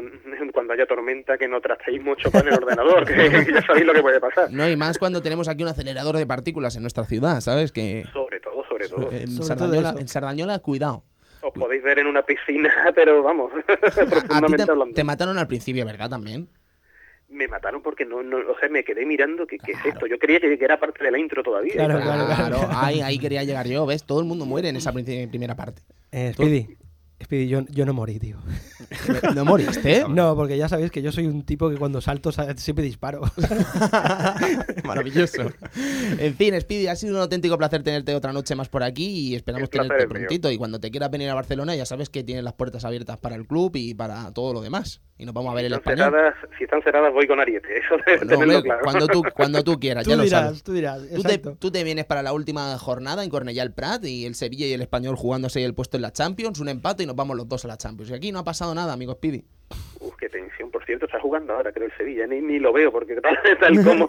[0.54, 3.14] cuando haya tormenta que no tratéis mucho con el ordenador, que,
[3.46, 4.52] que ya sabéis lo que puede pasar.
[4.52, 7.72] No, y más cuando tenemos aquí un acelerador de partículas en nuestra ciudad, ¿sabes?
[7.72, 9.12] Que Sobre todo, sobre todo.
[9.12, 10.00] en Sobre Sardañola, eso.
[10.00, 11.04] en Sardañola, cuidado.
[11.42, 14.94] Os podéis ver en una piscina, pero vamos, A ti profundamente te, hablando.
[14.96, 16.10] te mataron al principio, ¿verdad?
[16.10, 16.50] También.
[17.30, 20.06] Me mataron porque no, no, o sea, me quedé mirando que qué es esto.
[20.08, 21.74] Yo creía que, que era parte de la intro todavía.
[21.74, 22.58] Claro, claro, claro.
[22.72, 24.06] ahí, ahí quería llegar yo, ¿ves?
[24.06, 25.82] Todo el mundo muere en esa primera parte.
[26.12, 26.78] Eh, Speedy,
[27.24, 28.38] Speedy, yo, yo no morí, tío.
[29.36, 30.04] ¿No moriste?
[30.10, 33.22] No, porque ya sabéis que yo soy un tipo que cuando salto sa- siempre disparo.
[34.84, 35.44] Maravilloso.
[36.20, 39.36] En fin, Speedy, ha sido un auténtico placer tenerte otra noche más por aquí y
[39.36, 40.10] esperamos tenerte es mío.
[40.10, 40.52] prontito.
[40.52, 43.36] Y cuando te quieras venir a Barcelona, ya sabes que tienes las puertas abiertas para
[43.36, 45.02] el club y para todo lo demás.
[45.18, 46.14] Y nos vamos a ver si el están español.
[46.14, 48.80] cerradas, si están cerradas voy con Ariete, eso debe Bueno, tenerlo claro.
[48.84, 50.64] cuando, tú, cuando tú quieras, tú ya lo dirás, sabes.
[50.64, 54.04] tú dirás, Tú te, tú te vienes para la última jornada en Cornellà el Prat
[54.06, 57.08] y el Sevilla y el Español jugándose el puesto en la Champions, un empate y
[57.08, 58.12] nos vamos los dos a la Champions.
[58.12, 59.46] Y aquí no ha pasado nada, amigo Speedy.
[60.00, 60.70] Uf, qué tensión.
[60.70, 62.28] Por cierto, está jugando ahora, creo, el Sevilla.
[62.28, 64.08] Ni, ni lo veo, porque tal, tal, como,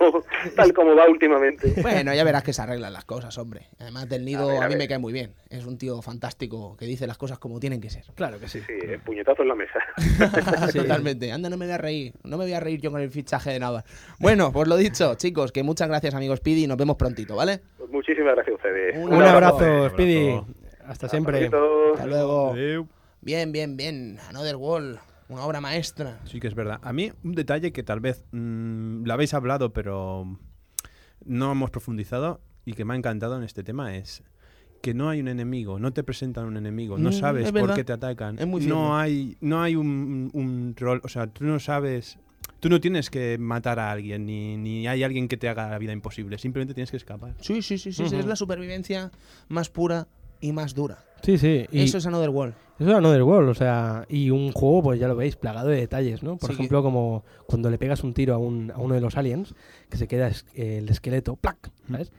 [0.54, 1.72] tal como va últimamente.
[1.80, 3.68] Bueno, ya verás que se arreglan las cosas, hombre.
[3.78, 4.78] Además del nido A ver, a, a mí ver.
[4.78, 5.32] me cae muy bien.
[5.48, 8.04] Es un tío fantástico que dice las cosas como tienen que ser.
[8.14, 8.60] Claro que sí.
[8.66, 9.78] Sí, el puñetazo en la mesa.
[10.72, 10.78] Sí.
[10.78, 11.30] Totalmente.
[11.32, 12.12] Anda, no me voy a reír.
[12.24, 13.84] No me voy a reír yo con el fichaje de nada.
[14.18, 17.60] Bueno, pues lo dicho, chicos, que muchas gracias, amigos Speedy, y nos vemos prontito, ¿vale?
[17.78, 18.96] Pues muchísimas gracias a ustedes.
[18.96, 19.58] Un Un abrazo.
[19.58, 20.40] abrazo, Speedy.
[20.86, 21.44] Hasta siempre.
[21.46, 21.56] Hasta
[21.94, 22.54] Hasta luego.
[23.20, 24.18] Bien, bien, bien.
[24.28, 24.98] Another Wall.
[25.28, 26.20] Una obra maestra.
[26.24, 26.78] Sí que es verdad.
[26.82, 30.38] A mí un detalle que tal vez mm, lo habéis hablado, pero
[31.24, 34.22] no hemos profundizado y que me ha encantado en este tema es
[34.82, 37.74] que no hay un enemigo, no te presentan un enemigo, no Mm, sabes es por
[37.74, 41.44] qué te atacan, Es muy no hay no hay un, un rol, o sea, tú
[41.44, 42.18] no sabes
[42.60, 45.78] Tú no tienes que matar a alguien, ni, ni hay alguien que te haga la
[45.78, 46.38] vida imposible.
[46.38, 47.34] Simplemente tienes que escapar.
[47.40, 49.10] Sí, sí, sí, sí, sí, es la supervivencia
[49.48, 50.08] más pura
[50.46, 50.98] y más dura.
[51.22, 51.66] Sí, sí.
[51.72, 52.54] Y Eso es Another World.
[52.78, 55.78] eso es Another World, o sea, y un juego, pues ya lo veis, plagado de
[55.78, 56.36] detalles, ¿no?
[56.36, 59.16] Por Sí, ejemplo, como cuando le pegas un tiro a, un- a uno de los
[59.16, 59.54] aliens,
[59.88, 61.70] que se queda es- el esqueleto, ¡plac!
[61.90, 62.12] ¿sabes?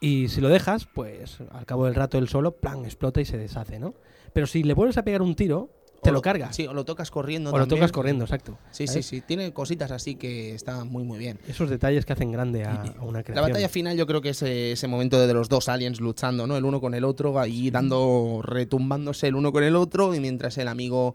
[0.00, 2.84] Y si lo dejas, pues al cabo del rato él solo, ¡plan!
[2.84, 3.94] explota y se deshace, ¿no?
[4.32, 5.70] Pero si le vuelves a pegar un tiro,
[6.02, 6.56] te O lo cargas.
[6.56, 8.58] Sí, o lo tocas corriendo o lo tocas corriendo, exacto.
[8.70, 9.06] Sí, sí, ¿sabes?
[9.06, 9.20] sí.
[9.20, 11.38] Tiene cositas así que está muy, muy bien.
[11.46, 13.48] Esos detalles que hacen grande a, a una La creación.
[13.48, 16.56] batalla final yo creo que es eh, ese momento de los dos aliens luchando, ¿no?
[16.56, 20.56] El uno con el otro, ahí dando, retumbándose el uno con el otro, y mientras
[20.58, 21.14] el amigo,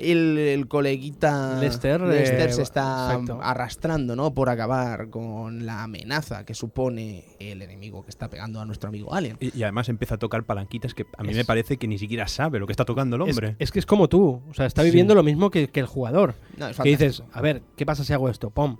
[0.00, 3.40] el, el coleguita Lester, Lester eh, se está exacto.
[3.42, 4.32] arrastrando, ¿no?
[4.34, 9.14] Por acabar con la amenaza que supone el enemigo que está pegando a nuestro amigo
[9.14, 9.36] alien.
[9.40, 11.98] Y, y además empieza a tocar palanquitas que a mí Es- me parece que ni
[11.98, 13.56] siquiera sabe lo que está tocando el hombre.
[13.58, 16.34] es que es como tú, o sea, está viviendo lo mismo que, que el jugador.
[16.56, 18.50] No, Que dices, a ver, ¿qué pasa si hago esto?
[18.50, 18.76] ¡Pum!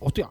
[0.00, 0.30] ¡Hostia!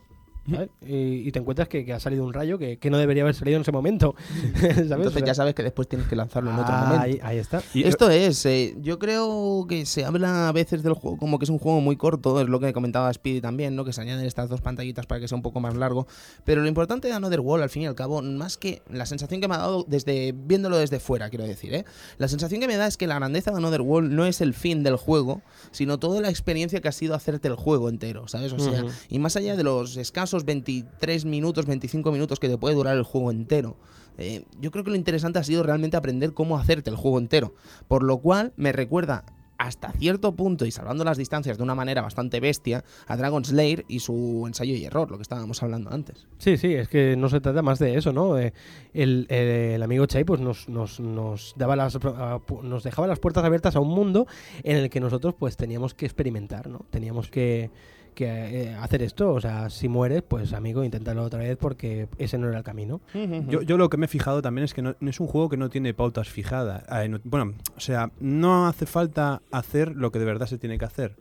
[0.50, 0.70] ¿Sabes?
[0.86, 3.36] Y, y te encuentras que, que ha salido un rayo que, que no debería haber
[3.36, 4.16] salido en ese momento.
[4.62, 4.78] ¿sabes?
[4.80, 7.02] Entonces O sea, ya sabes que después tienes que lanzarlo en otro momento.
[7.02, 7.62] ahí, ahí está.
[7.74, 11.46] Y- Esto es, eh, yo creo que se habla a veces del juego como que
[11.46, 13.86] es un juego muy corto, es lo que comentaba Speedy también, ¿no?
[13.86, 16.08] Que se añaden estas dos pantallitas para que sea un poco más largo.
[16.44, 19.40] Pero lo importante de Another World, al fin y al cabo, más que la sensación
[19.42, 21.86] que me ha dado desde viéndolo desde fuera, quiero decir, ¿eh?
[22.18, 24.54] La sensación que me da es que la grandeza de Another World no es el
[24.54, 25.42] fin del juego,
[25.72, 28.52] sino toda la experiencia que ha sido hacerte el juego entero, ¿sabes?
[28.54, 32.76] O sea, y más allá de los escasos 23 minutos, 25 minutos que te puede
[32.76, 33.78] durar el juego entero.
[34.18, 37.54] eh, yo creo que lo interesante ha sido realmente aprender cómo hacerte el juego entero.
[37.88, 39.24] Por lo cual me recuerda
[39.60, 43.86] hasta cierto punto y salvando las distancias de una manera bastante bestia a Dragon Slayer
[43.88, 46.28] y su ensayo y error, lo que estábamos hablando antes.
[46.38, 48.38] Sí, sí, es que no se trata más de eso, ¿no?
[48.38, 48.52] Eh,
[48.94, 53.46] el, amigo Chai pues nos, nos, nos daba las a- pu- nos dejaba las puertas
[53.46, 54.28] abiertas a un mundo
[54.64, 56.86] en el que nosotros pues teníamos que experimentar, ¿no?
[56.90, 57.70] Teníamos que,
[58.14, 62.38] que, eh, hacer esto, o sea, si mueres, pues amigo, inténtalo otra vez porque ese
[62.38, 63.02] no era el camino.
[63.50, 65.50] Yo, yo lo que me he fijado también es que no, no es un juego
[65.50, 66.84] que no tiene pautas fijadas.
[66.92, 70.78] Eh, no- bueno, o sea, no hace falta hacer lo que de verdad se tiene
[70.78, 71.16] que hacer.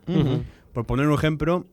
[0.73, 1.65] Por poner un ejemplo,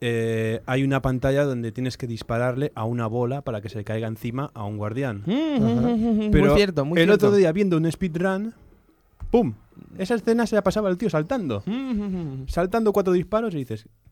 [0.00, 3.84] eh, hay una pantalla donde tienes que dispararle a una bola para que se le
[3.84, 5.22] caiga encima a un guardián.
[5.26, 7.26] Pero muy cierto, muy el cierto.
[7.28, 8.52] otro día viendo un speedrun,
[9.30, 9.54] ¡pum!
[9.98, 11.62] Esa escena se la pasaba el tío saltando.
[12.46, 14.05] Saltando cuatro disparos y dices, "Por-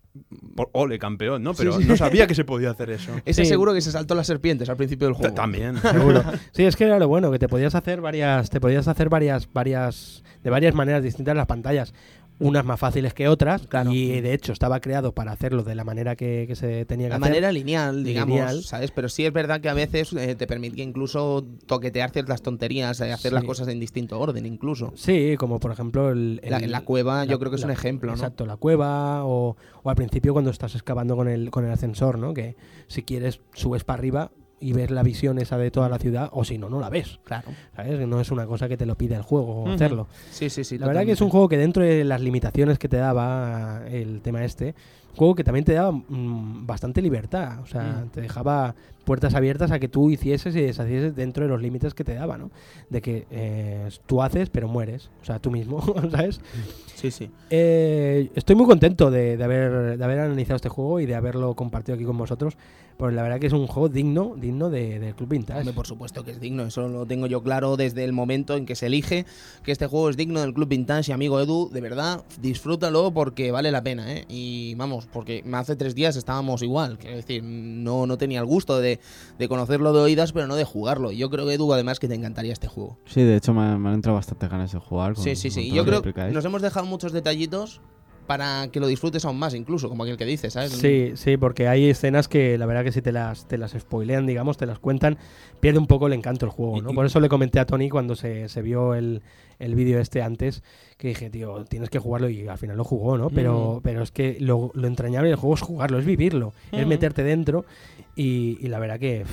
[0.72, 1.54] ole, campeón, ¿no?
[1.54, 1.88] Pero Sí, sí.
[1.88, 3.12] no sabía que se podía hacer eso.
[3.24, 3.48] Ese Sí.
[3.50, 5.34] seguro que se saltó las serpientes al principio del juego.
[5.34, 5.76] También.
[5.82, 6.22] Seguro.
[6.52, 9.52] Sí, es que era lo bueno, que te podías hacer varias, te podías hacer varias,
[9.52, 11.94] varias, de varias maneras distintas las pantallas.
[12.40, 13.92] Unas más fáciles que otras, Claro.
[13.92, 17.10] y de hecho estaba creado para hacerlo de la manera que, que se tenía que
[17.10, 17.28] La hacer.
[17.28, 18.62] manera lineal, digamos, Lineal.
[18.64, 18.90] ¿sabes?
[18.90, 23.12] Pero sí es verdad que a veces eh, te permitía incluso toquetear ciertas tonterías, eh,
[23.12, 23.34] hacer Sí.
[23.34, 24.92] las cosas en distinto orden incluso.
[24.96, 27.68] Sí, como por ejemplo el, La, el- la cueva yo la- creo que es un
[27.68, 28.16] la- ejemplo, ¿no?
[28.16, 32.18] Exacto, la cueva o, o al principio cuando estás excavando con el, con el ascensor,
[32.18, 32.34] ¿no?
[32.34, 32.56] Que
[32.88, 34.30] si quieres subes para arriba
[34.64, 37.18] y ves la visión esa de toda la ciudad o si no, no la ves,
[37.24, 37.48] Claro.
[37.76, 38.06] ¿sabes?
[38.08, 39.72] No es una cosa que te lo pide el juego Ujú.
[39.72, 40.08] hacerlo.
[40.30, 40.78] Sí, sí, sí.
[40.78, 44.22] La verdad que es un juego que dentro de las limitaciones que te daba el
[44.22, 44.74] tema este,
[45.10, 48.08] un juego que también te daba mm, bastante libertad, o sea, Mm.
[48.10, 48.74] te dejaba
[49.04, 52.38] puertas abiertas a que tú hicieses y deshacieses dentro de los límites que te daba,
[52.38, 52.50] ¿no?
[52.90, 56.40] De que eh, tú haces pero mueres, o sea, tú mismo, ¿sabes?
[56.94, 57.30] Sí, sí.
[57.50, 61.54] Eh, estoy muy contento de, de haber, de haber analizado este juego y de haberlo
[61.54, 62.56] compartido aquí con vosotros,
[62.96, 65.58] porque la verdad que es un juego digno, digno de- del Club Vintage.
[65.60, 68.66] Hombre, por supuesto que es digno, eso lo tengo yo claro desde el momento en
[68.66, 69.26] que se elige
[69.64, 73.50] que este juego es digno del Club Vintage y amigo Edu, de verdad, disfrútalo porque
[73.50, 74.24] vale la pena, ¿eh?
[74.28, 78.78] Y vamos, porque hace tres días estábamos igual, quiero decir, no, no tenía el gusto
[78.80, 78.93] de,
[79.38, 81.12] de conocerlo de oídas, pero no de jugarlo.
[81.12, 82.98] Yo creo, Edu, además que te encantaría este juego.
[83.06, 85.14] Sí, de hecho me, han- me han entrado bastante ganas de jugar.
[85.14, 85.70] con- sí, sí, sí.
[85.70, 87.80] Yo que creo que nos hemos dejado muchos detallitos
[88.26, 90.72] para que lo disfrutes aún más, incluso, como aquel que dice, ¿sabes?
[90.72, 94.26] Sí, sí, porque hay escenas que la verdad que si te las, te las spoilean,
[94.26, 95.18] digamos, te las cuentan,
[95.60, 96.92] pierde un poco el encanto el juego, ¿no?
[96.92, 99.22] Por eso le comenté a Tony cuando se, se vio el,
[99.58, 100.62] el vídeo este antes,
[100.96, 103.28] que dije, tío, tienes que jugarlo y al final lo jugó, ¿no?
[103.30, 103.82] Pero, Mm.
[103.82, 106.88] pero es que lo, lo entrañable del juego es jugarlo, es vivirlo, es Mm.
[106.88, 107.64] meterte dentro
[108.16, 109.24] y, y la verdad que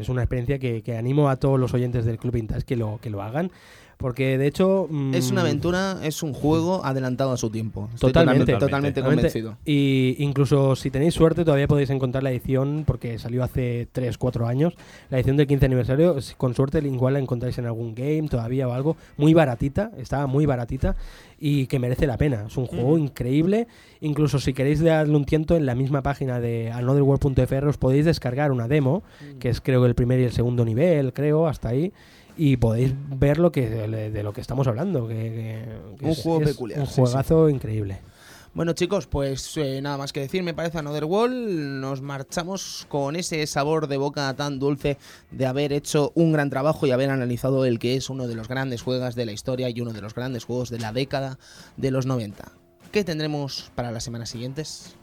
[0.00, 2.98] es una experiencia que, que animo a todos los oyentes del Club Vintage que lo,
[3.00, 3.50] que lo hagan,
[4.04, 4.86] porque de hecho...
[5.14, 7.88] Es una mm, aventura, es un juego adelantado a su tiempo.
[7.94, 8.52] Estoy Totalmente.
[8.52, 9.40] totalmente, totalmente Totalmente.
[9.40, 9.56] convencido.
[9.64, 14.46] Y incluso si tenéis suerte todavía podéis encontrar la edición, porque salió hace 3, 4
[14.46, 14.74] años,
[15.08, 18.72] la edición del 15 aniversario, con suerte igual la encontráis en algún game todavía o
[18.72, 20.96] algo, muy baratita, estaba muy baratita
[21.38, 22.44] y que merece la pena.
[22.46, 23.68] Es un juego increíble,
[24.02, 28.52] incluso si queréis darle un tiento en la misma página de anotherworld.fr os podéis descargar
[28.52, 29.02] una demo,
[29.40, 31.90] que es creo que el primer y el segundo nivel, creo, hasta ahí.
[32.36, 35.06] Y podéis ver lo que de, lo que estamos hablando.
[35.06, 37.00] Que, que- que Un es- juego es peculiar, Un sí, sí.
[37.00, 38.00] juegazo increíble.
[38.54, 43.16] Bueno chicos, pues eh, nada más que decir, me parece Another Wall, nos marchamos con
[43.16, 44.96] ese sabor de boca tan dulce
[45.32, 48.46] de haber hecho un gran trabajo y haber analizado el que es uno de los
[48.46, 51.36] grandes juegos de la historia y uno de los grandes juegos de la década
[51.76, 52.52] de los 90.
[52.92, 54.94] ¿Qué tendremos para las semanas siguientes?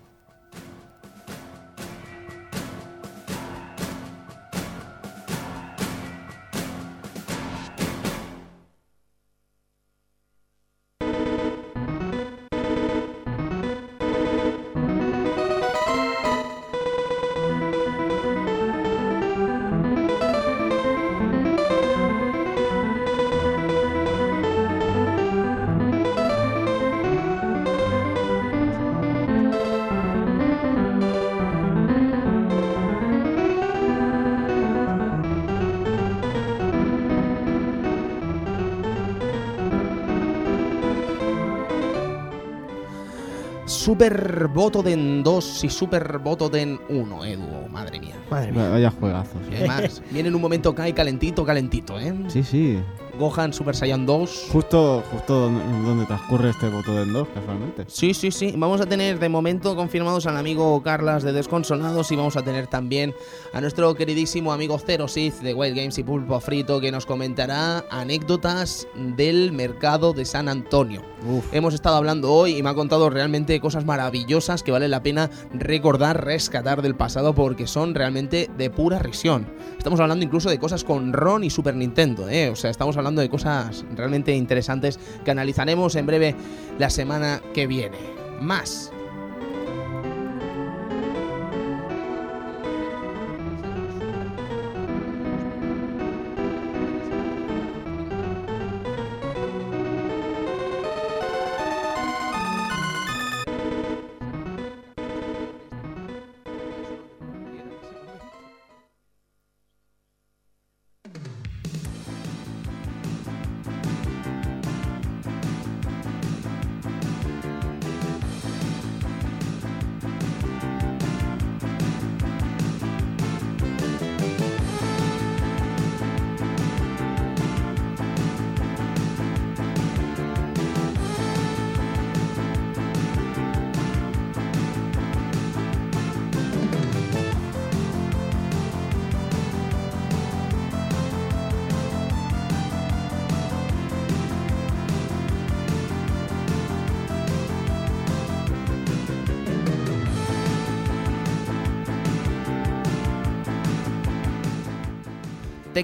[43.82, 48.14] Super Botoden 2 y Super Botoden 1, Edu, madre mía.
[48.30, 48.70] Madre mía.
[48.70, 49.42] Vaya juegazos.
[49.52, 52.14] Y además, viene en un momento que hay calentito, calentito, ¿eh?
[52.28, 52.80] Sí, sí.
[53.18, 54.50] Gohan Super Saiyan 2.
[54.52, 57.86] Justo, justo donde, transcurre este voto del 2, casualmente.
[57.88, 58.54] Sí, sí, sí.
[58.58, 62.68] Vamos a tener de momento confirmados al amigo Carlas de Desconsolados y vamos a tener
[62.68, 63.14] también
[63.54, 67.86] a nuestro queridísimo amigo Zero Sith de Wild Games y Pulpo Frito que nos comentará
[67.90, 71.04] anécdotas del mercado de San Antonio.
[71.28, 71.54] Uf.
[71.54, 75.30] Hemos estado hablando hoy y me ha contado realmente cosas maravillosas que vale la pena
[75.54, 79.48] recordar, rescatar del pasado porque son realmente de pura risión.
[79.78, 82.50] Estamos hablando incluso de cosas con Ron y Super Nintendo, ¿eh?
[82.50, 86.36] O sea, estamos hablando de cosas realmente interesantes que analizaremos en breve
[86.78, 87.98] la semana que viene.
[88.40, 88.92] Más.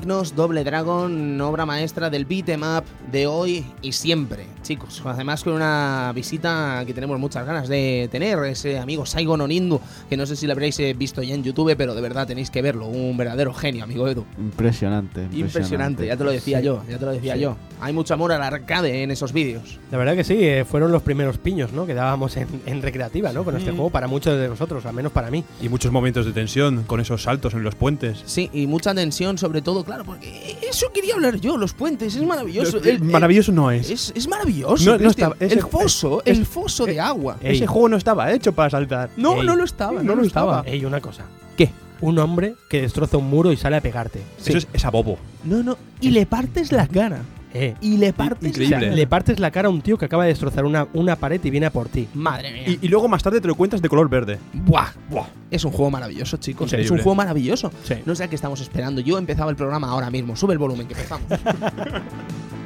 [0.08, 5.02] Tecnos Doble Dragon, obra maestra del beat 'em up de hoy y siempre, chicos.
[5.04, 10.16] Además con una visita que tenemos muchas ganas de tener, ese amigo Saigon Onindu, que
[10.16, 12.62] no sé si lo habréis eh, visto ya en YouTube, pero de verdad tenéis que
[12.62, 14.24] verlo, un verdadero genio, amigo Edu.
[14.38, 15.40] Impresionante, impresionante.
[15.40, 17.42] Impresionante, ya te lo decía yo, ya te lo decía Sí.
[17.42, 17.58] yo.
[17.82, 19.78] Hay mucho amor al arcade en esos vídeos.
[19.92, 21.86] La verdad que sí, eh, fueron los primeros piños, ¿no?
[21.86, 23.44] Que dábamos en, en recreativa, ¿no?
[23.44, 25.44] Con este juego para muchos de nosotros, al menos para mí.
[25.62, 28.24] Y muchos momentos de tensión con esos saltos en los puentes.
[28.26, 32.24] Sí, y mucha tensión sobre todo, claro, porque eso quería hablar yo, los puentes, es
[32.24, 32.78] maravilloso.
[32.78, 33.90] No, El- el- Maravilloso no es.
[33.90, 34.84] Es, es maravilloso.
[34.86, 35.32] No, no Cristian.
[35.32, 37.38] estaba- ese- el foso, es- el foso de agua.
[37.42, 37.56] Ey.
[37.58, 39.10] Ese juego no estaba hecho para saltar.
[39.18, 39.46] No, Ey.
[39.48, 40.64] no lo estaba, No lo estaba.
[40.66, 41.24] Ey, una cosa.
[41.56, 41.72] ¿Qué?
[42.02, 44.22] Un hombre que destroza un muro y sale a pegarte.
[44.46, 45.18] Eso es, es a bobo.
[45.44, 45.78] No, no.
[46.02, 47.22] Y le partes la cara.
[47.60, 47.76] Eh.
[47.82, 48.76] Y le partes Increíble.
[48.76, 48.96] la cara.
[48.96, 51.50] Le partes la cara a un tío que acaba de destrozar una, una pared y
[51.50, 52.08] viene a por ti.
[52.14, 52.64] Madre mía.
[52.68, 54.38] Y, y luego más tarde te lo cuentas de color verde.
[54.54, 55.28] Buah, buah.
[55.50, 56.72] Es un juego maravilloso, chicos.
[56.74, 57.72] Es un juego maravilloso.
[57.84, 57.96] Sí.
[58.06, 59.02] No sé a qué estamos esperando.
[59.02, 60.36] Yo empezaba el programa ahora mismo.
[60.36, 61.28] Sube el volumen que empezamos.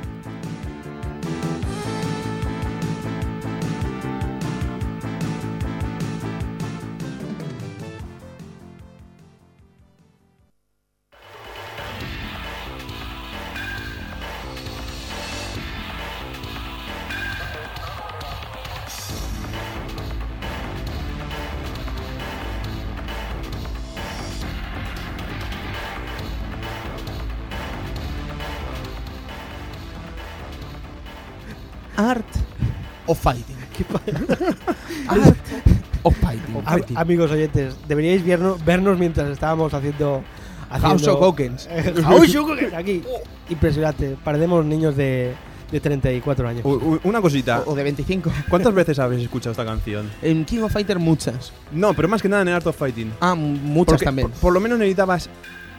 [33.12, 33.56] of Fighting.
[35.08, 35.36] Art
[36.04, 36.56] of Fighting.
[36.66, 40.24] Am- amigos oyentes, deberíais vernos, vernos mientras estábamos haciendo.
[40.70, 41.68] House haciendo- of Hawkins.
[42.04, 43.04] House of Hawkins, aquí.
[43.50, 44.18] Impresionante.
[44.24, 45.34] Parecemos niños de,
[45.72, 46.64] de 34 años.
[46.66, 47.62] U- una cosita.
[47.66, 48.32] O, o de 25.
[48.50, 50.10] ¿Cuántas veces habéis escuchado esta canción?
[50.22, 51.52] En King of Fighter muchas.
[51.74, 53.12] No, pero más que nada en Art of Fighting.
[53.20, 54.30] Ah, muchas Porque también.
[54.30, 55.30] Por, por lo menos necesitabas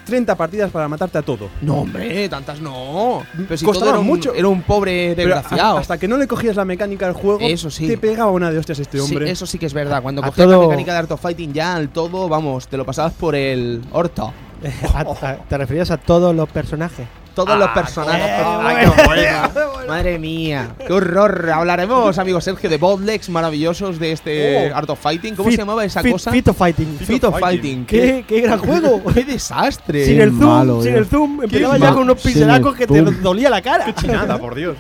[0.05, 1.49] 30 partidas para matarte a todo.
[1.61, 3.23] No, hombre, tantas no.
[3.37, 4.35] Pero si Costaba todo era un, mucho.
[4.35, 5.77] Era un pobre Pero desgraciado.
[5.77, 7.87] a- hasta que no le cogías la mecánica del juego, Eso sí.
[7.87, 9.31] te pegaba una de hostias este Sí, hombre.
[9.31, 10.03] eso sí que es verdad.
[10.03, 12.77] Cuando A cogías la todo- mecánica de Art of Fighting ya al todo, vamos, te
[12.77, 14.33] lo pasabas por el orto.
[14.95, 17.07] A- a- ¿Te referías a todos los personajes?
[17.35, 18.27] Todos los Ah, personajes.
[18.27, 19.89] qué Ay, qué bueno.
[19.89, 21.49] Madre mía, qué horror.
[21.51, 24.77] Hablaremos, amigo Sergio, de botlegs maravillosos de este Oh.
[24.77, 25.35] Art of Fighting.
[25.35, 26.31] ¿Cómo Fit- se llamaba esa Fit- cosa?
[26.31, 26.99] Fit of Fighting.
[26.99, 27.87] Fit of Fighting.
[27.87, 29.03] ¿Qué, qué gran juego.
[29.15, 30.05] ¡Qué desastre!
[30.05, 30.99] sin el zoom, malo, sin eh.
[30.99, 33.87] el zoom, empezaba ya con unos pincelacos que te dolía la cara.
[34.07, 34.77] Nada, por Dios.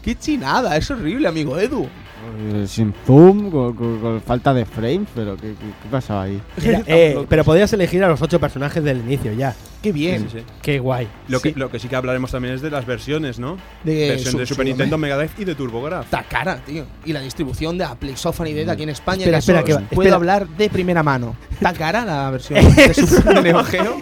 [0.00, 0.76] ¡Qué chinada!
[0.76, 1.88] Es horrible, amigo Edu.
[2.38, 6.40] Eh, Sin zoom, con, con- con falta de frames, pero ¿qué, qué, qué pasaba ahí?
[6.86, 9.54] Eh, pero podías elegir a los ocho personajes del inicio ya.
[9.82, 10.22] ¡Qué bien!
[10.30, 10.44] Sí, sí.
[10.62, 11.06] Qué guay.
[11.28, 11.52] Lo, Sí.
[11.52, 13.56] que, lo que sí que hablaremos también es de las versiones, ¿no?
[13.84, 16.04] De Versión su- de su- Super Nintendo, Mega Drive y de TurboGraph.
[16.06, 16.84] Está cara, tío.
[17.04, 19.18] Y la distribución de Apple, Software y Dead aquí en España.
[19.24, 20.16] Espera, que espera, que va- puedo espera.
[20.16, 21.36] hablar de primera mano.
[21.52, 23.98] Está cara la versión de Super Neo Geo.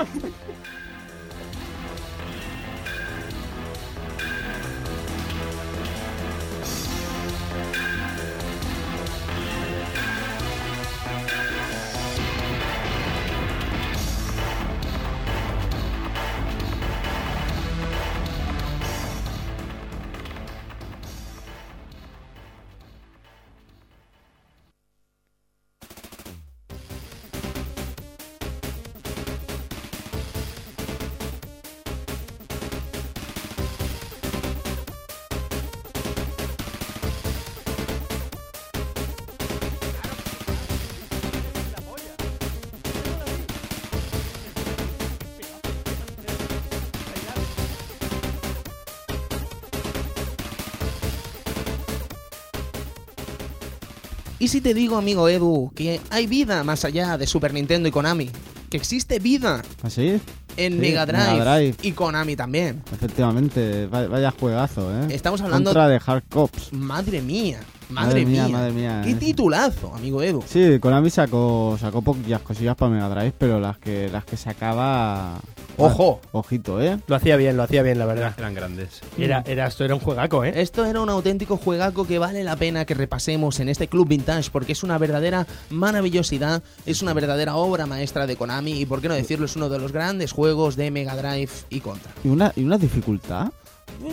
[54.44, 57.90] ¿Y si te digo, amigo Edu, que hay vida más allá de Super Nintendo y
[57.90, 58.28] Konami?
[58.68, 60.20] Que existe vida ¿Así?
[60.58, 61.76] en Sí, Mega, Drive Mega Drive.
[61.80, 62.82] y Konami también.
[62.92, 65.06] Efectivamente, va- vaya juegazo, ¿eh?
[65.14, 65.70] Estamos hablando.
[65.70, 66.74] Contra de Hard Cops.
[66.74, 67.58] Madre mía,
[67.88, 68.48] madre, mía.
[68.48, 69.02] madre mía.
[69.04, 69.14] Qué eh.
[69.14, 70.42] titulazo, amigo Edu.
[70.46, 75.38] Sí, Konami sacó, sacó poquillas cosillas para Mega Drive, pero las que, las que sacaba...
[75.76, 76.20] Ojo.
[76.32, 76.98] Ojito, ¿eh?
[77.08, 78.32] Lo hacía bien, lo hacía bien, la verdad.
[78.38, 79.00] Eran grandes.
[79.18, 80.52] Era, era, esto era un juegaco, ¿eh?
[80.56, 84.50] Esto era un auténtico juegaco que vale la pena que repasemos en este Club Vintage
[84.50, 89.08] porque es una verdadera maravillosidad, es una verdadera obra maestra de Konami y por qué
[89.08, 92.12] no decirlo, es uno de los grandes juegos de Mega Drive y Contra.
[92.22, 93.52] Y una, y una dificultad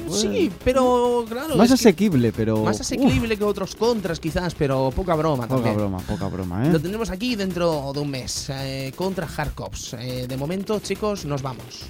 [0.10, 2.64] Sí, pero claro, más asequible, pero...
[2.64, 5.78] más asequible que otros Contras quizás, pero poca broma Uf, poca también.
[5.78, 6.72] broma, poca broma, ¿eh?
[6.72, 9.94] Lo tendremos aquí dentro de un mes, eh, contra Hard Cops.
[10.00, 11.82] Eh, de momento, chicos, nos vamos.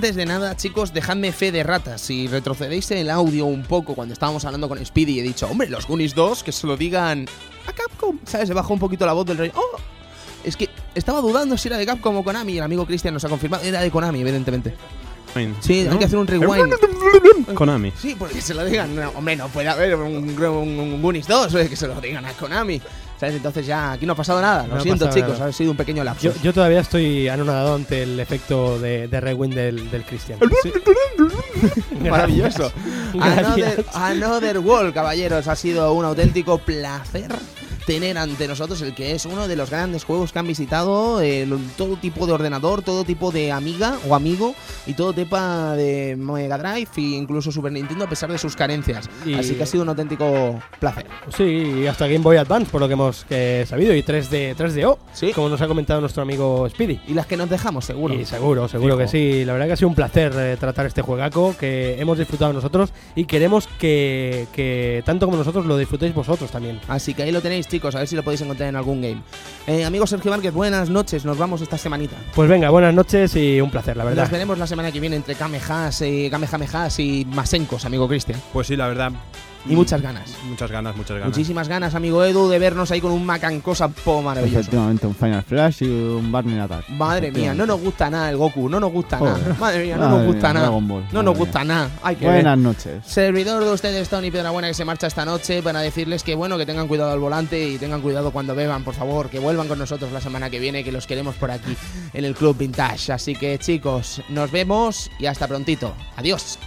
[0.00, 2.00] Antes de nada, chicos, dejadme fe de ratas.
[2.00, 5.68] Si retrocedéis el audio un poco cuando estábamos hablando con Speedy y he dicho, hombre,
[5.68, 7.26] los Goonies 2, que se lo digan
[7.66, 8.18] a Capcom.
[8.24, 8.48] ¿Sabes?
[8.48, 9.52] Se bajó un poquito la voz del rey.
[9.54, 9.76] ¡Oh!
[10.42, 13.26] Es que estaba dudando si era de Capcom o Konami y el amigo Cristian nos
[13.26, 13.62] ha confirmado.
[13.62, 14.74] Era de Konami, evidentemente.
[15.60, 16.74] Sí, hay que hacer un rewind.
[17.52, 17.92] Konami.
[18.00, 18.96] Sí, porque se lo digan.
[18.96, 22.24] No, hombre, no puede haber un, un, un Goonies 2 eh, que se lo digan
[22.24, 22.80] a Konami.
[23.20, 23.34] ¿Sabes?
[23.36, 24.66] Entonces ya aquí no ha pasado nada.
[24.66, 25.32] Lo No siento, chicos.
[25.38, 25.50] nada.
[25.50, 26.34] Ha sido un pequeño lapsus.
[26.36, 30.38] Yo, yo todavía estoy anonadado ante el efecto de, de rewind del, del Christian.
[32.08, 32.72] Maravilloso.
[33.20, 35.48] Another, another World, caballeros.
[35.48, 37.30] Ha sido un auténtico placer
[37.86, 41.46] tener ante nosotros el que es uno de los grandes juegos que han visitado eh,
[41.76, 44.54] todo tipo de ordenador, todo tipo de amiga o amigo
[44.86, 49.08] y todo tipo de Mega Drive e incluso Super Nintendo a pesar de sus carencias.
[49.26, 51.06] Y- Así que ha sido un auténtico placer.
[51.36, 54.98] Sí, y hasta Game Boy Advance, por lo que hemos eh, sabido, y 3D, 3DO,
[55.12, 55.32] Sí.
[55.32, 57.00] como nos ha comentado nuestro amigo Speedy.
[57.08, 58.14] Y las que nos dejamos, seguro.
[58.14, 59.44] Y seguro, seguro que sí.
[59.44, 62.90] La verdad que ha sido un placer eh, tratar este juegaco que hemos disfrutado nosotros
[63.14, 66.80] y queremos que, que tanto como nosotros lo disfrutéis vosotros también.
[66.88, 67.79] Así que ahí lo tenéis, chicos.
[67.80, 69.22] Chicos, a ver si lo podéis encontrar en algún game.
[69.66, 72.14] Eh, amigo Sergio Márquez, buenas noches, nos vamos esta semanita.
[72.34, 74.24] Pues venga, buenas noches y un placer, la verdad.
[74.24, 78.38] Nos veremos la semana que viene entre Kamehameha y Kamehamehas y Masenkos, amigo Cristian.
[78.52, 79.12] Pues sí, la verdad.
[79.66, 80.34] Y muchas ganas.
[80.44, 81.28] Muchas ganas, muchas ganas.
[81.28, 84.60] Muchísimas ganas, amigo Edu, de vernos ahí con un macancosa po maravilloso.
[84.60, 86.88] Efectivamente, un Final Flash y un Barney Attack.
[86.88, 89.38] Madre mía, no nos gusta nada el Goku, no nos gusta Joder.
[89.38, 89.56] nada.
[89.58, 90.70] Madre mía, no Madre nos gusta mía, nada.
[90.70, 91.90] Ball, No nos gusta nada.
[92.02, 92.34] Hay que ver.
[92.36, 93.04] Buenas noches.
[93.06, 96.64] Servidor de ustedes, Tony Buena que se marcha esta noche para decirles que bueno, que
[96.64, 100.10] tengan cuidado al volante y tengan cuidado cuando beban, por favor, que vuelvan con nosotros
[100.12, 101.76] la semana que viene, que los queremos por aquí
[102.14, 103.12] en el Club Vintage.
[103.12, 105.94] Así que chicos, nos vemos y hasta prontito.
[106.16, 106.58] Adiós.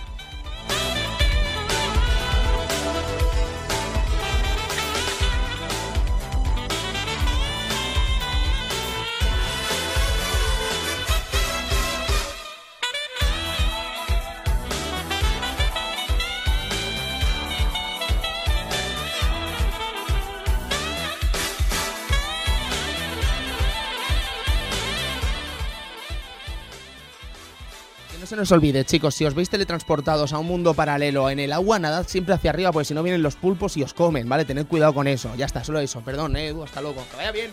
[28.44, 32.06] Nos olvide, chicos, si os veis teletransportados a un mundo paralelo en el agua, nadad
[32.10, 34.44] siempre hacia arriba, porque si no vienen los pulpos y os comen, ¿vale?
[34.44, 35.34] Tened cuidado con eso.
[35.38, 36.02] Ya está, solo eso.
[36.02, 37.06] Perdón, eh, hasta luego.
[37.10, 37.52] Que vaya bien.